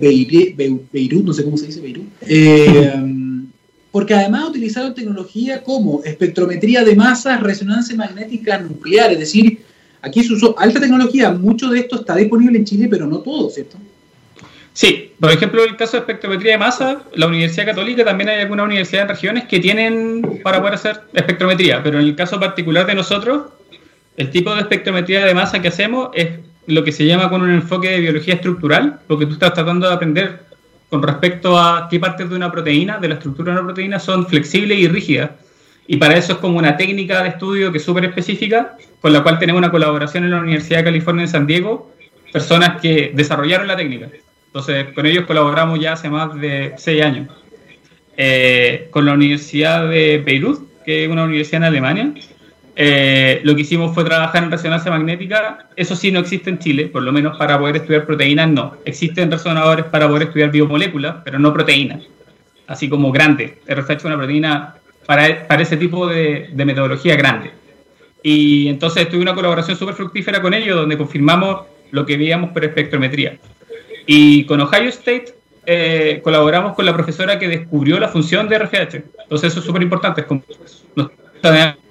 Beirut, 0.91 1.25
no 1.25 1.33
sé 1.33 1.43
cómo 1.43 1.57
se 1.57 1.65
dice 1.65 1.81
Beirut. 1.81 2.05
Eh, 2.21 2.93
porque 3.97 4.13
además 4.13 4.49
utilizaron 4.49 4.93
tecnología 4.93 5.63
como 5.63 6.03
espectrometría 6.03 6.83
de 6.83 6.95
masas, 6.95 7.41
resonancia 7.41 7.95
magnética 7.95 8.59
nuclear, 8.59 9.11
es 9.11 9.17
decir, 9.17 9.63
aquí 10.03 10.23
se 10.23 10.33
usó 10.33 10.53
alta 10.59 10.79
tecnología, 10.79 11.31
mucho 11.31 11.67
de 11.69 11.79
esto 11.79 11.95
está 11.95 12.15
disponible 12.15 12.59
en 12.59 12.63
Chile, 12.63 12.87
pero 12.91 13.07
no 13.07 13.21
todo, 13.21 13.49
¿cierto? 13.49 13.79
Sí, 14.71 15.13
por 15.19 15.31
ejemplo, 15.31 15.63
el 15.63 15.75
caso 15.75 15.93
de 15.93 16.01
espectrometría 16.01 16.51
de 16.51 16.57
masa, 16.59 17.01
la 17.15 17.25
Universidad 17.25 17.65
Católica, 17.65 18.05
también 18.05 18.29
hay 18.29 18.41
algunas 18.41 18.67
universidades 18.67 19.09
en 19.09 19.15
regiones 19.15 19.43
que 19.45 19.59
tienen 19.59 20.41
para 20.43 20.59
poder 20.59 20.75
hacer 20.75 21.01
espectrometría, 21.11 21.81
pero 21.81 21.99
en 21.99 22.05
el 22.05 22.15
caso 22.15 22.39
particular 22.39 22.85
de 22.85 22.93
nosotros, 22.93 23.47
el 24.15 24.29
tipo 24.29 24.53
de 24.53 24.61
espectrometría 24.61 25.25
de 25.25 25.33
masa 25.33 25.59
que 25.59 25.69
hacemos 25.69 26.09
es 26.13 26.33
lo 26.67 26.83
que 26.83 26.91
se 26.91 27.03
llama 27.03 27.31
con 27.31 27.41
un 27.41 27.49
enfoque 27.49 27.89
de 27.89 27.99
biología 27.99 28.35
estructural, 28.35 28.99
porque 29.07 29.25
tú 29.25 29.33
estás 29.33 29.55
tratando 29.55 29.87
de 29.87 29.95
aprender 29.95 30.46
con 30.89 31.03
respecto 31.03 31.57
a 31.57 31.87
qué 31.89 31.99
partes 31.99 32.29
de 32.29 32.35
una 32.35 32.51
proteína, 32.51 32.97
de 32.97 33.09
la 33.09 33.15
estructura 33.15 33.51
de 33.51 33.59
una 33.59 33.67
proteína, 33.67 33.99
son 33.99 34.25
flexibles 34.25 34.77
y 34.79 34.87
rígidas. 34.87 35.31
Y 35.87 35.97
para 35.97 36.17
eso 36.17 36.33
es 36.33 36.37
como 36.39 36.57
una 36.57 36.75
técnica 36.77 37.23
de 37.23 37.29
estudio 37.29 37.71
que 37.71 37.77
es 37.77 37.83
súper 37.83 38.05
específica, 38.05 38.77
con 39.01 39.13
la 39.13 39.23
cual 39.23 39.39
tenemos 39.39 39.59
una 39.59 39.71
colaboración 39.71 40.23
en 40.23 40.31
la 40.31 40.39
Universidad 40.39 40.79
de 40.79 40.83
California 40.85 41.23
en 41.23 41.29
San 41.29 41.47
Diego, 41.47 41.93
personas 42.31 42.81
que 42.81 43.11
desarrollaron 43.13 43.67
la 43.67 43.75
técnica. 43.75 44.09
Entonces, 44.47 44.87
con 44.93 45.05
ellos 45.05 45.25
colaboramos 45.25 45.79
ya 45.79 45.93
hace 45.93 46.09
más 46.09 46.33
de 46.35 46.73
seis 46.77 47.03
años. 47.03 47.29
Eh, 48.17 48.87
con 48.91 49.05
la 49.05 49.13
Universidad 49.13 49.87
de 49.87 50.21
Beirut, 50.25 50.83
que 50.83 51.05
es 51.05 51.09
una 51.09 51.25
universidad 51.25 51.61
en 51.61 51.65
Alemania, 51.65 52.13
eh, 52.79 53.41
lo 53.43 53.55
que 53.55 53.61
hicimos 53.61 53.95
fue 53.95 54.03
trabajar 54.03 54.43
en 54.43 54.51
resonancia 54.51 54.91
magnética. 54.91 55.67
Eso 55.75 55.95
sí 55.95 56.11
no 56.11 56.19
existe 56.19 56.51
en 56.51 56.59
Chile, 56.59 56.85
por 56.85 57.01
lo 57.01 57.11
menos 57.11 57.35
para 57.35 57.57
poder 57.57 57.77
estudiar 57.77 58.05
proteínas 58.05 58.49
no. 58.49 58.77
Existen 58.85 59.31
resonadores 59.31 59.85
para 59.85 60.07
poder 60.07 60.27
estudiar 60.27 60.51
biomoléculas, 60.51 61.15
pero 61.25 61.39
no 61.39 61.51
proteínas. 61.51 62.03
Así 62.67 62.87
como 62.87 63.11
grande. 63.11 63.57
RFH 63.67 63.93
es 63.93 64.05
una 64.05 64.17
proteína 64.17 64.75
para, 65.07 65.47
para 65.47 65.63
ese 65.63 65.77
tipo 65.77 66.05
de, 66.05 66.49
de 66.53 66.65
metodología 66.65 67.15
grande. 67.15 67.49
Y 68.21 68.67
entonces 68.67 69.09
tuve 69.09 69.21
una 69.21 69.33
colaboración 69.33 69.75
súper 69.75 69.95
fructífera 69.95 70.39
con 70.39 70.53
ellos, 70.53 70.75
donde 70.75 70.99
confirmamos 70.99 71.61
lo 71.89 72.05
que 72.05 72.15
veíamos 72.15 72.51
por 72.51 72.63
espectrometría. 72.63 73.39
Y 74.05 74.45
con 74.45 74.61
Ohio 74.61 74.89
State 74.89 75.33
eh, 75.65 76.21
colaboramos 76.23 76.75
con 76.75 76.85
la 76.85 76.93
profesora 76.93 77.39
que 77.39 77.47
descubrió 77.47 77.99
la 77.99 78.09
función 78.09 78.47
de 78.47 78.59
RFH. 78.59 79.03
Entonces 79.23 79.51
eso 79.51 79.61
es 79.61 79.65
súper 79.65 79.81
importante, 79.81 80.25
con 80.25 80.43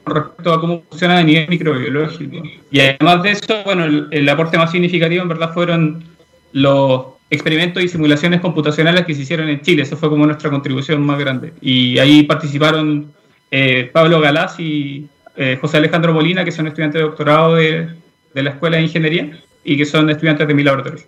respecto 0.07 0.53
a 0.53 0.61
cómo 0.61 0.83
funciona 0.89 1.19
a 1.19 1.23
nivel 1.23 1.49
microbiológico. 1.49 2.43
Y 2.71 2.81
además 2.81 3.23
de 3.23 3.31
eso, 3.33 3.63
bueno, 3.65 3.85
el, 3.85 4.29
aporte 4.29 4.59
más 4.59 4.71
significativo 4.71 5.23
en 5.23 5.29
verdad 5.29 5.53
fueron 5.53 6.05
los 6.53 7.07
experimentos 7.31 7.83
y 7.83 7.89
simulaciones 7.89 8.41
computacionales 8.41 9.05
que 9.05 9.15
se 9.15 9.23
hicieron 9.23 9.49
en 9.49 9.61
Chile. 9.61 9.83
Eso 9.83 9.97
fue 9.97 10.09
como 10.09 10.27
nuestra 10.27 10.51
contribución 10.51 11.05
más 11.05 11.19
grande. 11.19 11.53
Y 11.61 11.99
ahí 11.99 12.23
participaron 12.23 13.13
eh, 13.51 13.91
Pablo 13.93 14.21
Galás 14.21 14.59
y 14.59 15.07
eh, 15.37 15.59
José 15.61 15.79
Alejandro 15.79 16.13
Molina, 16.15 16.45
que 16.45 16.53
son 16.53 16.67
estudiantes 16.67 17.01
de 17.01 17.07
doctorado 17.07 17.57
de, 17.57 17.89
de 18.33 18.43
la 18.43 18.51
Escuela 18.51 18.77
de 18.77 18.85
Ingeniería 18.85 19.41
y 19.65 19.77
que 19.77 19.85
son 19.85 20.09
estudiantes 20.09 20.47
de 20.47 20.55
mi 20.55 20.63
laboratorio 20.63 21.05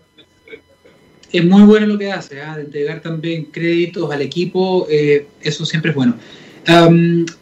es 1.33 1.45
muy 1.45 1.63
bueno 1.63 1.87
lo 1.87 1.99
que 1.99 2.11
hace, 2.11 2.41
¿ah? 2.41 2.57
de 2.57 2.63
entregar 2.63 3.01
también 3.01 3.45
créditos 3.47 4.11
al 4.11 4.23
equipo, 4.23 4.87
eh, 4.91 5.27
eso 5.43 5.67
siempre 5.67 5.91
es 5.91 5.97
bueno. 5.97 6.15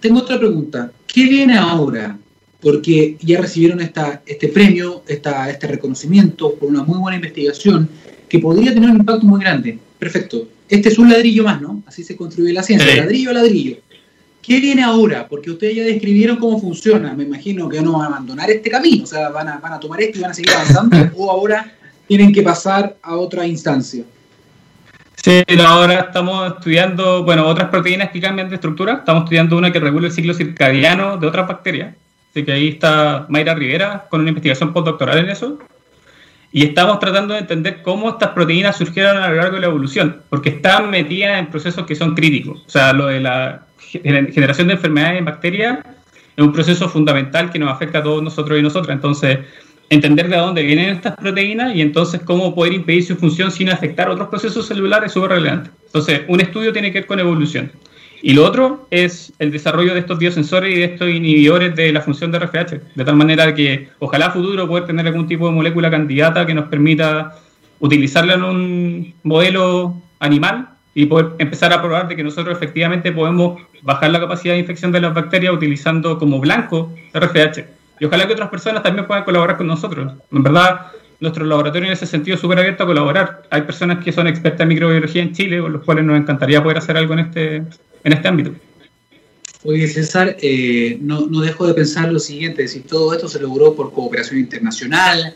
Tengo 0.00 0.20
otra 0.20 0.38
pregunta, 0.38 0.92
¿qué 1.06 1.24
viene 1.24 1.58
ahora? 1.58 2.16
Porque 2.60 3.16
ya 3.20 3.40
recibieron 3.40 3.80
esta, 3.80 4.22
este 4.24 4.48
premio, 4.48 5.02
esta, 5.06 5.50
este 5.50 5.66
reconocimiento 5.66 6.54
por 6.54 6.68
una 6.68 6.84
muy 6.84 6.98
buena 6.98 7.16
investigación 7.16 7.88
que 8.28 8.38
podría 8.38 8.72
tener 8.72 8.90
un 8.90 8.98
impacto 8.98 9.26
muy 9.26 9.40
grande. 9.40 9.78
Perfecto. 9.98 10.48
Este 10.68 10.88
es 10.88 10.98
un 10.98 11.10
ladrillo 11.10 11.44
más, 11.44 11.60
¿no? 11.60 11.82
Así 11.86 12.02
se 12.02 12.16
construye 12.16 12.52
la 12.52 12.62
ciencia, 12.62 12.96
ladrillo 12.96 13.30
a 13.30 13.34
ladrillo. 13.34 13.78
¿Qué 14.42 14.60
viene 14.60 14.82
ahora? 14.82 15.28
Porque 15.28 15.50
ustedes 15.50 15.74
ya 15.74 15.84
describieron 15.84 16.36
cómo 16.36 16.60
funciona. 16.60 17.14
Me 17.14 17.24
imagino 17.24 17.68
que 17.68 17.82
no 17.82 17.92
van 17.92 18.02
a 18.02 18.06
abandonar 18.06 18.48
este 18.50 18.70
camino, 18.70 19.04
o 19.04 19.06
sea, 19.06 19.28
van 19.30 19.48
a, 19.48 19.58
van 19.58 19.72
a 19.72 19.80
tomar 19.80 20.00
esto 20.00 20.18
y 20.18 20.22
van 20.22 20.30
a 20.30 20.34
seguir 20.34 20.52
avanzando, 20.52 20.96
o 21.16 21.30
ahora 21.30 21.72
tienen 22.06 22.32
que 22.32 22.42
pasar 22.42 22.96
a 23.02 23.16
otra 23.16 23.46
instancia. 23.46 24.04
Sí, 25.26 25.42
ahora 25.58 26.02
estamos 26.02 26.52
estudiando, 26.52 27.24
bueno, 27.24 27.48
otras 27.48 27.68
proteínas 27.68 28.10
que 28.10 28.20
cambian 28.20 28.48
de 28.48 28.54
estructura. 28.54 28.98
Estamos 28.98 29.24
estudiando 29.24 29.56
una 29.56 29.72
que 29.72 29.80
regula 29.80 30.06
el 30.06 30.12
ciclo 30.12 30.32
circadiano 30.32 31.16
de 31.16 31.26
otras 31.26 31.48
bacterias. 31.48 31.96
Así 32.30 32.44
que 32.44 32.52
ahí 32.52 32.68
está 32.68 33.26
Mayra 33.28 33.56
Rivera 33.56 34.06
con 34.08 34.20
una 34.20 34.28
investigación 34.28 34.72
postdoctoral 34.72 35.18
en 35.18 35.30
eso. 35.30 35.58
Y 36.52 36.62
estamos 36.62 37.00
tratando 37.00 37.34
de 37.34 37.40
entender 37.40 37.82
cómo 37.82 38.10
estas 38.10 38.28
proteínas 38.28 38.76
surgieron 38.76 39.16
a 39.16 39.28
lo 39.28 39.34
largo 39.34 39.56
de 39.56 39.62
la 39.62 39.66
evolución, 39.66 40.22
porque 40.28 40.50
están 40.50 40.90
metidas 40.90 41.40
en 41.40 41.46
procesos 41.46 41.84
que 41.86 41.96
son 41.96 42.14
críticos. 42.14 42.62
O 42.64 42.70
sea, 42.70 42.92
lo 42.92 43.06
de 43.06 43.18
la 43.18 43.66
generación 43.78 44.68
de 44.68 44.74
enfermedades 44.74 45.18
en 45.18 45.24
bacterias 45.24 45.78
es 46.36 46.44
un 46.44 46.52
proceso 46.52 46.88
fundamental 46.88 47.50
que 47.50 47.58
nos 47.58 47.72
afecta 47.72 47.98
a 47.98 48.02
todos 48.04 48.22
nosotros 48.22 48.60
y 48.60 48.62
nosotras. 48.62 48.94
Entonces, 48.94 49.40
entender 49.90 50.28
de 50.28 50.36
dónde 50.36 50.62
vienen 50.62 50.90
estas 50.90 51.16
proteínas 51.16 51.74
y 51.74 51.80
entonces 51.80 52.20
cómo 52.22 52.54
poder 52.54 52.72
impedir 52.72 53.04
su 53.04 53.16
función 53.16 53.50
sin 53.50 53.68
afectar 53.68 54.08
otros 54.08 54.28
procesos 54.28 54.66
celulares 54.66 55.08
es 55.08 55.12
súper 55.12 55.30
relevante. 55.30 55.70
Entonces, 55.86 56.22
un 56.28 56.40
estudio 56.40 56.72
tiene 56.72 56.92
que 56.92 57.00
ver 57.00 57.06
con 57.06 57.20
evolución. 57.20 57.70
Y 58.22 58.32
lo 58.32 58.44
otro 58.44 58.88
es 58.90 59.32
el 59.38 59.52
desarrollo 59.52 59.94
de 59.94 60.00
estos 60.00 60.18
biosensores 60.18 60.74
y 60.74 60.78
de 60.80 60.84
estos 60.84 61.08
inhibidores 61.08 61.76
de 61.76 61.92
la 61.92 62.00
función 62.00 62.32
de 62.32 62.38
RFH, 62.40 62.80
de 62.94 63.04
tal 63.04 63.14
manera 63.14 63.54
que 63.54 63.88
ojalá 63.98 64.30
futuro 64.30 64.66
poder 64.66 64.86
tener 64.86 65.06
algún 65.06 65.26
tipo 65.26 65.46
de 65.46 65.52
molécula 65.52 65.90
candidata 65.90 66.46
que 66.46 66.54
nos 66.54 66.66
permita 66.66 67.36
utilizarla 67.78 68.34
en 68.34 68.42
un 68.42 69.14
modelo 69.22 70.02
animal 70.18 70.70
y 70.94 71.06
poder 71.06 71.32
empezar 71.38 71.72
a 71.74 71.82
probar 71.82 72.08
de 72.08 72.16
que 72.16 72.24
nosotros 72.24 72.56
efectivamente 72.56 73.12
podemos 73.12 73.60
bajar 73.82 74.10
la 74.10 74.18
capacidad 74.18 74.54
de 74.54 74.60
infección 74.60 74.92
de 74.92 75.02
las 75.02 75.12
bacterias 75.12 75.52
utilizando 75.52 76.18
como 76.18 76.40
blanco 76.40 76.92
RFH. 77.12 77.75
Y 77.98 78.04
ojalá 78.04 78.26
que 78.26 78.34
otras 78.34 78.50
personas 78.50 78.82
también 78.82 79.06
puedan 79.06 79.24
colaborar 79.24 79.56
con 79.56 79.66
nosotros. 79.66 80.12
En 80.30 80.42
verdad, 80.42 80.92
nuestro 81.20 81.44
laboratorio 81.44 81.86
en 81.86 81.92
ese 81.92 82.06
sentido 82.06 82.34
es 82.34 82.40
súper 82.40 82.58
abierto 82.58 82.84
a 82.84 82.86
colaborar. 82.86 83.42
Hay 83.50 83.62
personas 83.62 84.04
que 84.04 84.12
son 84.12 84.26
expertas 84.26 84.60
en 84.60 84.68
microbiología 84.68 85.22
en 85.22 85.32
Chile, 85.32 85.60
con 85.60 85.72
los 85.72 85.82
cuales 85.82 86.04
nos 86.04 86.18
encantaría 86.18 86.62
poder 86.62 86.78
hacer 86.78 86.96
algo 86.96 87.14
en 87.14 87.20
este, 87.20 87.56
en 87.56 88.12
este 88.12 88.28
ámbito. 88.28 88.52
Oye, 89.64 89.88
César, 89.88 90.36
eh, 90.40 90.98
no, 91.00 91.26
no, 91.26 91.40
dejo 91.40 91.66
de 91.66 91.74
pensar 91.74 92.12
lo 92.12 92.20
siguiente, 92.20 92.68
si 92.68 92.80
todo 92.80 93.12
esto 93.12 93.28
se 93.28 93.40
logró 93.40 93.74
por 93.74 93.92
cooperación 93.92 94.38
internacional, 94.38 95.34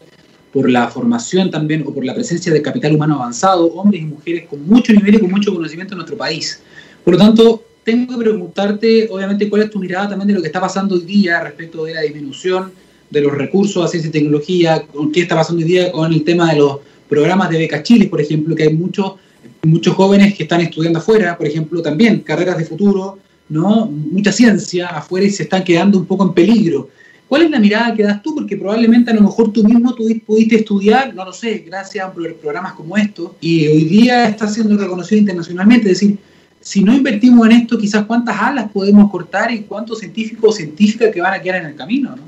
por 0.52 0.70
la 0.70 0.88
formación 0.88 1.50
también 1.50 1.82
o 1.86 1.92
por 1.92 2.04
la 2.04 2.14
presencia 2.14 2.52
de 2.52 2.62
capital 2.62 2.94
humano 2.94 3.16
avanzado, 3.16 3.66
hombres 3.72 4.02
y 4.02 4.04
mujeres 4.04 4.46
con 4.48 4.64
mucho 4.66 4.92
nivel 4.92 5.16
y 5.16 5.18
con 5.18 5.30
mucho 5.30 5.52
conocimiento 5.52 5.94
en 5.94 5.98
nuestro 5.98 6.16
país. 6.16 6.62
Por 7.04 7.14
lo 7.14 7.18
tanto, 7.18 7.64
tengo 7.90 8.18
que 8.18 8.24
preguntarte, 8.24 9.08
obviamente, 9.10 9.48
cuál 9.48 9.62
es 9.62 9.70
tu 9.70 9.78
mirada 9.78 10.10
también 10.10 10.28
de 10.28 10.34
lo 10.34 10.40
que 10.40 10.46
está 10.46 10.60
pasando 10.60 10.94
hoy 10.94 11.02
día 11.02 11.40
respecto 11.40 11.84
de 11.84 11.94
la 11.94 12.02
disminución 12.02 12.72
de 13.10 13.20
los 13.20 13.32
recursos 13.32 13.84
a 13.84 13.88
ciencia 13.88 14.08
y 14.08 14.12
tecnología, 14.12 14.84
qué 15.12 15.22
está 15.22 15.34
pasando 15.34 15.62
hoy 15.62 15.68
día 15.68 15.90
con 15.90 16.12
el 16.12 16.22
tema 16.22 16.52
de 16.52 16.60
los 16.60 16.78
programas 17.08 17.50
de 17.50 17.58
becas 17.58 17.82
Chile, 17.82 18.06
por 18.06 18.20
ejemplo, 18.20 18.54
que 18.54 18.64
hay 18.64 18.72
muchos 18.72 19.14
muchos 19.62 19.94
jóvenes 19.94 20.34
que 20.34 20.44
están 20.44 20.60
estudiando 20.60 20.98
afuera, 20.98 21.36
por 21.36 21.46
ejemplo, 21.46 21.82
también 21.82 22.20
carreras 22.20 22.58
de 22.58 22.64
futuro, 22.64 23.18
¿no? 23.48 23.86
Mucha 23.86 24.32
ciencia 24.32 24.88
afuera 24.88 25.26
y 25.26 25.30
se 25.30 25.44
están 25.44 25.64
quedando 25.64 25.98
un 25.98 26.06
poco 26.06 26.24
en 26.24 26.32
peligro. 26.32 26.88
¿Cuál 27.28 27.42
es 27.42 27.50
la 27.50 27.60
mirada 27.60 27.94
que 27.94 28.02
das 28.02 28.22
tú? 28.22 28.34
Porque 28.34 28.56
probablemente 28.56 29.10
a 29.10 29.14
lo 29.14 29.22
mejor 29.22 29.52
tú 29.52 29.62
mismo 29.62 29.94
pudiste 30.26 30.56
estudiar, 30.56 31.14
no 31.14 31.24
lo 31.24 31.32
sé, 31.32 31.64
gracias 31.66 32.04
a 32.04 32.12
programas 32.12 32.72
como 32.72 32.96
estos, 32.96 33.32
y 33.40 33.68
hoy 33.68 33.84
día 33.84 34.28
está 34.28 34.48
siendo 34.48 34.76
reconocido 34.76 35.20
internacionalmente. 35.20 35.90
Es 35.90 36.00
decir, 36.00 36.18
si 36.70 36.84
no 36.84 36.94
invertimos 36.94 37.48
en 37.48 37.52
esto, 37.62 37.76
quizás 37.76 38.04
cuántas 38.04 38.40
alas 38.40 38.70
podemos 38.72 39.10
cortar 39.10 39.50
y 39.50 39.62
cuántos 39.62 39.98
científicos 39.98 40.50
o 40.50 40.52
científicas 40.52 41.10
que 41.12 41.20
van 41.20 41.34
a 41.34 41.42
quedar 41.42 41.62
en 41.62 41.66
el 41.70 41.74
camino, 41.74 42.14
¿no? 42.14 42.22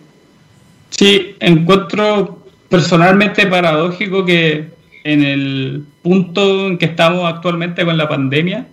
Sí, 0.90 1.36
encuentro 1.38 2.44
personalmente 2.68 3.46
paradójico 3.46 4.24
que 4.24 4.70
en 5.04 5.22
el 5.22 5.84
punto 6.02 6.66
en 6.66 6.76
que 6.76 6.86
estamos 6.86 7.32
actualmente 7.32 7.84
con 7.84 7.96
la 7.96 8.08
pandemia, 8.08 8.66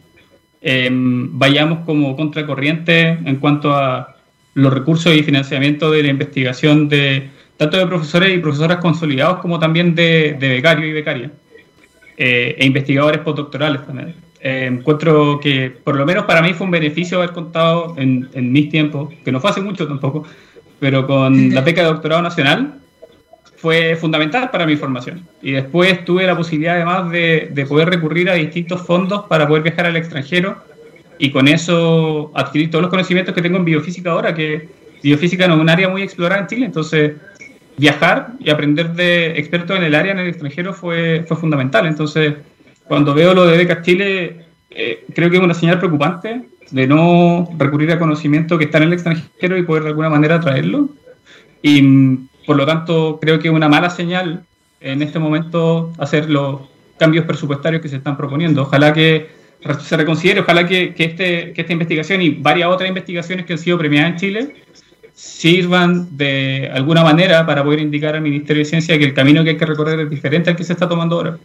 em, 0.60 1.38
vayamos 1.38 1.86
como 1.86 2.16
contracorriente 2.16 3.10
en 3.10 3.36
cuanto 3.36 3.72
a 3.76 4.16
los 4.56 4.74
recursos 4.74 5.16
y 5.16 5.22
financiamiento 5.22 5.92
de 5.92 6.02
la 6.02 6.10
investigación 6.10 6.90
de 6.90 7.30
tanto 7.58 7.78
de 7.78 7.86
profesores 7.86 8.36
y 8.36 8.40
profesoras 8.40 8.78
consolidados 8.78 9.38
como 9.38 9.60
también 9.60 9.94
de, 9.94 10.36
becarios 10.40 10.88
y 10.88 10.94
becarias 10.94 11.32
eh, 12.18 12.56
e 12.58 12.66
investigadores 12.66 13.22
postdoctorales 13.22 13.86
también. 13.86 14.29
Eh, 14.42 14.70
encuentro 14.72 15.40
que 15.40 15.70
por 15.70 15.96
lo 15.96 16.06
menos 16.06 16.26
para 16.26 16.42
mí 16.42 16.54
fue 16.54 16.66
un 16.66 16.72
beneficio 16.72 17.18
haber 17.18 17.32
contado 17.32 17.96
en, 17.98 18.30
mis 18.52 18.70
tiempos, 18.70 19.14
que 19.24 19.32
no 19.32 19.40
fue 19.40 19.50
hace 19.50 19.62
mucho 19.62 19.88
tampoco, 19.88 20.26
pero 20.80 21.06
con 21.06 21.54
la 21.54 21.62
beca 21.62 21.82
de 21.82 21.88
doctorado 21.88 22.22
nacional 22.22 22.80
fue 23.58 23.98
fundamental 23.98 24.50
para 24.52 24.66
mi 24.66 24.78
formación. 24.78 25.28
Y 25.42 25.52
después 25.52 26.06
tuve 26.06 26.26
la 26.26 26.38
posibilidad 26.38 26.76
además 26.76 27.12
de, 27.12 27.50
de 27.52 27.66
poder 27.66 27.90
recurrir 27.90 28.30
a 28.30 28.34
distintos 28.36 28.86
fondos 28.86 29.26
para 29.28 29.48
poder 29.48 29.64
viajar 29.64 29.86
al 29.86 29.98
extranjero 29.98 30.64
y 31.18 31.32
con 31.32 31.50
eso 31.50 32.32
adquirir 32.34 32.72
todos 32.72 32.82
los 32.82 32.90
conocimientos 32.90 33.36
que 33.36 33.42
tengo 33.42 33.58
en 33.58 33.66
biofísica 33.66 34.12
ahora, 34.12 34.34
que 34.34 34.70
biofísica 35.04 35.48
no 35.48 35.56
es 35.56 35.60
un 35.60 35.70
área 35.70 35.90
muy 35.90 36.02
explorada 36.02 36.42
en 36.42 36.48
Chile, 36.48 36.66
entonces 36.66 37.14
viajar 37.78 38.34
y 38.40 38.50
aprender 38.50 38.94
de 38.94 39.38
expertos 39.38 39.78
en 39.78 39.84
el 39.84 39.96
área 39.96 40.12
en 40.12 40.20
el 40.20 40.28
extranjero 40.28 40.74
fue, 40.74 41.26
fue 41.28 41.38
fundamental. 41.38 41.86
Entonces, 41.86 42.36
cuando 42.90 43.14
veo 43.14 43.36
lo 43.36 43.46
de 43.46 43.56
Becas 43.56 43.84
Chile, 43.84 44.46
eh, 44.72 45.06
creo 45.14 45.30
que 45.30 45.38
es 45.38 45.44
una 45.44 45.54
señal 45.54 45.78
preocupante 45.78 46.42
de 46.72 46.88
no 46.88 47.48
recurrir 47.56 47.92
a 47.92 48.00
conocimiento 48.00 48.58
que 48.58 48.66
está 48.66 48.80
en 48.80 48.86
el 48.86 48.94
extranjero 48.94 49.58
y 49.58 49.62
poder 49.62 49.84
de 49.84 49.90
alguna 49.90 50.10
manera 50.10 50.40
traerlo. 50.40 50.90
Y 51.62 51.84
mm, 51.84 52.30
por 52.48 52.58
lo 52.58 52.66
tanto, 52.66 53.20
creo 53.22 53.38
que 53.38 53.48
es 53.48 53.54
una 53.54 53.70
mala 53.70 53.92
señal 53.92 54.44
en 54.82 55.04
este 55.04 55.20
momento 55.20 55.94
hacer 56.00 56.32
los 56.32 56.62
cambios 56.98 57.26
presupuestarios 57.26 57.84
que 57.84 57.90
se 57.90 57.98
están 57.98 58.18
proponiendo. 58.18 58.64
Ojalá 58.64 58.92
que 58.92 59.28
se 59.82 59.96
reconsidere, 59.96 60.40
ojalá 60.40 60.66
que, 60.66 60.96
este, 60.98 61.54
que 61.54 61.62
esta 61.62 61.74
investigación 61.74 62.24
y 62.24 62.32
varias 62.32 62.70
otras 62.70 62.90
investigaciones 62.90 63.46
que 63.46 63.54
han 63.54 63.60
sido 63.60 63.78
premiadas 63.78 64.14
en 64.14 64.18
Chile 64.18 64.56
sirvan 65.14 66.18
de 66.18 66.72
alguna 66.74 67.04
manera 67.04 67.46
para 67.46 67.64
poder 67.64 67.82
indicar 67.82 68.16
al 68.16 68.22
Ministerio 68.22 68.62
de 68.64 68.66
Ciencia 68.66 68.98
que 68.98 69.06
el 69.06 69.14
camino 69.14 69.44
que 69.44 69.52
hay 69.52 69.58
que 69.58 69.66
recorrer 69.68 70.00
es 70.00 70.10
diferente 70.10 70.50
al 70.50 70.56
que 70.56 70.64
se 70.64 70.74
está 70.74 70.90
tomando 70.90 71.18
ahora. 71.18 71.38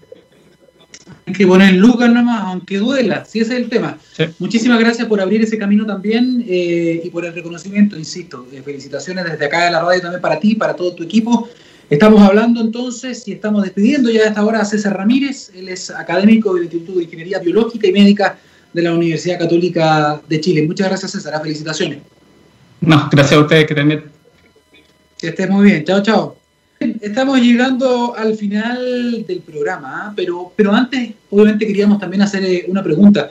Hay 1.26 1.32
que 1.32 1.46
poner 1.46 1.74
lucas 1.74 2.10
nomás, 2.10 2.42
aunque 2.44 2.76
duela, 2.78 3.24
si 3.24 3.40
ese 3.40 3.54
es 3.54 3.60
el 3.62 3.68
tema. 3.70 3.98
Muchísimas 4.38 4.78
gracias 4.78 5.08
por 5.08 5.20
abrir 5.20 5.40
ese 5.42 5.56
camino 5.56 5.86
también 5.86 6.44
eh, 6.46 7.00
y 7.02 7.08
por 7.08 7.24
el 7.24 7.32
reconocimiento, 7.32 7.96
insisto. 7.96 8.46
Eh, 8.52 8.60
felicitaciones 8.62 9.24
desde 9.24 9.46
acá 9.46 9.64
de 9.64 9.70
la 9.70 9.80
radio 9.80 10.02
también 10.02 10.20
para 10.20 10.38
ti, 10.38 10.54
para 10.54 10.74
todo 10.76 10.94
tu 10.94 11.02
equipo. 11.02 11.48
Estamos 11.88 12.20
hablando 12.22 12.60
entonces 12.60 13.26
y 13.26 13.32
estamos 13.32 13.62
despidiendo 13.62 14.10
ya 14.10 14.22
a 14.22 14.28
esta 14.28 14.44
hora 14.44 14.60
a 14.60 14.64
César 14.64 14.96
Ramírez. 14.96 15.50
Él 15.54 15.68
es 15.68 15.90
académico 15.90 16.52
del 16.54 16.64
Instituto 16.64 16.98
de 16.98 17.04
Ingeniería 17.04 17.38
Biológica 17.38 17.86
y 17.86 17.92
Médica 17.92 18.38
de 18.72 18.82
la 18.82 18.92
Universidad 18.92 19.38
Católica 19.38 20.20
de 20.28 20.40
Chile. 20.40 20.62
Muchas 20.62 20.88
gracias, 20.88 21.12
César. 21.12 21.40
Felicitaciones. 21.40 22.00
No, 22.80 23.08
gracias 23.10 23.38
a 23.38 23.42
ustedes 23.42 23.66
que 23.66 23.74
también. 23.74 24.04
Que 25.18 25.28
estés 25.28 25.48
muy 25.48 25.66
bien. 25.66 25.84
Chao, 25.84 26.02
chao. 26.02 26.43
Estamos 27.00 27.40
llegando 27.40 28.14
al 28.14 28.34
final 28.34 29.24
del 29.26 29.40
programa, 29.40 30.08
¿ah? 30.08 30.12
pero, 30.14 30.52
pero 30.54 30.70
antes, 30.72 31.14
obviamente, 31.30 31.66
queríamos 31.66 31.98
también 31.98 32.20
hacer 32.20 32.44
eh, 32.44 32.66
una 32.68 32.82
pregunta. 32.82 33.30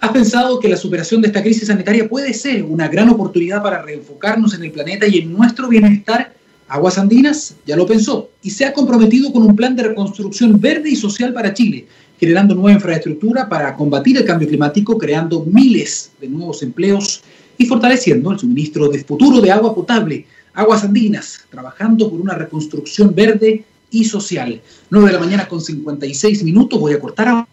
¿Has 0.00 0.10
pensado 0.10 0.58
que 0.58 0.68
la 0.68 0.76
superación 0.76 1.20
de 1.20 1.28
esta 1.28 1.42
crisis 1.42 1.68
sanitaria 1.68 2.08
puede 2.08 2.32
ser 2.32 2.62
una 2.62 2.88
gran 2.88 3.10
oportunidad 3.10 3.62
para 3.62 3.82
reenfocarnos 3.82 4.54
en 4.54 4.64
el 4.64 4.70
planeta 4.70 5.06
y 5.06 5.18
en 5.18 5.32
nuestro 5.32 5.68
bienestar? 5.68 6.34
Aguas 6.66 6.96
Andinas 6.96 7.56
ya 7.66 7.76
lo 7.76 7.86
pensó 7.86 8.30
y 8.42 8.50
se 8.50 8.64
ha 8.64 8.72
comprometido 8.72 9.30
con 9.32 9.42
un 9.42 9.54
plan 9.54 9.76
de 9.76 9.82
reconstrucción 9.82 10.58
verde 10.58 10.88
y 10.88 10.96
social 10.96 11.34
para 11.34 11.52
Chile, 11.52 11.86
generando 12.18 12.54
nueva 12.54 12.72
infraestructura 12.72 13.50
para 13.50 13.76
combatir 13.76 14.16
el 14.16 14.24
cambio 14.24 14.48
climático, 14.48 14.96
creando 14.96 15.44
miles 15.44 16.10
de 16.22 16.28
nuevos 16.28 16.62
empleos 16.62 17.22
y 17.58 17.66
fortaleciendo 17.66 18.32
el 18.32 18.38
suministro 18.38 18.88
de 18.88 19.04
futuro 19.04 19.42
de 19.42 19.52
agua 19.52 19.74
potable 19.74 20.24
Aguas 20.54 20.84
Andinas, 20.84 21.44
trabajando 21.50 22.08
por 22.08 22.20
una 22.20 22.34
reconstrucción 22.34 23.14
verde 23.14 23.64
y 23.90 24.04
social. 24.04 24.60
9 24.90 25.06
de 25.06 25.12
la 25.12 25.20
mañana 25.20 25.48
con 25.48 25.60
56 25.60 26.44
minutos, 26.44 26.78
voy 26.78 26.92
a 26.92 27.00
cortar 27.00 27.46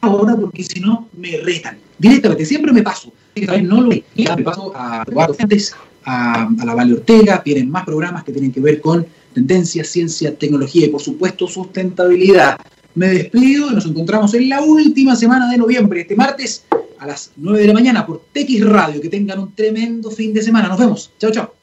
ahora 0.00 0.36
porque 0.36 0.62
si 0.62 0.80
no 0.80 1.08
me 1.16 1.38
retan. 1.38 1.78
Directamente, 1.98 2.44
siempre 2.44 2.72
me 2.72 2.82
paso. 2.82 3.12
No 3.62 3.80
lo 3.80 3.88
me 3.88 4.42
paso 4.42 4.72
a 4.74 5.04
a, 6.06 6.48
a 6.60 6.64
la 6.64 6.74
Valle 6.74 6.92
Ortega, 6.92 7.42
vienen 7.44 7.70
más 7.70 7.84
programas 7.84 8.24
que 8.24 8.32
tienen 8.32 8.52
que 8.52 8.60
ver 8.60 8.80
con 8.80 9.06
tendencia, 9.32 9.84
ciencia, 9.84 10.36
tecnología 10.36 10.86
y 10.86 10.90
por 10.90 11.00
supuesto 11.00 11.48
sustentabilidad. 11.48 12.58
Me 12.94 13.08
despido 13.08 13.70
nos 13.70 13.86
encontramos 13.86 14.34
en 14.34 14.48
la 14.48 14.60
última 14.60 15.16
semana 15.16 15.50
de 15.50 15.56
noviembre, 15.56 16.02
este 16.02 16.14
martes 16.14 16.64
a 16.98 17.06
las 17.06 17.32
9 17.36 17.60
de 17.60 17.66
la 17.68 17.74
mañana 17.74 18.06
por 18.06 18.22
TX 18.32 18.66
Radio. 18.66 19.00
Que 19.00 19.08
tengan 19.08 19.38
un 19.38 19.54
tremendo 19.54 20.10
fin 20.10 20.32
de 20.32 20.42
semana. 20.42 20.68
Nos 20.68 20.78
vemos. 20.78 21.12
Chao, 21.18 21.30
chao. 21.30 21.53